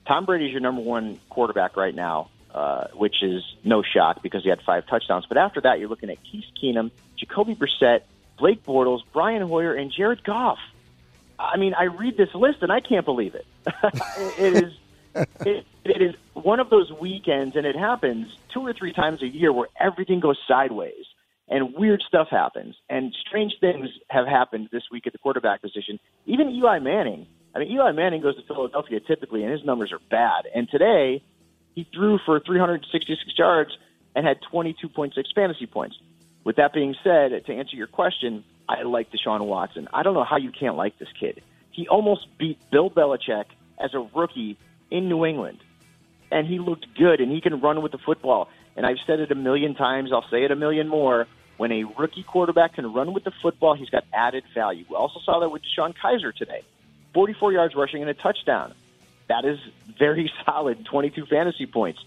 Tom 0.07 0.25
Brady 0.25 0.47
is 0.47 0.53
your 0.53 0.61
number 0.61 0.83
one 0.83 1.19
quarterback 1.29 1.77
right 1.77 1.95
now, 1.95 2.31
uh, 2.55 2.87
which 2.95 3.23
is 3.23 3.43
no 3.65 3.83
shock 3.83 4.23
because 4.23 4.45
he 4.45 4.49
had 4.49 4.63
five 4.63 4.87
touchdowns. 4.87 5.27
But 5.27 5.37
after 5.37 5.61
that, 5.63 5.81
you're 5.81 5.89
looking 5.89 6.11
at 6.11 6.23
Case 6.23 6.45
Keenum, 6.63 6.91
Jacoby 7.17 7.55
Brissett, 7.55 8.03
Blake 8.39 8.63
Bortles, 8.65 9.01
Brian 9.13 9.43
Hoyer, 9.43 9.75
and 9.75 9.91
Jared 9.91 10.23
Goff. 10.23 10.59
I 11.39 11.57
mean, 11.57 11.75
I 11.75 11.85
read 11.85 12.17
this 12.17 12.35
list 12.35 12.59
and 12.63 12.71
I 12.71 12.81
can't 12.81 13.05
believe 13.05 13.35
it. 13.35 13.47
it 14.39 14.65
is 14.65 14.73
it, 15.41 15.67
it 15.85 16.03
is 16.03 16.15
one 16.35 16.61
of 16.61 16.71
those 16.71 16.93
weekends, 16.93 17.57
and 17.57 17.67
it 17.67 17.77
happens 17.77 18.29
two 18.53 18.61
or 18.61 18.73
three 18.73 18.93
times 18.93 19.23
a 19.23 19.27
year 19.27 19.53
where 19.53 19.69
everything 19.79 20.21
goes 20.21 20.39
sideways 20.47 21.06
and 21.49 21.75
weird 21.75 22.03
stuff 22.07 22.29
happens. 22.31 22.75
And 22.89 23.15
strange 23.27 23.55
things 23.61 23.89
have 24.09 24.27
happened 24.27 24.69
this 24.73 24.85
week 24.91 25.07
at 25.07 25.13
the 25.13 25.19
quarterback 25.19 25.63
position. 25.63 25.99
Even 26.27 26.51
Eli 26.51 26.79
Manning. 26.79 27.27
I 27.55 27.61
mean, 27.61 27.71
Eli 27.73 27.93
Manning 27.93 28.21
goes 28.21 28.37
to 28.37 28.43
Philadelphia 28.43 29.01
typically, 29.01 29.43
and 29.43 29.53
his 29.53 29.65
numbers 29.65 29.93
are 29.93 30.01
bad. 30.11 30.45
And 30.55 30.69
today, 30.69 31.23
he 31.75 31.89
threw 31.95 32.19
for 32.25 32.41
366 32.41 33.39
yards 33.39 33.71
and 34.15 34.27
had 34.27 34.39
22.6 34.53 35.13
fantasy 35.35 35.67
points. 35.67 35.97
With 36.45 36.57
that 36.57 36.73
being 36.73 36.95
said, 37.05 37.45
to 37.47 37.53
answer 37.53 37.77
your 37.77 37.87
question, 37.87 38.45
I 38.69 38.83
like 38.83 39.11
Deshaun 39.11 39.47
Watson. 39.47 39.89
I 39.93 40.03
don't 40.03 40.15
know 40.15 40.25
how 40.25 40.37
you 40.37 40.51
can't 40.51 40.77
like 40.77 40.99
this 40.99 41.09
kid. 41.19 41.43
He 41.71 41.87
almost 41.89 42.27
beat 42.39 42.59
Bill 42.71 42.91
Belichick 42.91 43.45
as 43.79 43.95
a 43.95 44.09
rookie 44.15 44.57
in 44.91 45.09
New 45.09 45.25
England. 45.25 45.59
And 46.31 46.47
he 46.47 46.59
looked 46.59 46.87
good, 46.97 47.21
and 47.21 47.31
he 47.31 47.41
can 47.41 47.61
run 47.61 47.83
with 47.83 47.93
the 47.93 47.99
football. 47.99 48.49
And 48.77 48.85
I've 48.85 48.99
said 49.07 49.21
it 49.21 49.33
a 49.33 49.35
million 49.35 49.75
times. 49.75 50.13
I'll 50.13 50.29
say 50.31 50.45
it 50.45 50.51
a 50.51 50.57
million 50.57 50.89
more. 50.89 51.27
When 51.57 51.73
a 51.73 51.85
rookie 51.85 52.23
quarterback 52.23 52.75
can 52.75 52.93
run 52.93 53.15
with 53.15 53.25
the 53.25 53.33
football, 53.43 53.75
he's 53.75 53.89
got 53.89 54.05
added 54.13 54.45
value. 54.55 54.85
We 54.91 54.97
also 54.97 55.21
saw 55.25 55.41
that 55.41 55.49
with 55.49 55.63
DeShone 55.63 55.95
Kizer 55.97 56.35
today 56.35 56.63
44 57.15 57.53
yards 57.53 57.75
rushing 57.75 58.03
and 58.03 58.11
a 58.11 58.15
touchdown. 58.15 58.75
That 59.29 59.45
is 59.45 59.59
very 59.99 60.31
solid 60.45 60.85
22 60.85 61.27
fantasy 61.27 61.67
points. 61.67 62.01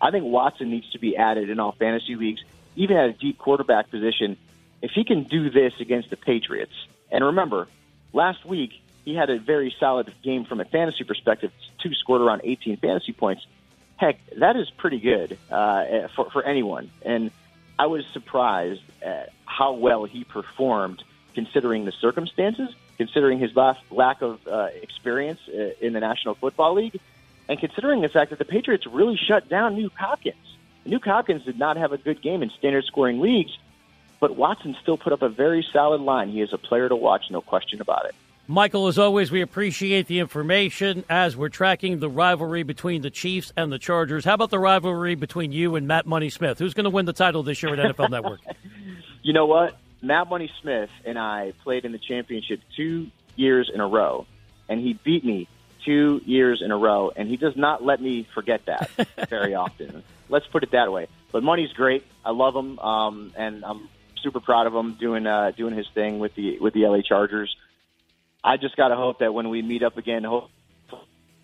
I 0.00 0.10
think 0.10 0.24
Watson 0.24 0.70
needs 0.70 0.90
to 0.92 0.98
be 0.98 1.16
added 1.16 1.50
in 1.50 1.60
all 1.60 1.72
fantasy 1.72 2.16
leagues, 2.16 2.42
even 2.76 2.96
at 2.96 3.10
a 3.10 3.12
deep 3.12 3.38
quarterback 3.38 3.90
position. 3.90 4.36
If 4.82 4.92
he 4.92 5.04
can 5.04 5.24
do 5.24 5.50
this 5.50 5.74
against 5.80 6.10
the 6.10 6.16
Patriots, 6.16 6.72
and 7.10 7.24
remember, 7.24 7.68
last 8.12 8.44
week 8.44 8.72
he 9.04 9.14
had 9.14 9.30
a 9.30 9.38
very 9.38 9.74
solid 9.78 10.12
game 10.22 10.44
from 10.46 10.60
a 10.60 10.64
fantasy 10.64 11.04
perspective. 11.04 11.52
Two 11.82 11.92
scored 11.94 12.22
around 12.22 12.40
18 12.44 12.78
fantasy 12.78 13.12
points. 13.12 13.46
Heck, 13.96 14.18
that 14.38 14.56
is 14.56 14.68
pretty 14.70 14.98
good 14.98 15.38
uh, 15.50 16.08
for 16.14 16.30
for 16.30 16.42
anyone. 16.42 16.90
And 17.02 17.30
I 17.78 17.86
was 17.86 18.04
surprised 18.12 18.82
at 19.02 19.32
how 19.46 19.74
well 19.74 20.04
he 20.04 20.24
performed 20.24 21.02
considering 21.34 21.84
the 21.84 21.92
circumstances, 21.92 22.70
considering 22.96 23.38
his 23.38 23.54
last 23.56 23.80
lack 23.90 24.22
of 24.22 24.46
uh, 24.46 24.68
experience 24.82 25.40
uh, 25.48 25.70
in 25.80 25.92
the 25.92 26.00
National 26.00 26.34
Football 26.34 26.74
League, 26.74 26.98
and 27.48 27.58
considering 27.58 28.00
the 28.00 28.08
fact 28.08 28.30
that 28.30 28.38
the 28.38 28.44
Patriots 28.44 28.86
really 28.86 29.16
shut 29.16 29.48
down 29.48 29.76
Nuk 29.76 29.92
Hopkins. 29.92 30.56
Nuk 30.86 31.04
Hopkins 31.04 31.44
did 31.44 31.58
not 31.58 31.76
have 31.76 31.92
a 31.92 31.98
good 31.98 32.20
game 32.20 32.42
in 32.42 32.50
standard 32.50 32.84
scoring 32.84 33.20
leagues, 33.20 33.56
but 34.20 34.36
Watson 34.36 34.76
still 34.82 34.96
put 34.96 35.12
up 35.12 35.22
a 35.22 35.28
very 35.28 35.66
solid 35.72 36.00
line. 36.00 36.30
He 36.30 36.40
is 36.40 36.52
a 36.52 36.58
player 36.58 36.88
to 36.88 36.96
watch, 36.96 37.30
no 37.30 37.40
question 37.40 37.80
about 37.80 38.06
it. 38.06 38.14
Michael, 38.46 38.88
as 38.88 38.98
always, 38.98 39.30
we 39.30 39.40
appreciate 39.40 40.06
the 40.06 40.18
information 40.18 41.04
as 41.08 41.34
we're 41.34 41.48
tracking 41.48 41.98
the 41.98 42.10
rivalry 42.10 42.62
between 42.62 43.00
the 43.00 43.08
Chiefs 43.10 43.54
and 43.56 43.72
the 43.72 43.78
Chargers. 43.78 44.26
How 44.26 44.34
about 44.34 44.50
the 44.50 44.58
rivalry 44.58 45.14
between 45.14 45.50
you 45.50 45.76
and 45.76 45.88
Matt 45.88 46.04
Money 46.04 46.28
Smith? 46.28 46.58
Who's 46.58 46.74
going 46.74 46.84
to 46.84 46.90
win 46.90 47.06
the 47.06 47.14
title 47.14 47.42
this 47.42 47.62
year 47.62 47.72
at 47.72 47.96
NFL 47.96 48.10
Network? 48.10 48.40
You 49.26 49.32
know 49.32 49.46
what? 49.46 49.78
Matt 50.02 50.28
Money 50.28 50.50
Smith 50.60 50.90
and 51.06 51.18
I 51.18 51.54
played 51.62 51.86
in 51.86 51.92
the 51.92 51.98
championship 51.98 52.60
two 52.76 53.10
years 53.36 53.70
in 53.72 53.80
a 53.80 53.88
row, 53.88 54.26
and 54.68 54.78
he 54.78 54.92
beat 55.02 55.24
me 55.24 55.48
two 55.82 56.20
years 56.26 56.60
in 56.62 56.70
a 56.70 56.76
row, 56.76 57.10
and 57.16 57.26
he 57.26 57.38
does 57.38 57.56
not 57.56 57.82
let 57.82 58.02
me 58.02 58.28
forget 58.34 58.66
that 58.66 58.90
very 59.30 59.54
often. 59.54 60.02
Let's 60.28 60.46
put 60.46 60.62
it 60.62 60.72
that 60.72 60.92
way. 60.92 61.06
But 61.32 61.42
Money's 61.42 61.72
great. 61.72 62.04
I 62.22 62.32
love 62.32 62.54
him, 62.54 62.78
um, 62.80 63.32
and 63.34 63.64
I'm 63.64 63.88
super 64.22 64.40
proud 64.40 64.66
of 64.66 64.74
him 64.74 64.92
doing 65.00 65.26
uh, 65.26 65.52
doing 65.56 65.74
his 65.74 65.88
thing 65.94 66.18
with 66.18 66.34
the 66.34 66.58
with 66.58 66.74
the 66.74 66.86
LA 66.86 67.00
Chargers. 67.00 67.56
I 68.44 68.58
just 68.58 68.76
got 68.76 68.88
to 68.88 68.96
hope 68.96 69.20
that 69.20 69.32
when 69.32 69.48
we 69.48 69.62
meet 69.62 69.82
up 69.82 69.96
again, 69.96 70.22
hope 70.22 70.50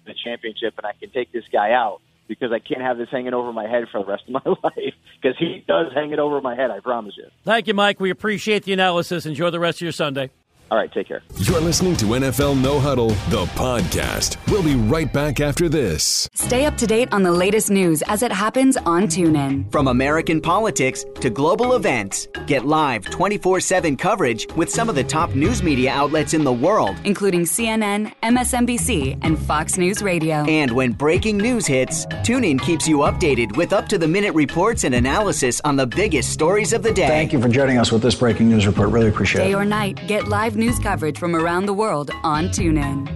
the 0.06 0.14
championship, 0.24 0.74
and 0.76 0.86
I 0.86 0.92
can 0.92 1.10
take 1.10 1.32
this 1.32 1.44
guy 1.50 1.72
out 1.72 2.00
because 2.28 2.52
I 2.52 2.58
can't 2.58 2.82
have 2.82 2.98
this 2.98 3.08
hanging 3.10 3.34
over 3.34 3.52
my 3.52 3.66
head 3.66 3.84
for 3.90 4.02
the 4.04 4.06
rest 4.06 4.24
of 4.28 4.34
my 4.34 4.42
life 4.62 4.94
because 5.20 5.36
he 5.38 5.64
does 5.66 5.92
hang 5.94 6.12
it 6.12 6.18
over 6.18 6.40
my 6.40 6.54
head. 6.54 6.70
I 6.70 6.80
promise 6.80 7.14
you. 7.16 7.24
Thank 7.44 7.66
you, 7.66 7.74
Mike. 7.74 7.98
We 8.00 8.10
appreciate 8.10 8.64
the 8.64 8.72
analysis. 8.72 9.26
Enjoy 9.26 9.50
the 9.50 9.58
rest 9.58 9.78
of 9.78 9.82
your 9.82 9.92
Sunday. 9.92 10.30
All 10.70 10.78
right, 10.78 10.92
take 10.92 11.08
care. 11.08 11.20
You're 11.36 11.60
listening 11.60 11.96
to 11.96 12.04
NFL 12.04 12.62
No 12.62 12.78
Huddle, 12.78 13.08
the 13.28 13.44
podcast. 13.56 14.36
We'll 14.52 14.62
be 14.62 14.76
right 14.76 15.12
back 15.12 15.40
after 15.40 15.68
this. 15.68 16.28
Stay 16.34 16.64
up 16.64 16.76
to 16.76 16.86
date 16.86 17.12
on 17.12 17.24
the 17.24 17.32
latest 17.32 17.70
news 17.70 18.02
as 18.02 18.22
it 18.22 18.30
happens 18.30 18.76
on 18.76 19.04
TuneIn. 19.08 19.72
From 19.72 19.88
American 19.88 20.40
politics 20.40 21.04
to 21.16 21.28
global 21.28 21.74
events, 21.74 22.28
get 22.46 22.66
live 22.66 23.04
24 23.06 23.58
7 23.58 23.96
coverage 23.96 24.46
with 24.54 24.70
some 24.70 24.88
of 24.88 24.94
the 24.94 25.02
top 25.02 25.34
news 25.34 25.60
media 25.60 25.90
outlets 25.90 26.34
in 26.34 26.44
the 26.44 26.52
world, 26.52 26.96
including 27.04 27.40
CNN, 27.40 28.12
MSNBC, 28.22 29.18
and 29.22 29.36
Fox 29.40 29.76
News 29.76 30.02
Radio. 30.02 30.44
And 30.44 30.70
when 30.70 30.92
breaking 30.92 31.38
news 31.38 31.66
hits, 31.66 32.06
TuneIn 32.06 32.60
keeps 32.62 32.86
you 32.86 32.98
updated 32.98 33.56
with 33.56 33.72
up 33.72 33.88
to 33.88 33.98
the 33.98 34.06
minute 34.06 34.34
reports 34.34 34.84
and 34.84 34.94
analysis 34.94 35.60
on 35.64 35.74
the 35.74 35.86
biggest 35.86 36.32
stories 36.32 36.72
of 36.72 36.84
the 36.84 36.92
day. 36.92 37.08
Thank 37.08 37.32
you 37.32 37.40
for 37.40 37.48
joining 37.48 37.78
us 37.78 37.90
with 37.90 38.02
this 38.02 38.14
breaking 38.14 38.48
news 38.48 38.68
report. 38.68 38.90
Really 38.90 39.08
appreciate 39.08 39.42
Day 39.42 39.50
it. 39.50 39.56
or 39.56 39.64
night, 39.64 40.06
get 40.06 40.28
live 40.28 40.59
news 40.60 40.78
coverage 40.78 41.18
from 41.18 41.34
around 41.34 41.66
the 41.66 41.74
world 41.74 42.12
on 42.22 42.48
TuneIn. 42.50 43.08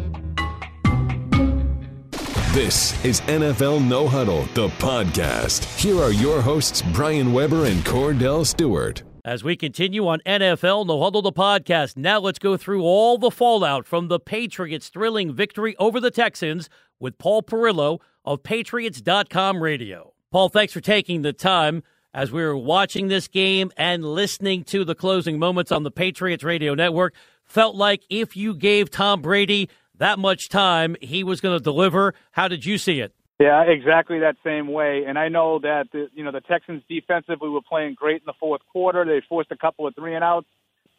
This 2.55 3.05
is 3.05 3.21
NFL 3.23 3.85
No 3.85 4.09
Huddle, 4.09 4.43
the 4.55 4.69
podcast. 4.79 5.65
Here 5.79 6.01
are 6.01 6.13
your 6.13 6.41
hosts, 6.41 6.83
Brian 6.93 7.33
Weber 7.33 7.67
and 7.67 7.85
Kordell 7.85 8.47
Stewart. 8.47 9.03
As 9.25 9.43
we 9.43 9.57
continue 9.57 10.07
on 10.07 10.21
NFL 10.25 10.87
No 10.87 11.03
Huddle, 11.03 11.21
the 11.21 11.33
podcast, 11.33 11.97
now 11.97 12.21
let's 12.21 12.39
go 12.39 12.57
through 12.57 12.83
all 12.83 13.19
the 13.19 13.31
fallout 13.31 13.87
from 13.87 14.09
the 14.09 14.21
Patriots' 14.21 14.89
thrilling 14.89 15.35
victory 15.35 15.75
over 15.79 15.99
the 16.01 16.11
Texans 16.11 16.69
with 17.01 17.19
Paul 17.19 17.43
Perillo 17.43 17.99
of 18.25 18.43
Patriots.com 18.43 19.63
Radio. 19.63 20.13
Paul, 20.31 20.49
thanks 20.49 20.73
for 20.73 20.81
taking 20.81 21.23
the 21.23 21.33
time 21.33 21.83
as 22.15 22.31
we 22.31 22.43
were 22.43 22.57
watching 22.57 23.09
this 23.09 23.27
game 23.27 23.73
and 23.77 24.05
listening 24.05 24.63
to 24.63 24.85
the 24.85 24.95
closing 24.95 25.39
moments 25.39 25.73
on 25.73 25.83
the 25.83 25.91
Patriots 25.91 26.45
Radio 26.45 26.75
Network. 26.75 27.15
Felt 27.45 27.77
like 27.77 28.03
if 28.11 28.37
you 28.37 28.55
gave 28.55 28.91
Tom 28.91 29.23
Brady 29.23 29.69
that 29.97 30.19
much 30.19 30.49
time, 30.49 30.97
he 31.01 31.23
was 31.23 31.41
going 31.41 31.57
to 31.57 31.63
deliver. 31.63 32.15
How 32.33 32.49
did 32.49 32.65
you 32.65 32.79
see 32.79 33.01
it? 33.01 33.13
Yeah, 33.41 33.63
exactly 33.63 34.21
that 34.21 34.37
same 34.45 34.69
way. 34.69 35.05
And 35.07 35.19
I 35.19 35.29
know 35.29 35.59
that 35.59 35.89
the, 35.93 36.09
you 36.15 36.23
know 36.25 36.31
the 36.31 36.41
Texans 36.41 36.83
defensively 36.89 37.49
were 37.49 37.63
playing 37.69 37.95
great 37.95 38.17
in 38.17 38.27
the 38.27 38.33
fourth 38.39 38.61
quarter. 38.71 39.05
They 39.05 39.23
forced 39.29 39.51
a 39.51 39.57
couple 39.57 39.87
of 39.87 39.95
three 39.95 40.15
and 40.15 40.23
outs, 40.23 40.47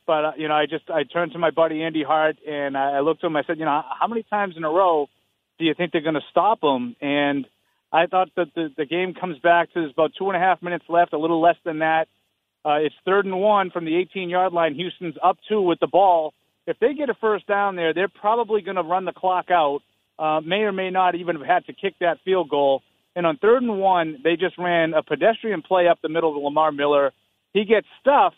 but 0.06 0.26
uh, 0.26 0.32
you 0.38 0.50
know 0.50 0.54
I 0.54 0.66
just 0.66 0.90
I 0.90 1.04
turned 1.04 1.32
to 1.32 1.40
my 1.40 1.52
buddy 1.52 1.82
Andy 1.82 2.04
Hart 2.04 2.36
and 2.46 2.78
I, 2.78 3.00
looked 3.00 3.22
to 3.22 3.28
him. 3.28 3.38
I 3.38 3.44
said, 3.48 3.58
you 3.58 3.66
know, 3.66 3.82
how 4.00 4.08
many 4.08 4.24
times 4.24 4.56
in 4.58 4.66
a 4.66 4.70
row 4.70 5.08
do 5.58 5.66
you 5.66 5.74
think 5.74 5.94
they're 5.94 6.02
going 6.02 6.16
to 6.16 6.30
stop 6.30 6.60
him? 6.62 6.98
And 7.00 7.46
I 7.92 8.08
thought 8.08 8.30
that 8.36 8.48
the, 8.54 8.68
the 8.76 8.86
game 8.86 9.14
comes 9.14 9.40
back 9.40 9.70
to 9.70 9.80
there's 9.80 9.94
about 9.94 10.12
two 10.18 10.28
and 10.28 10.36
a 10.36 10.40
half 10.40 10.62
minutes 10.62 10.86
left, 10.90 11.14
a 11.14 11.18
little 11.18 11.42
less 11.42 11.56
than 11.64 11.80
that. 11.80 12.10
Uh, 12.66 12.78
it's 12.78 12.96
third 13.06 13.26
and 13.26 13.40
one 13.40 13.70
from 13.70 13.86
the 13.86 13.96
18 13.96 14.30
yard 14.30 14.52
line. 14.52 14.74
Houston's 14.74 15.16
up 15.24 15.38
two 15.48 15.62
with 15.62 15.80
the 15.80 15.88
ball. 15.88 16.34
If 16.66 16.80
they 16.80 16.96
get 16.96 17.10
a 17.10 17.14
first 17.14 17.46
down 17.46 17.76
there, 17.76 17.94
they're 17.94 18.08
probably 18.08 18.62
going 18.62 18.78
to 18.78 18.82
run 18.82 19.06
the 19.06 19.12
clock 19.12 19.52
out. 19.52 19.82
Uh, 20.18 20.42
may 20.42 20.62
or 20.62 20.72
may 20.72 20.90
not 20.90 21.14
even 21.14 21.36
have 21.36 21.46
had 21.46 21.66
to 21.66 21.74
kick 21.74 21.94
that 22.00 22.18
field 22.26 22.50
goal. 22.50 22.82
And 23.16 23.26
on 23.26 23.38
third 23.38 23.62
and 23.62 23.80
one, 23.80 24.18
they 24.24 24.36
just 24.36 24.58
ran 24.58 24.94
a 24.94 25.04
pedestrian 25.04 25.62
play 25.62 25.88
up 25.88 26.00
the 26.02 26.10
middle 26.10 26.34
to 26.34 26.40
Lamar 26.40 26.72
Miller. 26.72 27.12
He 27.54 27.66
gets 27.66 27.88
stuffed. 28.02 28.36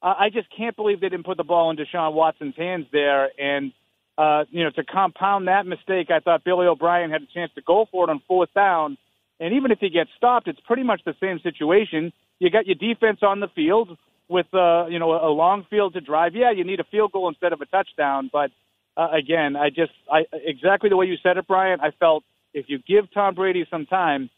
Uh, 0.00 0.14
I 0.18 0.30
just 0.32 0.48
can't 0.56 0.74
believe 0.74 1.00
they 1.00 1.08
didn't 1.08 1.26
put 1.26 1.36
the 1.36 1.44
ball 1.44 1.70
in 1.70 1.76
Deshaun 1.76 2.14
Watson's 2.14 2.56
hands 2.56 2.86
there. 2.90 3.28
And 3.38 3.72
uh, 4.16 4.44
you 4.50 4.64
know, 4.64 4.70
to 4.70 4.84
compound 4.84 5.46
that 5.46 5.66
mistake, 5.66 6.10
I 6.10 6.20
thought 6.20 6.42
Billy 6.42 6.66
O'Brien 6.66 7.10
had 7.10 7.22
a 7.22 7.26
chance 7.32 7.52
to 7.54 7.62
go 7.62 7.86
for 7.90 8.04
it 8.04 8.10
on 8.10 8.20
fourth 8.26 8.52
down. 8.54 8.96
And 9.38 9.54
even 9.54 9.70
if 9.70 9.78
he 9.78 9.90
gets 9.90 10.10
stopped, 10.16 10.48
it's 10.48 10.58
pretty 10.66 10.82
much 10.82 11.02
the 11.04 11.14
same 11.20 11.38
situation. 11.40 12.12
You 12.38 12.50
got 12.50 12.66
your 12.66 12.76
defense 12.76 13.20
on 13.22 13.40
the 13.40 13.48
field 13.48 13.96
with 14.28 14.46
uh, 14.54 14.86
you 14.86 14.98
know 14.98 15.12
a 15.12 15.32
long 15.32 15.66
field 15.70 15.94
to 15.94 16.00
drive. 16.00 16.34
Yeah, 16.34 16.50
you 16.50 16.64
need 16.64 16.80
a 16.80 16.84
field 16.84 17.12
goal 17.12 17.28
instead 17.28 17.52
of 17.52 17.60
a 17.60 17.66
touchdown. 17.66 18.30
But 18.32 18.50
uh, 18.96 19.08
again, 19.12 19.56
I 19.56 19.70
just 19.70 19.92
I 20.10 20.24
exactly 20.32 20.88
the 20.88 20.96
way 20.96 21.06
you 21.06 21.16
said 21.22 21.36
it, 21.36 21.46
Brian. 21.46 21.80
I 21.80 21.90
felt 21.98 22.24
if 22.54 22.66
you 22.68 22.78
give 22.86 23.12
Tom 23.12 23.34
Brady 23.34 23.66
some 23.70 23.86
time, 23.86 24.30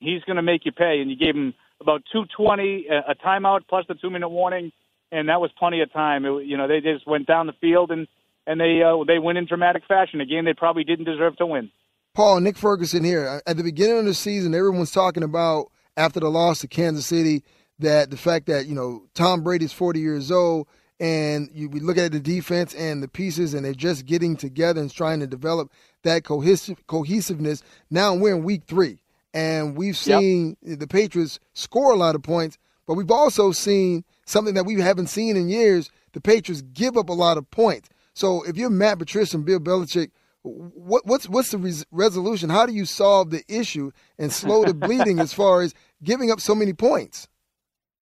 he's 0.00 0.22
going 0.24 0.36
to 0.36 0.42
make 0.42 0.64
you 0.64 0.72
pay. 0.72 1.00
And 1.00 1.10
you 1.10 1.16
gave 1.16 1.34
him 1.34 1.54
about 1.80 2.02
220, 2.12 2.86
a, 2.88 3.14
timeout 3.14 3.62
plus 3.68 3.84
the 3.88 3.94
two 3.94 4.10
minute 4.10 4.28
warning, 4.28 4.72
and 5.10 5.28
that 5.28 5.40
was 5.40 5.50
plenty 5.58 5.80
of 5.80 5.92
time. 5.92 6.24
It, 6.24 6.46
you 6.46 6.56
know, 6.56 6.68
they 6.68 6.80
just 6.80 7.06
went 7.06 7.26
down 7.26 7.46
the 7.46 7.54
field 7.60 7.90
and 7.90 8.06
and 8.46 8.60
they 8.60 8.82
uh, 8.82 9.04
they 9.06 9.18
win 9.18 9.36
in 9.36 9.46
dramatic 9.46 9.84
fashion. 9.86 10.20
A 10.20 10.26
game 10.26 10.44
they 10.44 10.54
probably 10.54 10.84
didn't 10.84 11.06
deserve 11.06 11.36
to 11.36 11.46
win. 11.46 11.70
Paul, 12.14 12.40
Nick 12.40 12.56
Ferguson 12.56 13.02
here. 13.02 13.42
At 13.46 13.56
the 13.56 13.64
beginning 13.64 13.98
of 13.98 14.04
the 14.04 14.14
season, 14.14 14.54
everyone's 14.54 14.92
talking 14.92 15.22
about 15.24 15.72
after 15.96 16.20
the 16.20 16.30
loss 16.30 16.60
to 16.60 16.68
Kansas 16.68 17.06
City 17.06 17.42
that 17.78 18.10
the 18.10 18.16
fact 18.16 18.46
that 18.46 18.66
you 18.66 18.74
know 18.74 19.04
Tom 19.14 19.42
Brady's 19.42 19.72
40 19.72 20.00
years 20.00 20.30
old 20.30 20.66
and 21.00 21.48
you 21.52 21.68
we 21.68 21.80
look 21.80 21.98
at 21.98 22.12
the 22.12 22.20
defense 22.20 22.74
and 22.74 23.02
the 23.02 23.08
pieces 23.08 23.54
and 23.54 23.64
they're 23.64 23.74
just 23.74 24.06
getting 24.06 24.36
together 24.36 24.80
and 24.80 24.92
trying 24.92 25.20
to 25.20 25.26
develop 25.26 25.70
that 26.02 26.24
cohesive 26.24 26.86
cohesiveness. 26.86 27.62
Now 27.90 28.14
we're 28.14 28.36
in 28.36 28.44
week 28.44 28.62
three 28.66 28.98
and 29.32 29.76
we've 29.76 29.96
seen 29.96 30.56
yep. 30.62 30.78
the 30.78 30.86
Patriots 30.86 31.40
score 31.54 31.92
a 31.92 31.96
lot 31.96 32.14
of 32.14 32.22
points, 32.22 32.58
but 32.86 32.94
we've 32.94 33.10
also 33.10 33.50
seen 33.50 34.04
something 34.26 34.54
that 34.54 34.66
we 34.66 34.80
haven't 34.80 35.08
seen 35.08 35.36
in 35.36 35.48
years. 35.48 35.90
The 36.12 36.20
Patriots 36.20 36.62
give 36.62 36.96
up 36.96 37.08
a 37.08 37.14
lot 37.14 37.36
of 37.36 37.50
points. 37.50 37.88
So 38.14 38.44
if 38.44 38.56
you're 38.56 38.70
Matt 38.70 39.00
Patricia 39.00 39.36
and 39.36 39.44
Bill 39.44 39.58
Belichick, 39.58 40.12
what, 40.44 41.06
what's 41.06 41.28
what's 41.28 41.50
the 41.50 41.58
res- 41.58 41.86
resolution? 41.90 42.50
How 42.50 42.66
do 42.66 42.72
you 42.72 42.84
solve 42.84 43.30
the 43.30 43.42
issue 43.48 43.90
and 44.18 44.30
slow 44.30 44.64
the 44.64 44.74
bleeding 44.74 45.18
as 45.18 45.32
far 45.32 45.62
as 45.62 45.74
giving 46.02 46.30
up 46.30 46.40
so 46.40 46.54
many 46.54 46.72
points? 46.72 47.28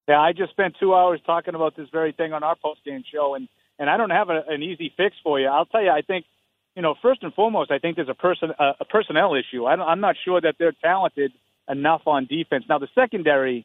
Yeah, 0.08 0.20
I 0.20 0.32
just 0.32 0.50
spent 0.50 0.74
two 0.80 0.94
hours 0.94 1.20
talking 1.24 1.54
about 1.54 1.76
this 1.76 1.88
very 1.92 2.12
thing 2.12 2.32
on 2.32 2.42
our 2.42 2.56
post 2.56 2.84
game 2.84 3.04
show, 3.12 3.34
and 3.34 3.48
and 3.78 3.88
I 3.88 3.96
don't 3.96 4.10
have 4.10 4.28
a, 4.28 4.42
an 4.48 4.62
easy 4.62 4.92
fix 4.96 5.14
for 5.22 5.38
you. 5.38 5.46
I'll 5.46 5.66
tell 5.66 5.82
you, 5.82 5.90
I 5.90 6.02
think, 6.02 6.26
you 6.74 6.82
know, 6.82 6.96
first 7.00 7.22
and 7.22 7.32
foremost, 7.32 7.70
I 7.70 7.78
think 7.78 7.96
there's 7.96 8.08
a 8.08 8.14
person 8.14 8.50
a, 8.58 8.72
a 8.80 8.84
personnel 8.84 9.34
issue. 9.36 9.64
I 9.64 9.74
I'm 9.74 10.00
not 10.00 10.16
sure 10.24 10.40
that 10.40 10.56
they're 10.58 10.74
talented 10.82 11.32
enough 11.68 12.02
on 12.06 12.26
defense. 12.26 12.64
Now 12.68 12.78
the 12.78 12.88
secondary 12.94 13.64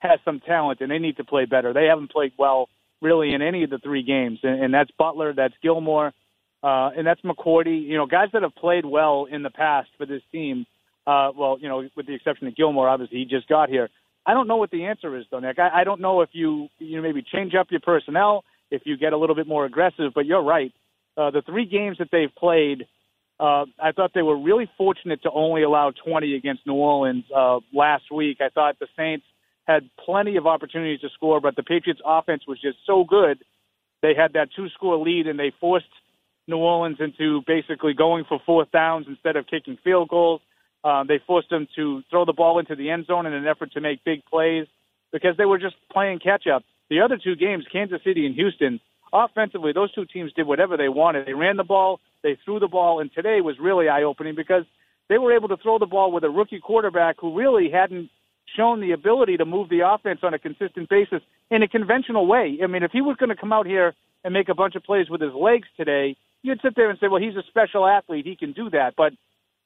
has 0.00 0.18
some 0.24 0.40
talent, 0.40 0.80
and 0.80 0.90
they 0.90 0.98
need 0.98 1.16
to 1.18 1.24
play 1.24 1.44
better. 1.44 1.72
They 1.72 1.86
haven't 1.86 2.10
played 2.10 2.32
well 2.36 2.68
really 3.00 3.32
in 3.34 3.42
any 3.42 3.62
of 3.62 3.70
the 3.70 3.78
three 3.78 4.02
games, 4.02 4.40
and, 4.42 4.64
and 4.64 4.74
that's 4.74 4.90
Butler, 4.98 5.32
that's 5.32 5.54
Gilmore, 5.62 6.12
uh, 6.66 6.88
and 6.96 7.04
that's 7.06 7.22
McCourty. 7.30 7.78
You 7.90 7.96
know, 7.98 8.06
guys 8.18 8.28
that 8.32 8.42
have 8.46 8.56
played 8.64 8.86
well 8.98 9.18
in 9.34 9.40
the 9.46 9.54
past 9.64 9.88
for 9.98 10.06
this 10.12 10.24
team. 10.32 10.56
Uh, 11.06 11.28
well, 11.38 11.54
you 11.62 11.68
know, 11.70 11.78
with 11.96 12.06
the 12.08 12.14
exception 12.18 12.46
of 12.48 12.56
Gilmore, 12.56 12.88
obviously 12.88 13.18
he 13.18 13.24
just 13.36 13.48
got 13.48 13.68
here. 13.68 13.88
I 14.28 14.34
don't 14.34 14.48
know 14.50 14.56
what 14.62 14.72
the 14.72 14.84
answer 14.90 15.10
is, 15.16 15.24
though, 15.30 15.42
Nick. 15.46 15.58
I, 15.58 15.68
I 15.80 15.84
don't 15.84 16.00
know 16.06 16.16
if 16.26 16.30
you 16.32 16.68
you 16.78 16.96
know, 16.96 17.02
maybe 17.08 17.22
change 17.34 17.52
up 17.60 17.68
your 17.70 17.84
personnel, 17.92 18.34
if 18.76 18.82
you 18.84 18.94
get 19.04 19.12
a 19.12 19.18
little 19.22 19.36
bit 19.40 19.46
more 19.54 19.64
aggressive. 19.70 20.08
But 20.16 20.26
you're 20.26 20.42
right. 20.42 20.72
Uh, 21.16 21.30
the 21.30 21.42
three 21.50 21.66
games 21.76 21.96
that 22.00 22.08
they've 22.10 22.34
played, 22.44 22.80
Uh, 23.38 23.66
I 23.88 23.92
thought 23.94 24.12
they 24.14 24.22
were 24.30 24.40
really 24.50 24.68
fortunate 24.76 25.20
to 25.22 25.30
only 25.30 25.62
allow 25.62 25.92
20 25.92 26.34
against 26.40 26.66
New 26.66 26.78
Orleans 26.90 27.24
uh, 27.40 27.58
last 27.72 28.06
week. 28.10 28.38
I 28.40 28.48
thought 28.48 28.78
the 28.78 28.88
Saints 28.96 29.26
had 29.72 29.82
plenty 30.04 30.36
of 30.36 30.46
opportunities 30.46 31.00
to 31.00 31.08
score, 31.10 31.40
but 31.40 31.54
the 31.54 31.62
Patriots' 31.62 32.00
offense 32.04 32.42
was 32.48 32.58
just 32.60 32.78
so 32.86 33.04
good. 33.04 33.36
They 34.02 34.14
had 34.14 34.32
that 34.34 34.48
two-score 34.56 34.96
lead, 34.98 35.26
and 35.26 35.38
they 35.38 35.52
forced 35.60 35.94
New 36.48 36.58
Orleans 36.58 36.98
into 37.00 37.42
basically 37.46 37.94
going 37.94 38.24
for 38.28 38.40
fourth 38.46 38.70
downs 38.70 39.06
instead 39.08 39.36
of 39.36 39.46
kicking 39.46 39.78
field 39.82 40.08
goals. 40.08 40.40
Um, 40.84 41.06
they 41.08 41.20
forced 41.26 41.50
them 41.50 41.66
to 41.76 42.02
throw 42.10 42.24
the 42.24 42.32
ball 42.32 42.58
into 42.58 42.76
the 42.76 42.90
end 42.90 43.06
zone 43.06 43.26
in 43.26 43.32
an 43.32 43.46
effort 43.46 43.72
to 43.72 43.80
make 43.80 44.04
big 44.04 44.24
plays 44.26 44.66
because 45.12 45.36
they 45.36 45.44
were 45.44 45.58
just 45.58 45.74
playing 45.90 46.20
catch 46.20 46.46
up. 46.46 46.62
The 46.90 47.00
other 47.00 47.18
two 47.22 47.34
games, 47.34 47.64
Kansas 47.72 48.00
City 48.04 48.26
and 48.26 48.34
Houston, 48.36 48.78
offensively, 49.12 49.72
those 49.72 49.92
two 49.92 50.04
teams 50.04 50.32
did 50.34 50.46
whatever 50.46 50.76
they 50.76 50.88
wanted. 50.88 51.26
They 51.26 51.34
ran 51.34 51.56
the 51.56 51.64
ball, 51.64 52.00
they 52.22 52.38
threw 52.44 52.60
the 52.60 52.68
ball, 52.68 53.00
and 53.00 53.10
today 53.12 53.40
was 53.40 53.56
really 53.58 53.88
eye 53.88 54.04
opening 54.04 54.36
because 54.36 54.64
they 55.08 55.18
were 55.18 55.34
able 55.34 55.48
to 55.48 55.56
throw 55.56 55.78
the 55.78 55.86
ball 55.86 56.12
with 56.12 56.24
a 56.24 56.30
rookie 56.30 56.60
quarterback 56.60 57.16
who 57.20 57.36
really 57.36 57.70
hadn't 57.70 58.10
shown 58.56 58.80
the 58.80 58.92
ability 58.92 59.36
to 59.36 59.44
move 59.44 59.68
the 59.68 59.80
offense 59.80 60.20
on 60.22 60.34
a 60.34 60.38
consistent 60.38 60.88
basis 60.88 61.20
in 61.50 61.62
a 61.62 61.68
conventional 61.68 62.26
way. 62.26 62.58
I 62.62 62.66
mean, 62.66 62.82
if 62.82 62.92
he 62.92 63.00
was 63.00 63.16
going 63.16 63.30
to 63.30 63.36
come 63.36 63.52
out 63.52 63.66
here 63.66 63.94
and 64.24 64.32
make 64.32 64.48
a 64.48 64.54
bunch 64.54 64.76
of 64.76 64.84
plays 64.84 65.10
with 65.10 65.20
his 65.20 65.34
legs 65.34 65.66
today, 65.76 66.16
you'd 66.46 66.60
sit 66.62 66.74
there 66.76 66.90
and 66.90 66.98
say, 66.98 67.08
"Well, 67.08 67.20
he's 67.20 67.36
a 67.36 67.42
special 67.48 67.86
athlete; 67.86 68.26
he 68.26 68.36
can 68.36 68.52
do 68.52 68.70
that." 68.70 68.94
But 68.96 69.12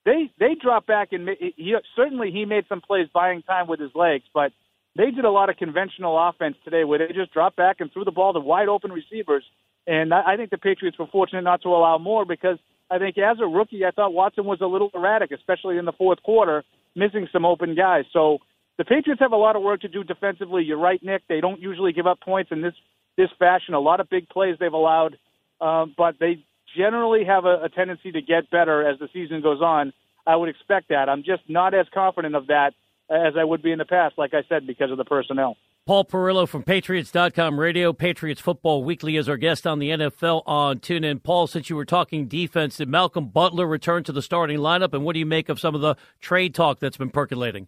they 0.05 0.31
they 0.39 0.55
dropped 0.61 0.87
back 0.87 1.13
and 1.13 1.29
he, 1.39 1.75
certainly 1.95 2.31
he 2.31 2.45
made 2.45 2.65
some 2.69 2.81
plays 2.81 3.09
buying 3.13 3.43
time 3.43 3.67
with 3.69 3.81
his 3.81 3.95
legs, 3.95 4.25
but 4.33 4.53
they 4.97 5.11
did 5.11 5.25
a 5.25 5.31
lot 5.31 5.51
of 5.51 5.57
conventional 5.57 6.19
offense 6.19 6.57
today 6.65 6.85
where 6.85 6.99
they 6.99 7.13
just 7.15 7.33
dropped 7.33 7.57
back 7.57 7.77
and 7.81 7.93
threw 7.93 8.05
the 8.05 8.11
ball 8.11 8.33
to 8.33 8.41
wide 8.41 8.69
open 8.69 8.91
receivers. 8.91 9.45
And 9.87 10.13
I, 10.13 10.33
I 10.33 10.37
think 10.37 10.51
the 10.51 10.59
Patriots 10.59 10.99
were 10.99 11.07
fortunate 11.07 11.43
not 11.43 11.63
to 11.63 11.69
allow 11.69 11.99
more 11.99 12.25
because 12.25 12.59
I 12.91 12.99
think 12.99 13.17
as 13.19 13.39
a 13.41 13.47
rookie, 13.47 13.85
I 13.85 13.93
thought 13.93 14.13
Watson 14.13 14.45
was 14.45 14.61
a 14.61 14.67
little 14.67 14.91
erratic, 14.95 15.31
especially 15.31 15.79
in 15.79 15.85
the 15.85 15.93
fourth 15.93 16.23
quarter, 16.23 16.65
missing 16.97 17.29
some 17.33 17.45
open 17.45 17.77
guys. 17.77 18.05
So 18.13 18.39
the 18.79 18.85
Patriots 18.85 19.21
have 19.21 19.33
a 19.33 19.37
lot 19.37 19.55
of 19.55 19.63
work 19.63 19.83
to 19.83 19.89
do 19.89 20.03
defensively. 20.03 20.65
You're 20.65 20.79
right, 20.79 21.01
Nick. 21.03 21.23
They 21.29 21.41
don't 21.41 21.61
usually 21.61 21.93
give 21.93 22.07
up 22.07 22.21
points 22.21 22.51
in 22.51 22.63
this 22.63 22.75
this 23.17 23.29
fashion. 23.39 23.75
A 23.75 23.81
lot 23.81 24.01
of 24.01 24.09
big 24.09 24.29
plays 24.29 24.57
they've 24.59 24.73
allowed, 24.73 25.19
um, 25.61 25.95
but 25.97 26.17
they 26.19 26.45
generally 26.77 27.25
have 27.25 27.45
a, 27.45 27.65
a 27.65 27.69
tendency 27.69 28.13
to 28.13 28.21
get 28.21 28.51
better 28.51 28.89
as 28.89 28.99
the 28.99 29.09
season 29.13 29.43
goes 29.43 29.61
on. 29.61 29.93
I 30.27 30.37
would 30.37 30.49
expect 30.49 30.89
that. 30.91 31.09
I'm 31.09 31.23
just 31.23 31.43
not 31.49 31.75
as 31.75 31.87
confident 31.93 32.35
of 32.35 32.47
that 32.49 32.73
as 33.11 33.35
I 33.39 33.45
would 33.45 33.63
be 33.63 33.73
in 33.73 33.79
the 33.79 33.85
past, 33.85 34.17
like 34.17 34.35
I 34.35 34.43
said, 34.49 34.67
because 34.67 34.91
of 34.91 34.97
the 34.97 35.05
personnel. 35.05 35.57
Paul 35.87 36.05
Perillo 36.05 36.47
from 36.47 36.63
Patriots.com 36.63 37.59
Radio, 37.59 37.93
Patriots 37.93 38.41
Football 38.41 38.85
Weekly, 38.85 39.17
is 39.17 39.29
our 39.29 39.37
guest 39.37 39.67
on 39.67 39.79
the 39.79 39.91
NFL 39.91 40.43
on 40.47 40.79
TuneIn. 40.79 41.23
Paul, 41.23 41.47
since 41.47 41.69
you 41.69 41.75
were 41.75 41.87
talking 41.87 42.29
defense, 42.29 42.77
did 42.77 42.89
Malcolm 42.89 43.27
Butler 43.27 43.67
return 43.67 44.05
to 44.05 44.13
the 44.13 44.23
starting 44.23 44.59
lineup, 44.59 44.93
and 44.93 45.05
what 45.05 45.15
do 45.15 45.19
you 45.19 45.27
make 45.27 45.49
of 45.49 45.59
some 45.59 45.75
of 45.75 45.81
the 45.81 45.97
trade 46.21 46.55
talk 46.55 46.79
that's 46.79 46.99
been 46.99 47.11
percolating? 47.11 47.67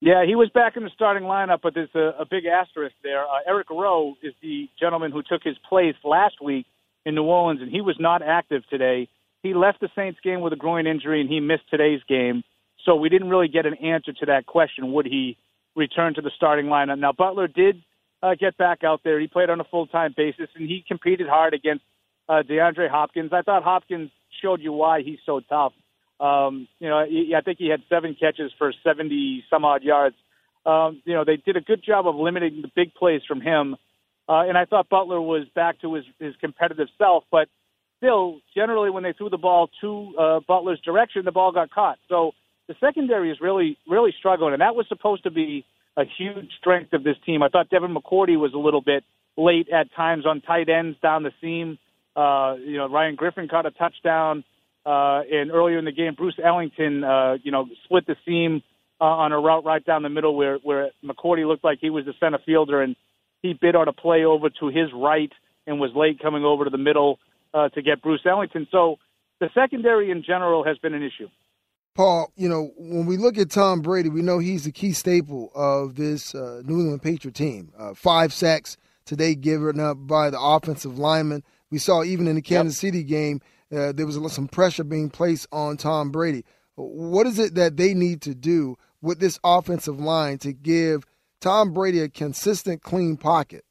Yeah, 0.00 0.26
he 0.26 0.34
was 0.34 0.50
back 0.50 0.76
in 0.76 0.84
the 0.84 0.90
starting 0.92 1.22
lineup, 1.22 1.60
but 1.62 1.72
there's 1.72 1.94
a, 1.94 2.20
a 2.20 2.26
big 2.30 2.44
asterisk 2.44 2.94
there. 3.02 3.22
Uh, 3.22 3.38
Eric 3.46 3.70
Rowe 3.70 4.14
is 4.22 4.34
the 4.42 4.68
gentleman 4.78 5.10
who 5.10 5.22
took 5.22 5.42
his 5.42 5.56
place 5.66 5.94
last 6.04 6.42
week 6.42 6.66
in 7.06 7.14
New 7.14 7.22
Orleans, 7.22 7.62
and 7.62 7.70
he 7.70 7.80
was 7.80 7.96
not 7.98 8.20
active 8.20 8.62
today. 8.68 9.08
He 9.42 9.54
left 9.54 9.80
the 9.80 9.88
Saints 9.94 10.18
game 10.22 10.40
with 10.40 10.52
a 10.52 10.56
groin 10.56 10.88
injury, 10.88 11.20
and 11.20 11.30
he 11.30 11.38
missed 11.38 11.70
today's 11.70 12.00
game. 12.08 12.42
So 12.84 12.96
we 12.96 13.08
didn't 13.08 13.30
really 13.30 13.48
get 13.48 13.64
an 13.64 13.74
answer 13.74 14.12
to 14.12 14.26
that 14.26 14.44
question. 14.44 14.92
Would 14.92 15.06
he 15.06 15.38
return 15.76 16.14
to 16.14 16.20
the 16.20 16.32
starting 16.36 16.66
lineup? 16.66 16.98
Now 16.98 17.12
Butler 17.12 17.46
did 17.46 17.80
uh, 18.22 18.34
get 18.34 18.56
back 18.58 18.82
out 18.82 19.00
there. 19.04 19.20
He 19.20 19.28
played 19.28 19.50
on 19.50 19.60
a 19.60 19.64
full 19.64 19.86
time 19.86 20.14
basis, 20.16 20.48
and 20.56 20.68
he 20.68 20.84
competed 20.86 21.28
hard 21.28 21.54
against 21.54 21.84
uh, 22.28 22.42
DeAndre 22.42 22.90
Hopkins. 22.90 23.30
I 23.32 23.42
thought 23.42 23.62
Hopkins 23.62 24.10
showed 24.42 24.60
you 24.60 24.72
why 24.72 25.02
he's 25.02 25.18
so 25.24 25.40
tough. 25.48 25.72
Um, 26.18 26.66
you 26.80 26.88
know, 26.88 26.98
I 26.98 27.40
think 27.44 27.58
he 27.58 27.68
had 27.68 27.82
seven 27.88 28.16
catches 28.18 28.50
for 28.58 28.72
70 28.84 29.44
some 29.48 29.64
odd 29.64 29.84
yards. 29.84 30.16
Um, 30.64 31.02
you 31.04 31.14
know, 31.14 31.24
they 31.24 31.36
did 31.36 31.56
a 31.56 31.60
good 31.60 31.84
job 31.84 32.08
of 32.08 32.16
limiting 32.16 32.62
the 32.62 32.70
big 32.74 32.94
plays 32.94 33.20
from 33.28 33.40
him. 33.40 33.76
Uh, 34.28 34.42
and 34.48 34.58
I 34.58 34.64
thought 34.64 34.88
Butler 34.88 35.20
was 35.20 35.46
back 35.54 35.80
to 35.82 35.94
his, 35.94 36.04
his 36.18 36.34
competitive 36.40 36.88
self, 36.98 37.24
but 37.30 37.48
still, 37.98 38.40
generally, 38.54 38.90
when 38.90 39.02
they 39.02 39.12
threw 39.12 39.30
the 39.30 39.38
ball 39.38 39.68
to 39.80 40.14
uh, 40.18 40.40
Butler's 40.46 40.80
direction, 40.80 41.24
the 41.24 41.32
ball 41.32 41.52
got 41.52 41.70
caught. 41.70 41.98
So 42.08 42.32
the 42.68 42.74
secondary 42.80 43.30
is 43.30 43.38
really, 43.40 43.78
really 43.88 44.12
struggling, 44.18 44.52
and 44.52 44.60
that 44.60 44.74
was 44.74 44.86
supposed 44.88 45.22
to 45.24 45.30
be 45.30 45.64
a 45.96 46.02
huge 46.18 46.50
strength 46.58 46.92
of 46.92 47.04
this 47.04 47.16
team. 47.24 47.42
I 47.42 47.48
thought 47.48 47.70
Devin 47.70 47.94
McCourty 47.94 48.38
was 48.38 48.52
a 48.52 48.58
little 48.58 48.82
bit 48.82 49.04
late 49.36 49.68
at 49.68 49.94
times 49.94 50.26
on 50.26 50.40
tight 50.40 50.68
ends 50.68 50.98
down 51.02 51.22
the 51.22 51.32
seam. 51.40 51.78
Uh, 52.14 52.56
you 52.56 52.76
know, 52.76 52.88
Ryan 52.88 53.14
Griffin 53.14 53.48
caught 53.48 53.66
a 53.66 53.70
touchdown, 53.70 54.42
uh, 54.84 55.20
and 55.30 55.50
earlier 55.50 55.78
in 55.78 55.84
the 55.84 55.92
game, 55.92 56.14
Bruce 56.14 56.38
Ellington, 56.42 57.04
uh, 57.04 57.36
you 57.42 57.52
know, 57.52 57.66
split 57.84 58.06
the 58.06 58.16
seam 58.24 58.62
uh, 59.00 59.04
on 59.04 59.32
a 59.32 59.38
route 59.38 59.64
right 59.64 59.84
down 59.84 60.02
the 60.02 60.08
middle 60.08 60.34
where 60.34 60.56
where 60.58 60.90
McCourty 61.04 61.46
looked 61.46 61.64
like 61.64 61.78
he 61.80 61.90
was 61.90 62.04
the 62.04 62.14
center 62.18 62.38
fielder, 62.44 62.82
and 62.82 62.96
he 63.42 63.54
bid 63.60 63.76
on 63.76 63.88
a 63.88 63.92
play 63.92 64.24
over 64.24 64.48
to 64.50 64.68
his 64.68 64.88
right 64.94 65.32
and 65.66 65.80
was 65.80 65.90
late 65.94 66.20
coming 66.20 66.44
over 66.44 66.64
to 66.64 66.70
the 66.70 66.78
middle 66.78 67.18
uh, 67.54 67.68
to 67.70 67.82
get 67.82 68.02
Bruce 68.02 68.20
Ellington. 68.28 68.66
So 68.70 68.96
the 69.40 69.48
secondary 69.54 70.10
in 70.10 70.22
general 70.22 70.64
has 70.64 70.78
been 70.78 70.94
an 70.94 71.02
issue. 71.02 71.28
Paul, 71.94 72.30
you 72.36 72.48
know, 72.48 72.72
when 72.76 73.06
we 73.06 73.16
look 73.16 73.38
at 73.38 73.50
Tom 73.50 73.80
Brady, 73.80 74.10
we 74.10 74.20
know 74.20 74.38
he's 74.38 74.64
the 74.64 74.72
key 74.72 74.92
staple 74.92 75.50
of 75.54 75.94
this 75.94 76.34
uh, 76.34 76.60
New 76.64 76.80
England 76.80 77.02
Patriot 77.02 77.34
team. 77.34 77.72
Uh, 77.78 77.94
five 77.94 78.34
sacks 78.34 78.76
today 79.06 79.34
given 79.34 79.80
up 79.80 79.96
by 80.06 80.28
the 80.28 80.38
offensive 80.38 80.98
lineman. 80.98 81.42
We 81.70 81.78
saw 81.78 82.04
even 82.04 82.28
in 82.28 82.36
the 82.36 82.42
Kansas 82.42 82.82
yep. 82.82 82.92
City 82.92 83.02
game, 83.02 83.40
uh, 83.72 83.92
there 83.92 84.06
was 84.06 84.32
some 84.32 84.46
pressure 84.46 84.84
being 84.84 85.08
placed 85.08 85.46
on 85.50 85.78
Tom 85.78 86.10
Brady. 86.10 86.44
What 86.74 87.26
is 87.26 87.38
it 87.38 87.54
that 87.54 87.78
they 87.78 87.94
need 87.94 88.20
to 88.22 88.34
do 88.34 88.76
with 89.00 89.18
this 89.18 89.40
offensive 89.42 89.98
line 89.98 90.38
to 90.38 90.52
give 90.52 91.06
Tom 91.40 91.72
Brady 91.72 92.00
a 92.00 92.08
consistent, 92.08 92.82
clean 92.82 93.16
pocket? 93.16 93.64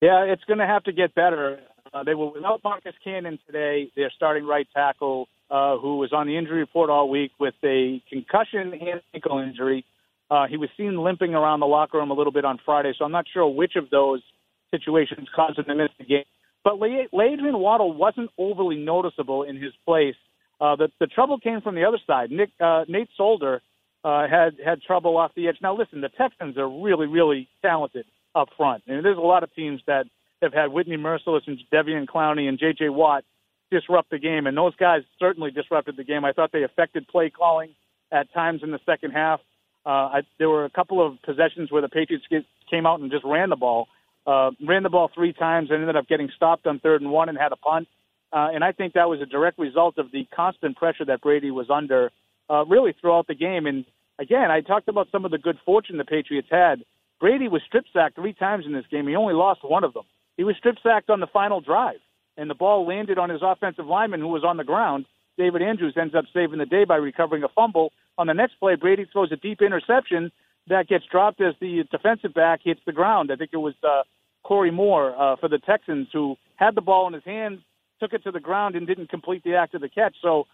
Yeah, 0.00 0.24
it's 0.24 0.44
going 0.44 0.58
to 0.58 0.66
have 0.66 0.84
to 0.84 0.92
get 0.92 1.14
better. 1.14 1.60
Uh, 1.92 2.02
they 2.02 2.14
were 2.14 2.30
without 2.30 2.60
Marcus 2.64 2.94
Cannon 3.02 3.38
today, 3.46 3.90
their 3.96 4.10
starting 4.14 4.44
right 4.44 4.66
tackle, 4.74 5.28
uh, 5.50 5.76
who 5.78 5.98
was 5.98 6.12
on 6.12 6.26
the 6.26 6.36
injury 6.36 6.58
report 6.58 6.90
all 6.90 7.08
week 7.08 7.30
with 7.38 7.54
a 7.64 8.02
concussion 8.10 8.72
and 8.72 9.00
ankle 9.14 9.38
injury. 9.38 9.84
Uh, 10.30 10.46
he 10.48 10.56
was 10.56 10.68
seen 10.76 10.96
limping 10.96 11.34
around 11.34 11.60
the 11.60 11.66
locker 11.66 11.98
room 11.98 12.10
a 12.10 12.14
little 12.14 12.32
bit 12.32 12.44
on 12.44 12.58
Friday, 12.64 12.92
so 12.98 13.04
I'm 13.04 13.12
not 13.12 13.26
sure 13.32 13.46
which 13.46 13.76
of 13.76 13.90
those 13.90 14.22
situations 14.70 15.28
caused 15.34 15.58
him 15.58 15.66
to 15.66 15.74
miss 15.74 15.90
the 15.98 16.04
game. 16.04 16.24
But 16.64 16.76
Adrian 16.82 17.58
Waddle 17.58 17.92
wasn't 17.92 18.30
overly 18.38 18.76
noticeable 18.76 19.42
in 19.42 19.56
his 19.56 19.72
place. 19.84 20.16
Uh, 20.60 20.76
the, 20.76 20.88
the 20.98 21.06
trouble 21.06 21.38
came 21.38 21.60
from 21.60 21.74
the 21.74 21.84
other 21.84 21.98
side. 22.06 22.30
Nick 22.30 22.50
uh, 22.58 22.84
Nate 22.88 23.10
Solder 23.16 23.60
uh, 24.04 24.28
had 24.28 24.56
had 24.64 24.82
trouble 24.82 25.16
off 25.16 25.32
the 25.34 25.48
edge. 25.48 25.56
Now, 25.62 25.76
listen, 25.76 26.00
the 26.00 26.10
Texans 26.10 26.58
are 26.58 26.68
really, 26.68 27.06
really 27.06 27.48
talented 27.62 28.04
up 28.34 28.48
front, 28.56 28.84
and 28.86 29.04
there's 29.04 29.18
a 29.18 29.20
lot 29.20 29.42
of 29.42 29.54
teams 29.54 29.80
that 29.86 30.04
have 30.42 30.52
had 30.52 30.70
Whitney 30.72 30.96
Mercilus 30.96 31.42
and 31.46 31.58
Jadeveon 31.72 32.06
Clowney 32.06 32.48
and 32.48 32.58
J.J. 32.58 32.90
Watt 32.90 33.24
disrupt 33.70 34.10
the 34.10 34.18
game, 34.18 34.46
and 34.46 34.56
those 34.56 34.76
guys 34.76 35.02
certainly 35.18 35.50
disrupted 35.50 35.96
the 35.96 36.04
game. 36.04 36.24
I 36.24 36.32
thought 36.32 36.52
they 36.52 36.62
affected 36.62 37.08
play 37.08 37.30
calling 37.30 37.70
at 38.12 38.32
times 38.32 38.62
in 38.62 38.70
the 38.70 38.80
second 38.86 39.12
half. 39.12 39.40
Uh, 39.86 39.88
I, 39.88 40.22
there 40.38 40.48
were 40.48 40.64
a 40.64 40.70
couple 40.70 41.04
of 41.04 41.20
possessions 41.22 41.70
where 41.70 41.82
the 41.82 41.88
Patriots 41.88 42.24
get, 42.30 42.44
came 42.70 42.86
out 42.86 43.00
and 43.00 43.10
just 43.10 43.24
ran 43.24 43.50
the 43.50 43.56
ball, 43.56 43.88
uh, 44.26 44.50
ran 44.66 44.82
the 44.82 44.90
ball 44.90 45.10
three 45.14 45.32
times, 45.32 45.70
and 45.70 45.80
ended 45.80 45.96
up 45.96 46.08
getting 46.08 46.30
stopped 46.36 46.66
on 46.66 46.78
third 46.78 47.02
and 47.02 47.10
one 47.10 47.28
and 47.28 47.36
had 47.36 47.52
a 47.52 47.56
punt. 47.56 47.88
Uh, 48.32 48.48
and 48.52 48.64
I 48.64 48.72
think 48.72 48.94
that 48.94 49.08
was 49.08 49.20
a 49.20 49.26
direct 49.26 49.58
result 49.58 49.98
of 49.98 50.10
the 50.10 50.26
constant 50.34 50.76
pressure 50.76 51.04
that 51.04 51.20
Brady 51.20 51.50
was 51.50 51.68
under, 51.70 52.10
uh, 52.50 52.64
really 52.66 52.94
throughout 53.00 53.26
the 53.26 53.34
game. 53.34 53.66
And 53.66 53.84
again, 54.18 54.50
I 54.50 54.60
talked 54.60 54.88
about 54.88 55.08
some 55.10 55.24
of 55.24 55.30
the 55.30 55.38
good 55.38 55.58
fortune 55.64 55.98
the 55.98 56.04
Patriots 56.04 56.48
had. 56.50 56.84
Brady 57.20 57.48
was 57.48 57.62
strip 57.66 57.84
sacked 57.92 58.16
three 58.16 58.32
times 58.32 58.66
in 58.66 58.72
this 58.72 58.84
game. 58.90 59.06
He 59.06 59.16
only 59.16 59.34
lost 59.34 59.60
one 59.62 59.84
of 59.84 59.94
them. 59.94 60.04
He 60.36 60.44
was 60.44 60.56
strip 60.56 60.76
sacked 60.82 61.10
on 61.10 61.20
the 61.20 61.26
final 61.26 61.60
drive, 61.60 62.00
and 62.36 62.50
the 62.50 62.54
ball 62.54 62.86
landed 62.86 63.18
on 63.18 63.30
his 63.30 63.40
offensive 63.42 63.86
lineman 63.86 64.20
who 64.20 64.28
was 64.28 64.44
on 64.44 64.56
the 64.56 64.64
ground. 64.64 65.06
David 65.38 65.62
Andrews 65.62 65.96
ends 66.00 66.14
up 66.14 66.24
saving 66.32 66.58
the 66.58 66.66
day 66.66 66.84
by 66.84 66.96
recovering 66.96 67.44
a 67.44 67.48
fumble. 67.48 67.92
On 68.18 68.26
the 68.26 68.34
next 68.34 68.54
play, 68.60 68.76
Brady 68.76 69.06
throws 69.12 69.32
a 69.32 69.36
deep 69.36 69.62
interception 69.62 70.30
that 70.68 70.88
gets 70.88 71.04
dropped 71.10 71.40
as 71.40 71.54
the 71.60 71.84
defensive 71.90 72.34
back 72.34 72.60
hits 72.62 72.80
the 72.86 72.92
ground. 72.92 73.30
I 73.32 73.36
think 73.36 73.50
it 73.52 73.58
was 73.58 73.74
uh, 73.82 74.02
Corey 74.42 74.70
Moore 74.70 75.14
uh, 75.18 75.36
for 75.36 75.48
the 75.48 75.58
Texans 75.58 76.08
who 76.12 76.36
had 76.56 76.74
the 76.74 76.80
ball 76.80 77.06
in 77.06 77.12
his 77.12 77.24
hands, 77.24 77.60
took 78.00 78.12
it 78.12 78.22
to 78.24 78.30
the 78.30 78.40
ground, 78.40 78.76
and 78.76 78.86
didn't 78.86 79.08
complete 79.08 79.42
the 79.44 79.54
act 79.54 79.74
of 79.74 79.80
the 79.80 79.88
catch. 79.88 80.16
So 80.22 80.46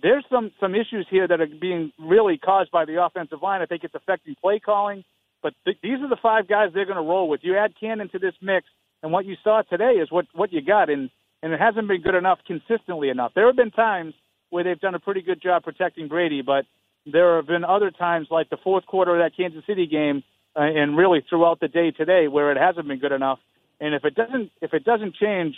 there's 0.00 0.24
some 0.30 0.52
some 0.60 0.74
issues 0.74 1.06
here 1.10 1.28
that 1.28 1.40
are 1.40 1.46
being 1.60 1.92
really 1.98 2.38
caused 2.38 2.70
by 2.70 2.84
the 2.84 3.02
offensive 3.02 3.42
line. 3.42 3.60
I 3.60 3.66
think 3.66 3.84
it's 3.84 3.94
affecting 3.94 4.34
play 4.40 4.58
calling. 4.58 5.04
But 5.42 5.54
th- 5.64 5.78
these 5.82 6.00
are 6.00 6.08
the 6.08 6.16
five 6.22 6.48
guys 6.48 6.70
they're 6.72 6.86
going 6.86 6.96
to 6.96 7.02
roll 7.02 7.28
with. 7.28 7.40
You 7.42 7.58
add 7.58 7.74
Cannon 7.78 8.08
to 8.10 8.18
this 8.18 8.34
mix, 8.40 8.66
and 9.02 9.12
what 9.12 9.26
you 9.26 9.34
saw 9.42 9.62
today 9.62 9.94
is 10.00 10.10
what 10.10 10.26
what 10.32 10.52
you 10.52 10.62
got, 10.62 10.88
and 10.88 11.10
and 11.42 11.52
it 11.52 11.60
hasn't 11.60 11.88
been 11.88 12.00
good 12.00 12.14
enough 12.14 12.38
consistently 12.46 13.08
enough. 13.08 13.32
There 13.34 13.46
have 13.46 13.56
been 13.56 13.72
times 13.72 14.14
where 14.50 14.64
they've 14.64 14.80
done 14.80 14.94
a 14.94 15.00
pretty 15.00 15.22
good 15.22 15.42
job 15.42 15.64
protecting 15.64 16.08
Brady, 16.08 16.42
but 16.42 16.64
there 17.04 17.36
have 17.36 17.46
been 17.46 17.64
other 17.64 17.90
times 17.90 18.28
like 18.30 18.48
the 18.48 18.58
fourth 18.62 18.86
quarter 18.86 19.16
of 19.16 19.22
that 19.22 19.36
Kansas 19.36 19.64
City 19.66 19.86
game, 19.86 20.22
uh, 20.56 20.62
and 20.62 20.96
really 20.96 21.24
throughout 21.28 21.58
the 21.58 21.68
day 21.68 21.90
today 21.90 22.28
where 22.28 22.52
it 22.52 22.58
hasn't 22.58 22.86
been 22.86 23.00
good 23.00 23.12
enough. 23.12 23.40
And 23.80 23.94
if 23.94 24.04
it 24.04 24.14
doesn't 24.14 24.52
if 24.60 24.72
it 24.72 24.84
doesn't 24.84 25.16
change, 25.16 25.56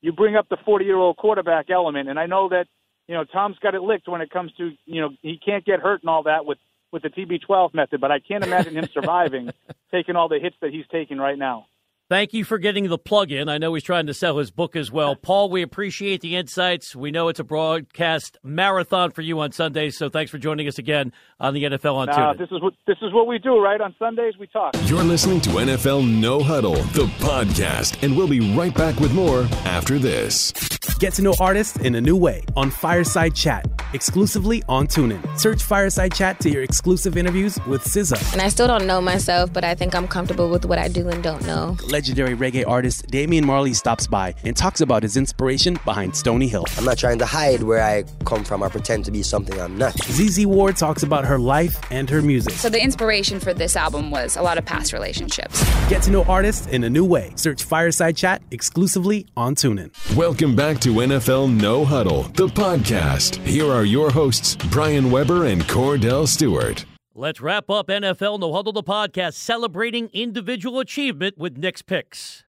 you 0.00 0.12
bring 0.12 0.36
up 0.36 0.48
the 0.48 0.56
40 0.64 0.84
year 0.84 0.96
old 0.96 1.16
quarterback 1.16 1.70
element, 1.70 2.08
and 2.08 2.18
I 2.18 2.26
know 2.26 2.48
that 2.48 2.66
you 3.10 3.16
know, 3.16 3.24
Tom's 3.24 3.58
got 3.58 3.74
it 3.74 3.82
licked 3.82 4.06
when 4.06 4.20
it 4.20 4.30
comes 4.30 4.52
to, 4.52 4.70
you 4.86 5.00
know, 5.00 5.10
he 5.20 5.36
can't 5.44 5.64
get 5.64 5.80
hurt 5.80 6.00
and 6.00 6.08
all 6.08 6.22
that 6.22 6.46
with 6.46 6.58
with 6.92 7.02
the 7.02 7.08
TB12 7.08 7.74
method, 7.74 8.00
but 8.00 8.12
I 8.12 8.20
can't 8.20 8.44
imagine 8.44 8.76
him 8.76 8.88
surviving 8.94 9.50
taking 9.90 10.14
all 10.14 10.28
the 10.28 10.38
hits 10.38 10.54
that 10.60 10.70
he's 10.70 10.84
taking 10.92 11.18
right 11.18 11.36
now. 11.36 11.66
Thank 12.10 12.34
you 12.34 12.44
for 12.44 12.58
getting 12.58 12.88
the 12.88 12.98
plug 12.98 13.30
in. 13.30 13.48
I 13.48 13.58
know 13.58 13.72
he's 13.72 13.84
trying 13.84 14.08
to 14.08 14.14
sell 14.14 14.38
his 14.38 14.50
book 14.50 14.74
as 14.74 14.90
well. 14.90 15.14
Paul, 15.22 15.48
we 15.48 15.62
appreciate 15.62 16.22
the 16.22 16.34
insights. 16.34 16.96
We 16.96 17.12
know 17.12 17.28
it's 17.28 17.38
a 17.38 17.44
broadcast 17.44 18.36
marathon 18.42 19.12
for 19.12 19.22
you 19.22 19.38
on 19.38 19.52
Sundays, 19.52 19.96
so 19.96 20.08
thanks 20.08 20.28
for 20.28 20.38
joining 20.38 20.66
us 20.66 20.76
again 20.76 21.12
on 21.38 21.54
the 21.54 21.62
NFL 21.62 21.94
on 21.94 22.06
nah, 22.08 22.32
This 22.32 22.50
is 22.50 22.60
what 22.60 22.74
this 22.88 22.96
is 23.00 23.12
what 23.12 23.28
we 23.28 23.38
do, 23.38 23.62
right? 23.62 23.80
On 23.80 23.94
Sundays 23.96 24.36
we 24.40 24.48
talk. 24.48 24.74
You're 24.86 25.04
listening 25.04 25.40
to 25.42 25.50
NFL 25.50 26.04
No 26.20 26.42
Huddle, 26.42 26.74
the 26.74 27.06
podcast, 27.20 28.02
and 28.02 28.16
we'll 28.16 28.26
be 28.26 28.56
right 28.56 28.74
back 28.74 28.98
with 28.98 29.14
more 29.14 29.42
after 29.64 29.96
this. 29.96 30.52
Get 30.98 31.14
to 31.14 31.22
know 31.22 31.34
artists 31.38 31.76
in 31.78 31.94
a 31.94 32.00
new 32.00 32.16
way 32.16 32.42
on 32.56 32.70
Fireside 32.70 33.36
Chat, 33.36 33.66
exclusively 33.94 34.64
on 34.68 34.88
TuneIn. 34.88 35.38
Search 35.38 35.62
Fireside 35.62 36.12
Chat 36.12 36.40
to 36.40 36.50
hear 36.50 36.62
exclusive 36.62 37.16
interviews 37.16 37.58
with 37.68 37.84
SZA. 37.84 38.32
And 38.32 38.42
I 38.42 38.48
still 38.48 38.66
don't 38.66 38.86
know 38.86 39.00
myself, 39.00 39.52
but 39.52 39.62
I 39.62 39.76
think 39.76 39.94
I'm 39.94 40.08
comfortable 40.08 40.50
with 40.50 40.64
what 40.64 40.78
I 40.78 40.88
do 40.88 41.08
and 41.08 41.22
don't 41.22 41.46
know 41.46 41.76
legendary 42.00 42.34
reggae 42.34 42.66
artist 42.66 43.06
Damian 43.08 43.44
Marley 43.44 43.74
stops 43.74 44.06
by 44.06 44.34
and 44.44 44.56
talks 44.56 44.80
about 44.80 45.02
his 45.02 45.18
inspiration 45.18 45.78
behind 45.84 46.16
Stony 46.16 46.48
Hill. 46.48 46.64
I'm 46.78 46.86
not 46.86 46.96
trying 46.96 47.18
to 47.18 47.26
hide 47.26 47.62
where 47.62 47.82
I 47.82 48.04
come 48.24 48.42
from 48.42 48.64
or 48.64 48.70
pretend 48.70 49.04
to 49.04 49.10
be 49.10 49.22
something 49.22 49.60
I'm 49.60 49.76
not. 49.76 49.92
ZZ 50.04 50.46
Ward 50.46 50.78
talks 50.78 51.02
about 51.02 51.26
her 51.26 51.38
life 51.38 51.78
and 51.90 52.08
her 52.08 52.22
music. 52.22 52.54
So 52.54 52.70
the 52.70 52.82
inspiration 52.82 53.38
for 53.38 53.52
this 53.52 53.76
album 53.76 54.10
was 54.10 54.38
a 54.38 54.42
lot 54.42 54.56
of 54.56 54.64
past 54.64 54.94
relationships. 54.94 55.62
Get 55.90 56.02
to 56.04 56.10
know 56.10 56.24
artists 56.24 56.68
in 56.68 56.84
a 56.84 56.88
new 56.88 57.04
way. 57.04 57.32
Search 57.36 57.64
Fireside 57.64 58.16
Chat 58.16 58.40
exclusively 58.50 59.26
on 59.36 59.54
TuneIn. 59.54 59.90
Welcome 60.16 60.56
back 60.56 60.80
to 60.80 60.94
NFL 60.94 61.60
No 61.60 61.84
Huddle, 61.84 62.22
the 62.22 62.46
podcast. 62.46 63.36
Here 63.44 63.70
are 63.70 63.84
your 63.84 64.10
hosts, 64.10 64.56
Brian 64.70 65.10
Weber 65.10 65.44
and 65.44 65.60
Kordell 65.64 66.26
Stewart. 66.26 66.86
Let's 67.20 67.42
wrap 67.42 67.68
up 67.68 67.88
NFL 67.88 68.40
No 68.40 68.54
Huddle 68.54 68.72
the 68.72 68.82
podcast 68.82 69.34
celebrating 69.34 70.08
individual 70.14 70.80
achievement 70.80 71.36
with 71.36 71.58
Nick's 71.58 71.82
picks. 71.82 72.44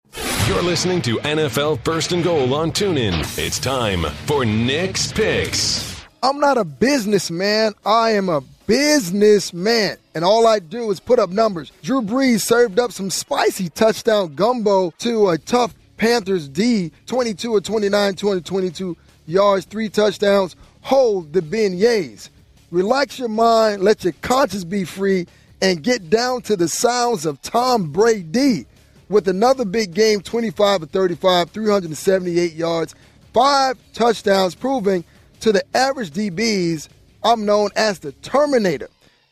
You're 0.46 0.62
listening 0.62 1.00
to 1.02 1.16
NFL 1.20 1.82
First 1.86 2.12
and 2.12 2.22
Goal 2.22 2.52
on 2.52 2.72
TuneIn. 2.72 3.38
It's 3.38 3.58
time 3.58 4.02
for 4.26 4.44
Nick's 4.44 5.10
picks. 5.10 6.04
I'm 6.22 6.38
not 6.38 6.58
a 6.58 6.64
businessman. 6.64 7.72
I 7.86 8.10
am 8.10 8.28
a 8.28 8.42
businessman. 8.66 9.96
And 10.14 10.22
all 10.22 10.46
I 10.46 10.58
do 10.58 10.90
is 10.90 11.00
put 11.00 11.18
up 11.18 11.30
numbers. 11.30 11.72
Drew 11.82 12.02
Brees 12.02 12.40
served 12.40 12.78
up 12.78 12.92
some 12.92 13.08
spicy 13.08 13.70
touchdown 13.70 14.34
gumbo 14.34 14.90
to 14.98 15.30
a 15.30 15.38
tough 15.38 15.74
Panthers 15.96 16.46
D, 16.46 16.92
22 17.06 17.54
or 17.54 17.62
29, 17.62 18.16
222 18.16 18.98
yards, 19.24 19.64
three 19.64 19.88
touchdowns. 19.88 20.56
Hold 20.82 21.32
the 21.32 21.40
beignets. 21.40 22.28
Relax 22.70 23.18
your 23.18 23.28
mind, 23.28 23.82
let 23.82 24.04
your 24.04 24.12
conscience 24.20 24.64
be 24.64 24.84
free, 24.84 25.26
and 25.62 25.82
get 25.82 26.10
down 26.10 26.42
to 26.42 26.56
the 26.56 26.68
sounds 26.68 27.24
of 27.24 27.40
Tom 27.40 27.90
Brady 27.90 28.66
with 29.08 29.26
another 29.26 29.64
big 29.64 29.94
game 29.94 30.20
25 30.20 30.82
of 30.82 30.90
35, 30.90 31.50
378 31.50 32.52
yards, 32.52 32.94
five 33.32 33.78
touchdowns, 33.94 34.54
proving 34.54 35.02
to 35.40 35.50
the 35.50 35.64
average 35.74 36.10
DBs 36.10 36.88
I'm 37.22 37.44
known 37.46 37.70
as 37.74 37.98
the 38.00 38.12
Terminator. 38.12 38.88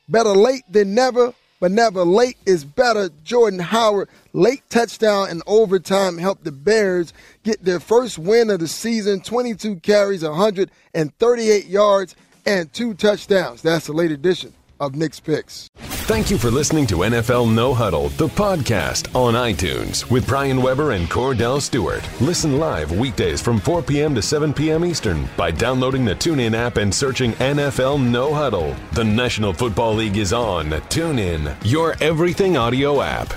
Better 0.09 0.30
late 0.30 0.64
than 0.70 0.95
never, 0.95 1.34
but 1.61 1.70
never 1.70 2.05
late 2.05 2.37
is 2.47 2.64
better. 2.64 3.11
Jordan 3.22 3.59
Howard, 3.59 4.09
late 4.32 4.62
touchdown 4.70 5.30
in 5.30 5.43
overtime 5.47 6.18
helped 6.18 6.45
the 6.45 6.53
Bears 6.53 7.12
get 7.45 7.64
their 7.64 7.80
first 7.80 8.18
win 8.18 8.51
of 8.51 8.61
the 8.61 8.68
season 8.68 9.20
22 9.20 9.76
carries, 9.76 10.22
138 10.22 11.66
yards 11.66 12.16
and 12.47 12.73
two 12.73 12.95
touchdowns. 12.95 13.61
That's 13.63 13.87
the 13.87 13.93
late 13.93 14.13
edition 14.13 14.55
of 14.81 14.95
Nick's 14.95 15.21
Picks. 15.21 15.69
Thank 16.07 16.31
you 16.31 16.39
for 16.39 16.51
listening 16.53 16.87
to 16.89 16.99
NFL 16.99 17.53
No 17.53 17.75
Huddle, 17.75 18.11
the 18.11 18.29
podcast 18.29 19.13
on 19.17 19.35
iTunes 19.35 20.09
with 20.09 20.27
Brian 20.27 20.63
Weber 20.63 20.93
and 20.93 21.09
Kordell 21.09 21.61
Stewart. 21.61 22.09
Listen 22.21 22.59
live 22.59 22.93
weekdays 22.93 23.41
from 23.41 23.59
4 23.59 23.83
p.m. 23.83 24.15
to 24.15 24.23
7 24.23 24.55
p.m. 24.55 24.85
Eastern 24.85 25.29
by 25.37 25.51
downloading 25.51 26.05
the 26.05 26.15
TuneIn 26.15 26.55
app 26.55 26.77
and 26.77 26.95
searching 26.95 27.33
NFL 27.33 28.01
No 28.01 28.33
Huddle. 28.33 28.77
The 28.93 29.05
National 29.05 29.53
Football 29.53 29.95
League 29.95 30.17
is 30.17 30.33
on 30.33 30.67
TuneIn, 30.67 31.57
your 31.65 31.97
everything 32.01 32.57
audio 32.57 33.03
app. 33.03 33.35